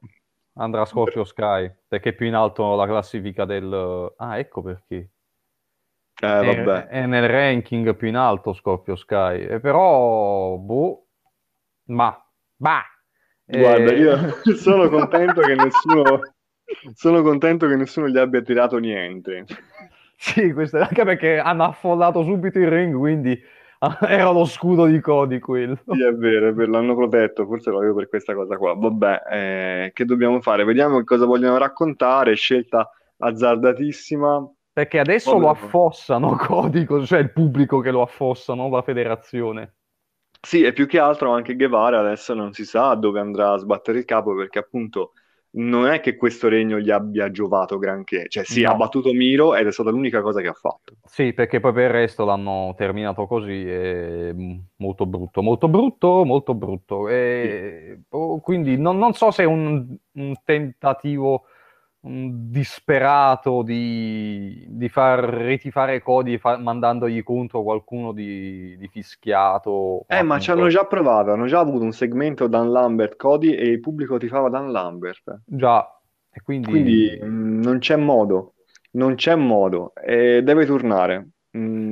Andrà 0.55 0.85
Scorpio 0.85 1.23
Sky, 1.23 1.73
perché 1.87 2.09
è 2.09 2.13
più 2.13 2.27
in 2.27 2.35
alto 2.35 2.75
la 2.75 2.85
classifica 2.85 3.45
del... 3.45 4.13
Ah, 4.17 4.37
ecco 4.37 4.61
perché. 4.61 4.95
Eh, 4.95 6.27
È, 6.39 6.63
vabbè. 6.63 6.87
è 6.87 7.05
nel 7.07 7.27
ranking 7.27 7.95
più 7.95 8.07
in 8.07 8.15
alto 8.15 8.53
Scorpio 8.53 8.95
Sky. 8.95 9.45
E 9.45 9.59
però, 9.59 10.57
boh, 10.57 11.07
ma, 11.85 12.15
bah. 12.55 12.83
Guarda, 13.45 13.91
Eh, 13.91 13.97
io 13.97 14.15
sono 14.55 14.89
contento 14.89 15.41
che 15.41 15.55
nessuno... 15.55 16.21
Sono 16.93 17.21
contento 17.21 17.67
che 17.67 17.75
nessuno 17.75 18.07
gli 18.07 18.17
abbia 18.17 18.41
tirato 18.41 18.77
niente. 18.77 19.45
Sì, 20.23 20.53
questo 20.53 20.77
è 20.77 20.81
anche 20.81 21.03
perché 21.03 21.37
hanno 21.37 21.65
affollato 21.65 22.23
subito 22.23 22.57
il 22.57 22.69
ring, 22.69 22.95
quindi 22.95 23.37
ah, 23.79 23.97
era 24.07 24.31
lo 24.31 24.45
scudo 24.45 24.85
di 24.85 25.01
Cody 25.01 25.39
quello. 25.39 25.75
Sì, 25.85 26.01
è 26.01 26.13
vero, 26.13 26.47
è 26.47 26.53
vero, 26.53 26.71
l'hanno 26.71 26.95
protetto, 26.95 27.45
forse 27.45 27.69
proprio 27.69 27.93
per 27.93 28.07
questa 28.07 28.33
cosa 28.33 28.55
qua. 28.55 28.73
Vabbè, 28.73 29.21
eh, 29.29 29.91
che 29.93 30.05
dobbiamo 30.05 30.39
fare? 30.39 30.63
Vediamo 30.63 31.03
cosa 31.03 31.25
vogliono 31.25 31.57
raccontare. 31.57 32.35
Scelta 32.35 32.89
azzardatissima. 33.17 34.49
Perché 34.71 34.99
adesso 34.99 35.31
Vabbè, 35.31 35.43
lo 35.43 35.49
affossano 35.49 36.37
Cody, 36.37 36.85
cioè 37.05 37.19
il 37.19 37.33
pubblico 37.33 37.81
che 37.81 37.91
lo 37.91 38.01
affossa, 38.01 38.53
non 38.53 38.71
la 38.71 38.81
federazione. 38.81 39.73
Sì, 40.39 40.63
e 40.63 40.71
più 40.71 40.87
che 40.87 40.99
altro 40.99 41.31
anche 41.31 41.57
Guevara 41.57 41.99
adesso 41.99 42.33
non 42.33 42.53
si 42.53 42.63
sa 42.63 42.95
dove 42.95 43.19
andrà 43.19 43.51
a 43.51 43.57
sbattere 43.57 43.99
il 43.99 44.05
capo 44.05 44.33
perché 44.33 44.59
appunto 44.59 45.11
non 45.55 45.87
è 45.87 45.99
che 45.99 46.15
questo 46.15 46.47
regno 46.47 46.79
gli 46.79 46.89
abbia 46.89 47.29
giovato 47.31 47.77
granché. 47.77 48.27
Cioè, 48.27 48.43
sì, 48.43 48.61
No. 48.61 48.71
ha 48.71 48.75
battuto 48.75 49.11
Miro 49.13 49.55
ed 49.55 49.67
è 49.67 49.71
stata 49.71 49.89
l'unica 49.91 50.21
cosa 50.21 50.41
che 50.41 50.47
ha 50.47 50.53
fatto. 50.53 50.95
Sì, 51.05 51.33
perché 51.33 51.59
poi 51.59 51.73
per 51.73 51.83
il 51.85 51.89
resto 51.91 52.25
l'hanno 52.25 52.73
terminato 52.75 53.27
così, 53.27 53.63
e 53.65 54.31
mm, 54.33 54.59
molto 54.77 55.05
brutto, 55.05 55.41
molto 55.41 55.67
brutto, 55.67 56.23
molto 56.25 56.55
brutto. 56.55 57.07
E, 57.09 58.03
oh, 58.09 58.39
quindi 58.41 58.77
non, 58.77 58.97
non 58.97 59.13
so 59.13 59.29
se 59.31 59.43
è 59.43 59.45
un, 59.45 59.95
un 60.13 60.33
tentativo 60.43 61.45
disperato 62.05 63.61
di, 63.63 64.65
di 64.67 64.89
far 64.89 65.23
ritifare 65.23 66.01
Cody 66.01 66.37
fa, 66.37 66.57
mandandogli 66.57 67.23
contro 67.23 67.63
qualcuno 67.63 68.11
di, 68.11 68.75
di 68.77 68.87
fischiato. 68.89 70.03
Eh, 70.07 70.21
ma 70.21 70.37
ci 70.37 70.51
hanno 70.51 70.67
già 70.67 70.83
provato, 70.83 71.31
hanno 71.31 71.45
già 71.45 71.59
avuto 71.59 71.85
un 71.85 71.93
segmento 71.93 72.47
Dan 72.47 72.71
Lambert 72.71 73.15
Cody 73.15 73.53
e 73.53 73.67
il 73.67 73.79
pubblico 73.79 74.17
tifava 74.17 74.49
Dan 74.49 74.71
Lambert. 74.71 75.43
Già, 75.45 75.87
e 76.29 76.41
quindi... 76.41 76.69
quindi 76.69 77.19
mh, 77.21 77.25
mm, 77.25 77.61
non 77.61 77.77
c'è 77.79 77.95
modo, 77.95 78.55
non 78.91 79.15
c'è 79.15 79.35
modo, 79.35 79.93
e 79.95 80.41
deve 80.43 80.65
tornare. 80.65 81.29
Mm, 81.57 81.82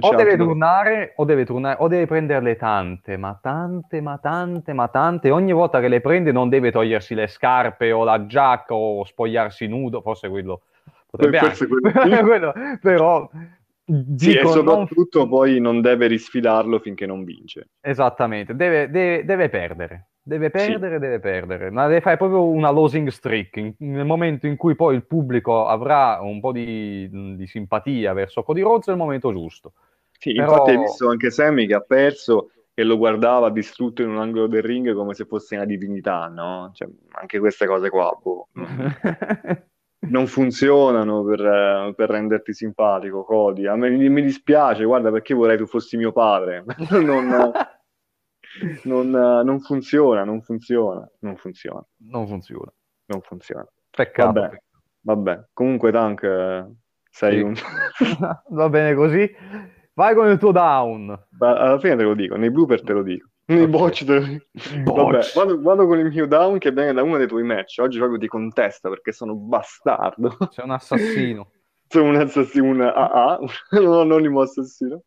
o 0.00 0.14
deve 0.14 0.36
tornare 0.36 1.12
o 1.16 1.24
deve 1.24 1.44
tornare 1.44 1.76
o 1.80 1.88
deve 1.88 2.06
prenderle 2.06 2.56
tante, 2.56 3.16
ma 3.16 3.38
tante, 3.40 4.00
ma 4.00 4.18
tante, 4.18 4.72
ma 4.72 4.88
tante. 4.88 5.30
Ogni 5.30 5.52
volta 5.52 5.80
che 5.80 5.88
le 5.88 6.00
prende 6.00 6.32
non 6.32 6.48
deve 6.48 6.70
togliersi 6.70 7.14
le 7.14 7.26
scarpe 7.26 7.92
o 7.92 8.04
la 8.04 8.26
giacca 8.26 8.74
o 8.74 9.04
spogliarsi 9.04 9.66
nudo, 9.66 10.00
forse 10.00 10.28
quello 10.28 10.62
potrebbe 11.08 11.38
forse 11.38 11.66
quello, 11.66 11.90
quello, 12.24 12.52
però 12.80 13.28
sì, 13.32 14.02
dico, 14.06 14.48
e 14.48 14.52
soprattutto 14.52 15.18
non... 15.20 15.28
poi 15.28 15.60
non 15.60 15.80
deve 15.80 16.06
risfidarlo 16.06 16.78
finché 16.80 17.06
non 17.06 17.24
vince. 17.24 17.68
Esattamente, 17.80 18.54
deve, 18.54 18.90
deve, 18.90 19.24
deve 19.24 19.48
perdere. 19.48 20.06
Deve 20.28 20.50
perdere, 20.50 20.94
sì. 20.94 21.00
deve 21.00 21.20
perdere, 21.20 21.70
ma 21.70 21.86
deve 21.86 22.00
fare 22.00 22.16
proprio 22.16 22.48
una 22.48 22.70
losing 22.70 23.06
streak. 23.10 23.58
In, 23.58 23.74
nel 23.78 24.04
momento 24.04 24.48
in 24.48 24.56
cui 24.56 24.74
poi 24.74 24.96
il 24.96 25.06
pubblico 25.06 25.68
avrà 25.68 26.18
un 26.20 26.40
po' 26.40 26.50
di, 26.50 27.08
di 27.36 27.46
simpatia 27.46 28.12
verso 28.12 28.42
Cody 28.42 28.60
Rhodes, 28.60 28.88
è 28.88 28.90
il 28.90 28.96
momento 28.96 29.30
giusto. 29.30 29.74
Sì, 30.18 30.32
Però... 30.32 30.50
infatti 30.50 30.70
hai 30.70 30.78
visto 30.78 31.08
anche 31.08 31.30
Sammy 31.30 31.68
che 31.68 31.74
ha 31.74 31.80
perso 31.80 32.50
e 32.74 32.82
lo 32.82 32.96
guardava 32.96 33.50
distrutto 33.50 34.02
in 34.02 34.08
un 34.08 34.18
angolo 34.18 34.48
del 34.48 34.64
ring 34.64 34.92
come 34.94 35.14
se 35.14 35.26
fosse 35.26 35.54
una 35.54 35.64
divinità, 35.64 36.26
no? 36.26 36.72
Cioè, 36.74 36.88
anche 37.12 37.38
queste 37.38 37.66
cose 37.66 37.88
qua, 37.88 38.18
boh, 38.20 38.48
non 40.10 40.26
funzionano 40.26 41.22
per, 41.22 41.94
per, 41.94 42.10
renderti 42.10 42.52
simpatico, 42.52 43.22
Cody. 43.22 43.66
A 43.68 43.76
me 43.76 43.90
mi 43.90 44.22
dispiace, 44.22 44.82
guarda, 44.82 45.12
perché 45.12 45.34
vorrei 45.34 45.56
tu 45.56 45.66
fossi 45.66 45.96
mio 45.96 46.10
padre. 46.10 46.64
non 47.00 47.52
non, 48.84 49.10
non, 49.10 49.60
funziona, 49.60 50.24
non 50.24 50.42
funziona, 50.42 51.08
non 51.20 51.36
funziona. 51.36 51.84
Non 52.08 52.26
funziona. 52.26 52.72
Non 53.06 53.20
funziona. 53.20 53.66
Peccato. 53.90 54.32
Vabbè, 54.32 54.62
vabbè. 55.00 55.48
comunque 55.52 55.92
Tank, 55.92 56.66
sei 57.10 57.38
sì. 57.38 57.42
un... 57.42 57.54
Va 58.50 58.68
bene 58.68 58.94
così. 58.94 59.30
Vai 59.94 60.14
con 60.14 60.28
il 60.28 60.38
tuo 60.38 60.52
down. 60.52 61.26
Ma 61.38 61.58
alla 61.58 61.78
fine 61.78 61.96
te 61.96 62.02
lo 62.02 62.14
dico, 62.14 62.36
nei 62.36 62.50
blooper 62.50 62.82
te 62.82 62.92
lo 62.92 63.02
dico. 63.02 63.28
Nei 63.46 63.68
botch 63.68 64.04
te 64.04 64.14
lo 64.14 64.20
dico. 64.26 64.44
Vabbè, 64.92 65.20
vado, 65.34 65.60
vado, 65.62 65.86
con 65.86 65.98
il 65.98 66.06
mio 66.06 66.26
down 66.26 66.58
che 66.58 66.72
viene 66.72 66.92
da 66.92 67.02
uno 67.02 67.16
dei 67.16 67.28
tuoi 67.28 67.44
match. 67.44 67.78
Oggi 67.78 67.98
proprio 67.98 68.18
ti 68.18 68.26
contesta 68.26 68.88
perché 68.88 69.12
sono 69.12 69.34
bastardo. 69.34 70.36
Sei 70.50 70.64
un 70.64 70.72
assassino. 70.72 71.50
sono 71.88 72.08
un 72.08 72.16
assassino, 72.16 72.64
un 72.64 72.80
AA, 72.80 73.38
un 73.80 73.94
anonimo 73.94 74.40
assassino. 74.40 75.02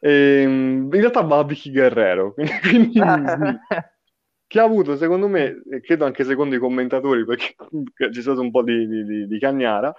E, 0.00 0.42
ehm, 0.42 0.90
in 0.92 1.00
realtà 1.00 1.20
va 1.22 1.38
a 1.38 1.44
Vicky 1.44 1.70
Guerrero, 1.70 2.34
quindi, 2.62 3.00
che 4.46 4.60
ha 4.60 4.64
avuto, 4.64 4.96
secondo 4.96 5.28
me, 5.28 5.62
e 5.70 5.80
credo 5.80 6.04
anche 6.04 6.24
secondo 6.24 6.54
i 6.54 6.58
commentatori, 6.58 7.24
perché 7.24 7.54
c'è 8.10 8.20
stato 8.20 8.40
un 8.40 8.50
po' 8.50 8.62
di, 8.62 8.86
di, 8.86 9.26
di 9.26 9.38
cagnara, 9.38 9.94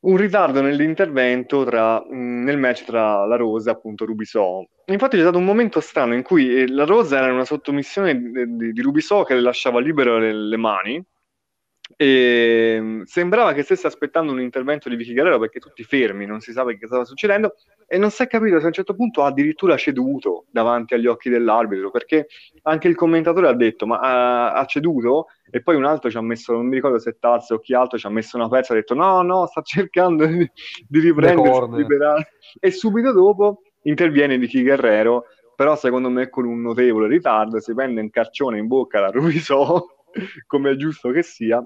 un 0.00 0.16
ritardo 0.16 0.60
nell'intervento 0.60 1.64
tra, 1.64 2.04
nel 2.08 2.58
match 2.58 2.84
tra 2.84 3.24
la 3.26 3.36
Rosa 3.36 3.70
e 3.70 3.72
appunto 3.74 4.04
Rubiso. 4.04 4.68
Infatti 4.86 5.16
c'è 5.16 5.22
stato 5.22 5.38
un 5.38 5.44
momento 5.44 5.80
strano 5.80 6.14
in 6.14 6.22
cui 6.22 6.62
eh, 6.62 6.68
la 6.68 6.84
Rosa 6.84 7.16
era 7.16 7.26
in 7.26 7.34
una 7.34 7.44
sottomissione 7.44 8.16
di, 8.16 8.72
di 8.72 8.80
Rubiso 8.80 9.24
che 9.24 9.34
le 9.34 9.40
lasciava 9.40 9.80
libere 9.80 10.20
le, 10.20 10.32
le 10.32 10.56
mani 10.56 11.04
e 11.96 12.74
ehm, 12.76 13.02
sembrava 13.04 13.52
che 13.52 13.62
stesse 13.62 13.86
aspettando 13.86 14.32
un 14.32 14.40
intervento 14.40 14.88
di 14.88 14.96
Vicky 14.96 15.14
Guerrero 15.14 15.38
perché 15.38 15.58
tutti 15.58 15.82
fermi, 15.84 16.26
non 16.26 16.40
si 16.40 16.52
sapeva 16.52 16.78
che 16.78 16.86
stava 16.86 17.04
succedendo 17.04 17.54
e 17.86 17.96
non 17.96 18.10
si 18.10 18.22
è 18.22 18.26
capito 18.26 18.58
se 18.58 18.64
a 18.64 18.66
un 18.66 18.72
certo 18.72 18.94
punto 18.94 19.22
ha 19.22 19.28
addirittura 19.28 19.76
ceduto 19.76 20.44
davanti 20.50 20.94
agli 20.94 21.06
occhi 21.06 21.30
dell'arbitro 21.30 21.90
perché 21.90 22.26
anche 22.62 22.88
il 22.88 22.94
commentatore 22.94 23.48
ha 23.48 23.54
detto 23.54 23.86
ma 23.86 23.98
ha, 24.00 24.52
ha 24.52 24.64
ceduto 24.66 25.26
e 25.50 25.62
poi 25.62 25.76
un 25.76 25.86
altro 25.86 26.10
ci 26.10 26.18
ha 26.18 26.20
messo, 26.20 26.52
non 26.52 26.66
mi 26.66 26.74
ricordo 26.74 26.98
se 26.98 27.16
Tazzo 27.18 27.54
o 27.54 27.58
chi 27.58 27.74
altro 27.74 27.96
ci 27.96 28.06
ha 28.06 28.10
messo 28.10 28.36
una 28.36 28.48
pezza 28.48 28.74
e 28.74 28.76
ha 28.76 28.80
detto 28.80 28.94
no 28.94 29.22
no 29.22 29.46
sta 29.46 29.62
cercando 29.62 30.26
di, 30.26 30.48
di 30.86 31.00
riprendersi 31.00 31.70
liberare. 31.74 32.28
e 32.60 32.70
subito 32.70 33.12
dopo 33.12 33.62
interviene 33.82 34.36
Vicky 34.36 34.62
Guerrero 34.62 35.24
però 35.56 35.74
secondo 35.74 36.10
me 36.10 36.28
con 36.28 36.44
un 36.44 36.60
notevole 36.60 37.08
ritardo 37.08 37.58
si 37.60 37.74
prende 37.74 38.02
un 38.02 38.10
carcione 38.10 38.58
in 38.58 38.66
bocca 38.66 39.00
da 39.00 39.08
Rubiso 39.08 39.96
come 40.46 40.72
è 40.72 40.76
giusto 40.76 41.10
che 41.10 41.22
sia 41.22 41.60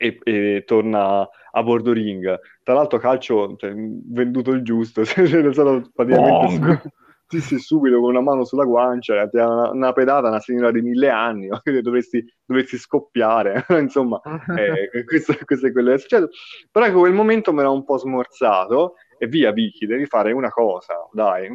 e, 0.00 0.18
e, 0.22 0.62
torna 0.64 1.28
a 1.52 1.62
bordo 1.62 1.92
ring. 1.92 2.38
Tra 2.62 2.72
l'altro 2.72 2.98
calcio 2.98 3.54
cioè, 3.56 3.72
venduto 3.74 4.52
il 4.52 4.62
giusto, 4.62 5.02
è 5.04 5.04
stato 5.04 5.90
praticamente 5.94 6.90
sì, 7.26 7.40
sì, 7.40 7.58
subito 7.58 8.00
con 8.00 8.10
una 8.10 8.22
mano 8.22 8.44
sulla 8.44 8.64
guancia, 8.64 9.28
una, 9.32 9.70
una 9.70 9.92
pedata, 9.92 10.28
una 10.28 10.40
signora 10.40 10.72
di 10.72 10.80
mille 10.80 11.10
anni, 11.10 11.48
dovresti, 11.80 12.24
dovresti 12.44 12.76
scoppiare, 12.76 13.66
insomma, 13.78 14.20
eh, 14.56 15.04
questo, 15.04 15.36
questo, 15.44 15.68
è 15.68 15.72
quello 15.72 15.90
che 15.90 15.94
è 15.94 15.98
successo. 15.98 16.28
Però 16.72 16.84
ecco, 16.86 17.00
quel 17.00 17.12
momento 17.12 17.52
mi 17.52 17.60
era 17.60 17.70
un 17.70 17.84
po' 17.84 17.98
smorzato 17.98 18.94
e 19.16 19.28
via 19.28 19.52
Vicky, 19.52 19.86
devi 19.86 20.06
fare 20.06 20.32
una 20.32 20.48
cosa, 20.48 20.94
dai, 21.12 21.46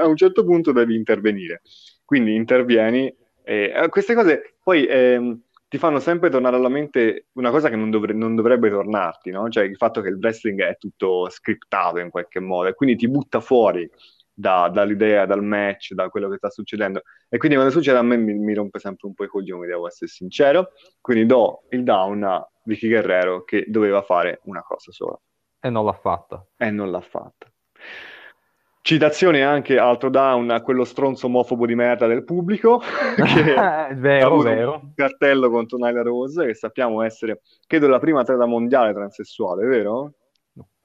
a 0.00 0.06
un 0.06 0.16
certo 0.16 0.44
punto 0.44 0.72
devi 0.72 0.96
intervenire. 0.96 1.60
Quindi 2.04 2.34
intervieni, 2.34 3.14
e, 3.44 3.72
eh, 3.74 3.88
queste 3.90 4.14
cose 4.14 4.56
poi... 4.64 4.86
Eh, 4.86 5.38
ti 5.68 5.78
fanno 5.78 6.00
sempre 6.00 6.30
tornare 6.30 6.56
alla 6.56 6.68
mente 6.68 7.26
una 7.34 7.50
cosa 7.50 7.68
che 7.68 7.76
non, 7.76 7.90
dovre- 7.90 8.14
non 8.14 8.34
dovrebbe 8.34 8.70
tornarti, 8.70 9.30
no? 9.30 9.48
Cioè 9.48 9.64
il 9.64 9.76
fatto 9.76 10.00
che 10.00 10.08
il 10.08 10.16
wrestling 10.16 10.62
è 10.62 10.76
tutto 10.78 11.28
scriptato 11.28 11.98
in 11.98 12.10
qualche 12.10 12.40
modo 12.40 12.68
e 12.68 12.74
quindi 12.74 12.96
ti 12.96 13.08
butta 13.08 13.40
fuori 13.40 13.88
da, 14.32 14.68
dall'idea, 14.68 15.26
dal 15.26 15.42
match, 15.42 15.92
da 15.92 16.08
quello 16.08 16.28
che 16.28 16.36
sta 16.36 16.48
succedendo. 16.48 17.02
E 17.28 17.36
quindi 17.38 17.56
quando 17.56 17.74
succede 17.74 17.98
a 17.98 18.02
me 18.02 18.16
mi, 18.16 18.34
mi 18.34 18.54
rompe 18.54 18.78
sempre 18.78 19.08
un 19.08 19.14
po' 19.14 19.24
i 19.24 19.28
coglioni, 19.28 19.66
devo 19.66 19.86
essere 19.86 20.10
sincero. 20.10 20.70
Quindi 21.00 21.26
do 21.26 21.64
il 21.70 21.82
down 21.84 22.22
a 22.22 22.48
Vicky 22.64 22.88
Guerrero 22.88 23.44
che 23.44 23.64
doveva 23.68 24.02
fare 24.02 24.40
una 24.44 24.62
cosa 24.62 24.90
sola. 24.92 25.20
E 25.60 25.70
non 25.70 25.84
l'ha 25.84 25.92
fatta. 25.92 26.46
E 26.56 26.70
non 26.70 26.90
l'ha 26.90 27.00
fatta. 27.00 27.52
Citazione 28.80 29.42
anche 29.42 29.78
altro 29.78 30.08
down 30.08 30.50
a 30.50 30.62
quello 30.62 30.84
stronzo 30.84 31.26
omofobo 31.26 31.66
di 31.66 31.74
merda 31.74 32.06
del 32.06 32.24
pubblico 32.24 32.80
che 33.16 33.94
vero, 33.94 34.38
vero. 34.38 34.80
un 34.82 34.92
cartello 34.94 35.50
contro 35.50 35.76
Nyla 35.78 36.02
Rose 36.02 36.46
che 36.46 36.54
sappiamo 36.54 37.02
essere 37.02 37.42
credo 37.66 37.86
la 37.88 37.98
prima 37.98 38.20
atleta 38.20 38.46
mondiale 38.46 38.94
transessuale, 38.94 39.66
vero? 39.66 40.12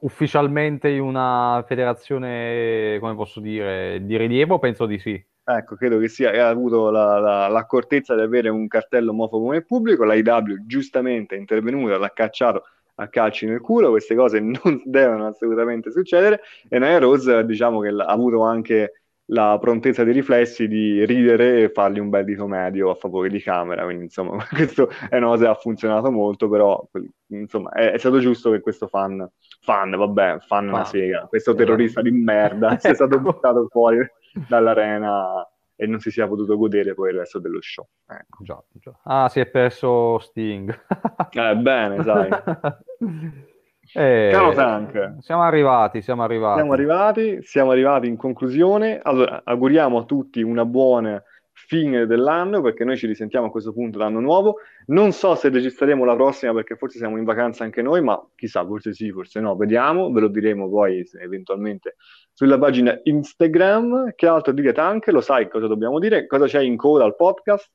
Ufficialmente 0.01 0.89
in 0.89 1.01
una 1.01 1.63
federazione, 1.65 2.97
come 2.99 3.15
posso 3.15 3.39
dire, 3.39 4.03
di 4.03 4.17
rilievo, 4.17 4.59
penso 4.59 4.85
di 4.85 4.99
sì. 4.99 5.25
Ecco, 5.45 5.75
credo 5.75 5.97
che 5.99 6.09
sia, 6.09 6.31
ha 6.45 6.49
avuto 6.49 6.89
la, 6.89 7.19
la, 7.19 7.47
l'accortezza 7.47 8.15
di 8.15 8.21
avere 8.21 8.49
un 8.49 8.67
cartello 8.67 9.11
omofobo 9.11 9.51
nel 9.51 9.65
pubblico, 9.65 10.03
la 10.03 10.13
IW 10.13 10.65
giustamente 10.65 11.35
è 11.35 11.37
intervenuta, 11.37 11.97
l'ha 11.97 12.11
cacciato 12.11 12.63
a 12.95 13.07
calci 13.07 13.45
nel 13.45 13.61
culo, 13.61 13.89
queste 13.89 14.15
cose 14.15 14.39
non 14.39 14.81
devono 14.85 15.27
assolutamente 15.27 15.91
succedere. 15.91 16.41
E 16.67 16.79
Nia 16.79 16.99
Rose 16.99 17.45
diciamo 17.45 17.79
che 17.79 17.89
ha 17.89 18.05
avuto 18.05 18.41
anche 18.43 19.03
la 19.27 19.57
prontezza 19.59 20.03
dei 20.03 20.13
riflessi 20.13 20.67
di 20.67 21.05
ridere 21.05 21.63
e 21.63 21.69
fargli 21.69 21.99
un 21.99 22.09
bel 22.09 22.25
dito 22.25 22.45
medio 22.45 22.89
a 22.89 22.95
favore 22.95 23.29
di 23.29 23.39
camera, 23.39 23.83
quindi 23.83 24.03
insomma 24.03 24.43
questo 24.51 24.89
è 25.09 25.17
una 25.17 25.27
cosa 25.27 25.45
che 25.45 25.49
ha 25.49 25.55
funzionato 25.55 26.11
molto, 26.11 26.49
però 26.49 26.85
insomma 27.27 27.71
è, 27.71 27.91
è 27.91 27.97
stato 27.97 28.19
giusto 28.19 28.51
che 28.51 28.59
questo 28.59 28.87
fan, 28.87 29.27
fan, 29.61 29.91
vabbè, 29.91 30.39
fan, 30.39 30.39
fan. 30.47 30.67
una 30.67 30.85
sega, 30.85 31.25
questo 31.29 31.53
terrorista 31.53 32.01
di 32.01 32.11
merda 32.11 32.77
sia 32.79 32.93
stato 32.93 33.19
buttato 33.19 33.67
fuori 33.69 34.05
dall'arena 34.47 35.47
e 35.75 35.87
non 35.87 35.99
si 35.99 36.11
sia 36.11 36.27
potuto 36.27 36.57
godere 36.57 36.93
poi 36.93 37.11
il 37.11 37.17
resto 37.17 37.39
dello 37.39 37.61
show. 37.61 37.87
Ecco. 38.07 38.43
Già, 38.43 38.63
già. 38.71 38.99
Ah, 39.03 39.29
si 39.29 39.39
è 39.39 39.45
perso 39.47 40.19
Sting. 40.19 40.69
eh, 41.31 41.55
bene, 41.55 42.03
sai. 42.03 42.29
Eh, 43.95 44.29
Caro 44.31 44.53
Tank. 44.53 45.17
Siamo 45.19 45.41
arrivati, 45.43 46.01
siamo 46.01 46.23
arrivati. 46.23 46.59
Siamo 46.59 46.73
arrivati, 46.73 47.43
siamo 47.43 47.71
arrivati 47.71 48.07
in 48.07 48.15
conclusione. 48.15 48.99
Allora, 49.03 49.41
auguriamo 49.43 49.99
a 49.99 50.03
tutti 50.05 50.41
una 50.41 50.65
buona 50.65 51.21
fine 51.53 52.05
dell'anno, 52.05 52.61
perché 52.61 52.83
noi 52.83 52.97
ci 52.97 53.07
risentiamo 53.07 53.47
a 53.47 53.49
questo 53.51 53.71
punto 53.71 53.97
l'anno 53.97 54.19
nuovo. 54.19 54.57
Non 54.87 55.11
so 55.11 55.35
se 55.35 55.49
registreremo 55.49 56.03
la 56.03 56.15
prossima, 56.15 56.53
perché 56.53 56.75
forse 56.75 56.97
siamo 56.97 57.17
in 57.17 57.23
vacanza 57.23 57.63
anche 57.63 57.81
noi, 57.81 58.01
ma 58.01 58.21
chissà, 58.35 58.65
forse 58.65 58.93
sì, 58.93 59.11
forse 59.11 59.39
no, 59.39 59.55
vediamo, 59.55 60.11
ve 60.11 60.21
lo 60.21 60.27
diremo 60.27 60.69
poi 60.69 61.07
eventualmente 61.21 61.95
sulla 62.33 62.57
pagina 62.57 62.99
Instagram. 63.03 64.13
Che 64.15 64.27
altro 64.27 64.51
direte 64.51 64.81
anche? 64.81 65.11
Lo 65.11 65.21
sai 65.21 65.47
cosa 65.47 65.67
dobbiamo 65.67 65.99
dire? 65.99 66.27
Cosa 66.27 66.45
c'è 66.45 66.61
in 66.61 66.75
coda 66.75 67.05
al 67.05 67.15
podcast? 67.15 67.71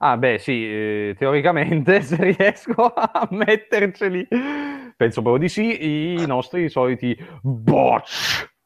Ah, 0.00 0.16
beh, 0.16 0.38
sì, 0.38 0.64
eh, 0.64 1.14
teoricamente, 1.18 2.02
se 2.02 2.34
riesco 2.36 2.84
a 2.94 3.26
metterceli, 3.30 4.28
penso 4.96 5.22
proprio 5.22 5.42
di 5.42 5.48
sì, 5.48 6.14
i 6.14 6.26
nostri 6.26 6.68
soliti 6.68 7.16
botch. 7.42 8.57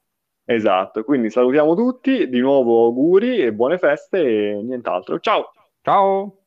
Esatto, 0.45 1.05
quindi 1.05 1.31
salutiamo 1.31 1.75
tutti, 1.75 2.29
di 2.29 2.41
nuovo 2.41 2.87
auguri 2.87 3.41
e 3.41 3.53
buone 3.53 3.79
feste 3.79 4.19
e 4.19 4.61
nient'altro. 4.63 5.21
Ciao! 5.21 5.53
Ciao! 5.83 6.39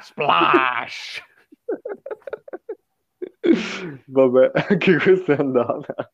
Splash! 0.00 1.22
Vabbè, 4.06 4.52
anche 4.68 4.96
questa 4.98 5.34
è 5.34 5.38
andata. 5.38 6.12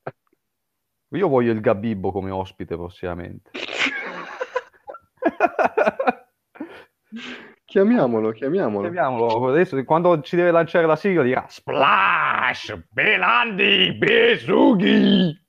Io 1.10 1.28
voglio 1.28 1.52
il 1.52 1.60
Gabibbo 1.60 2.12
come 2.12 2.30
ospite 2.30 2.76
prossimamente. 2.76 3.50
chiamiamolo, 7.70 8.32
chiamiamolo. 8.32 8.90
Chiamiamolo. 8.90 9.48
Adesso, 9.48 9.82
quando 9.84 10.20
ci 10.22 10.34
deve 10.34 10.50
lanciare 10.50 10.86
la 10.86 10.96
sigla 10.96 11.22
dirà 11.22 11.46
Splash! 11.48 12.76
Belandi! 12.90 13.94
Besughi! 13.96 15.40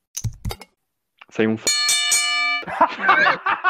Sei 1.27 1.47
un 1.47 1.57
f***o. 1.57 1.69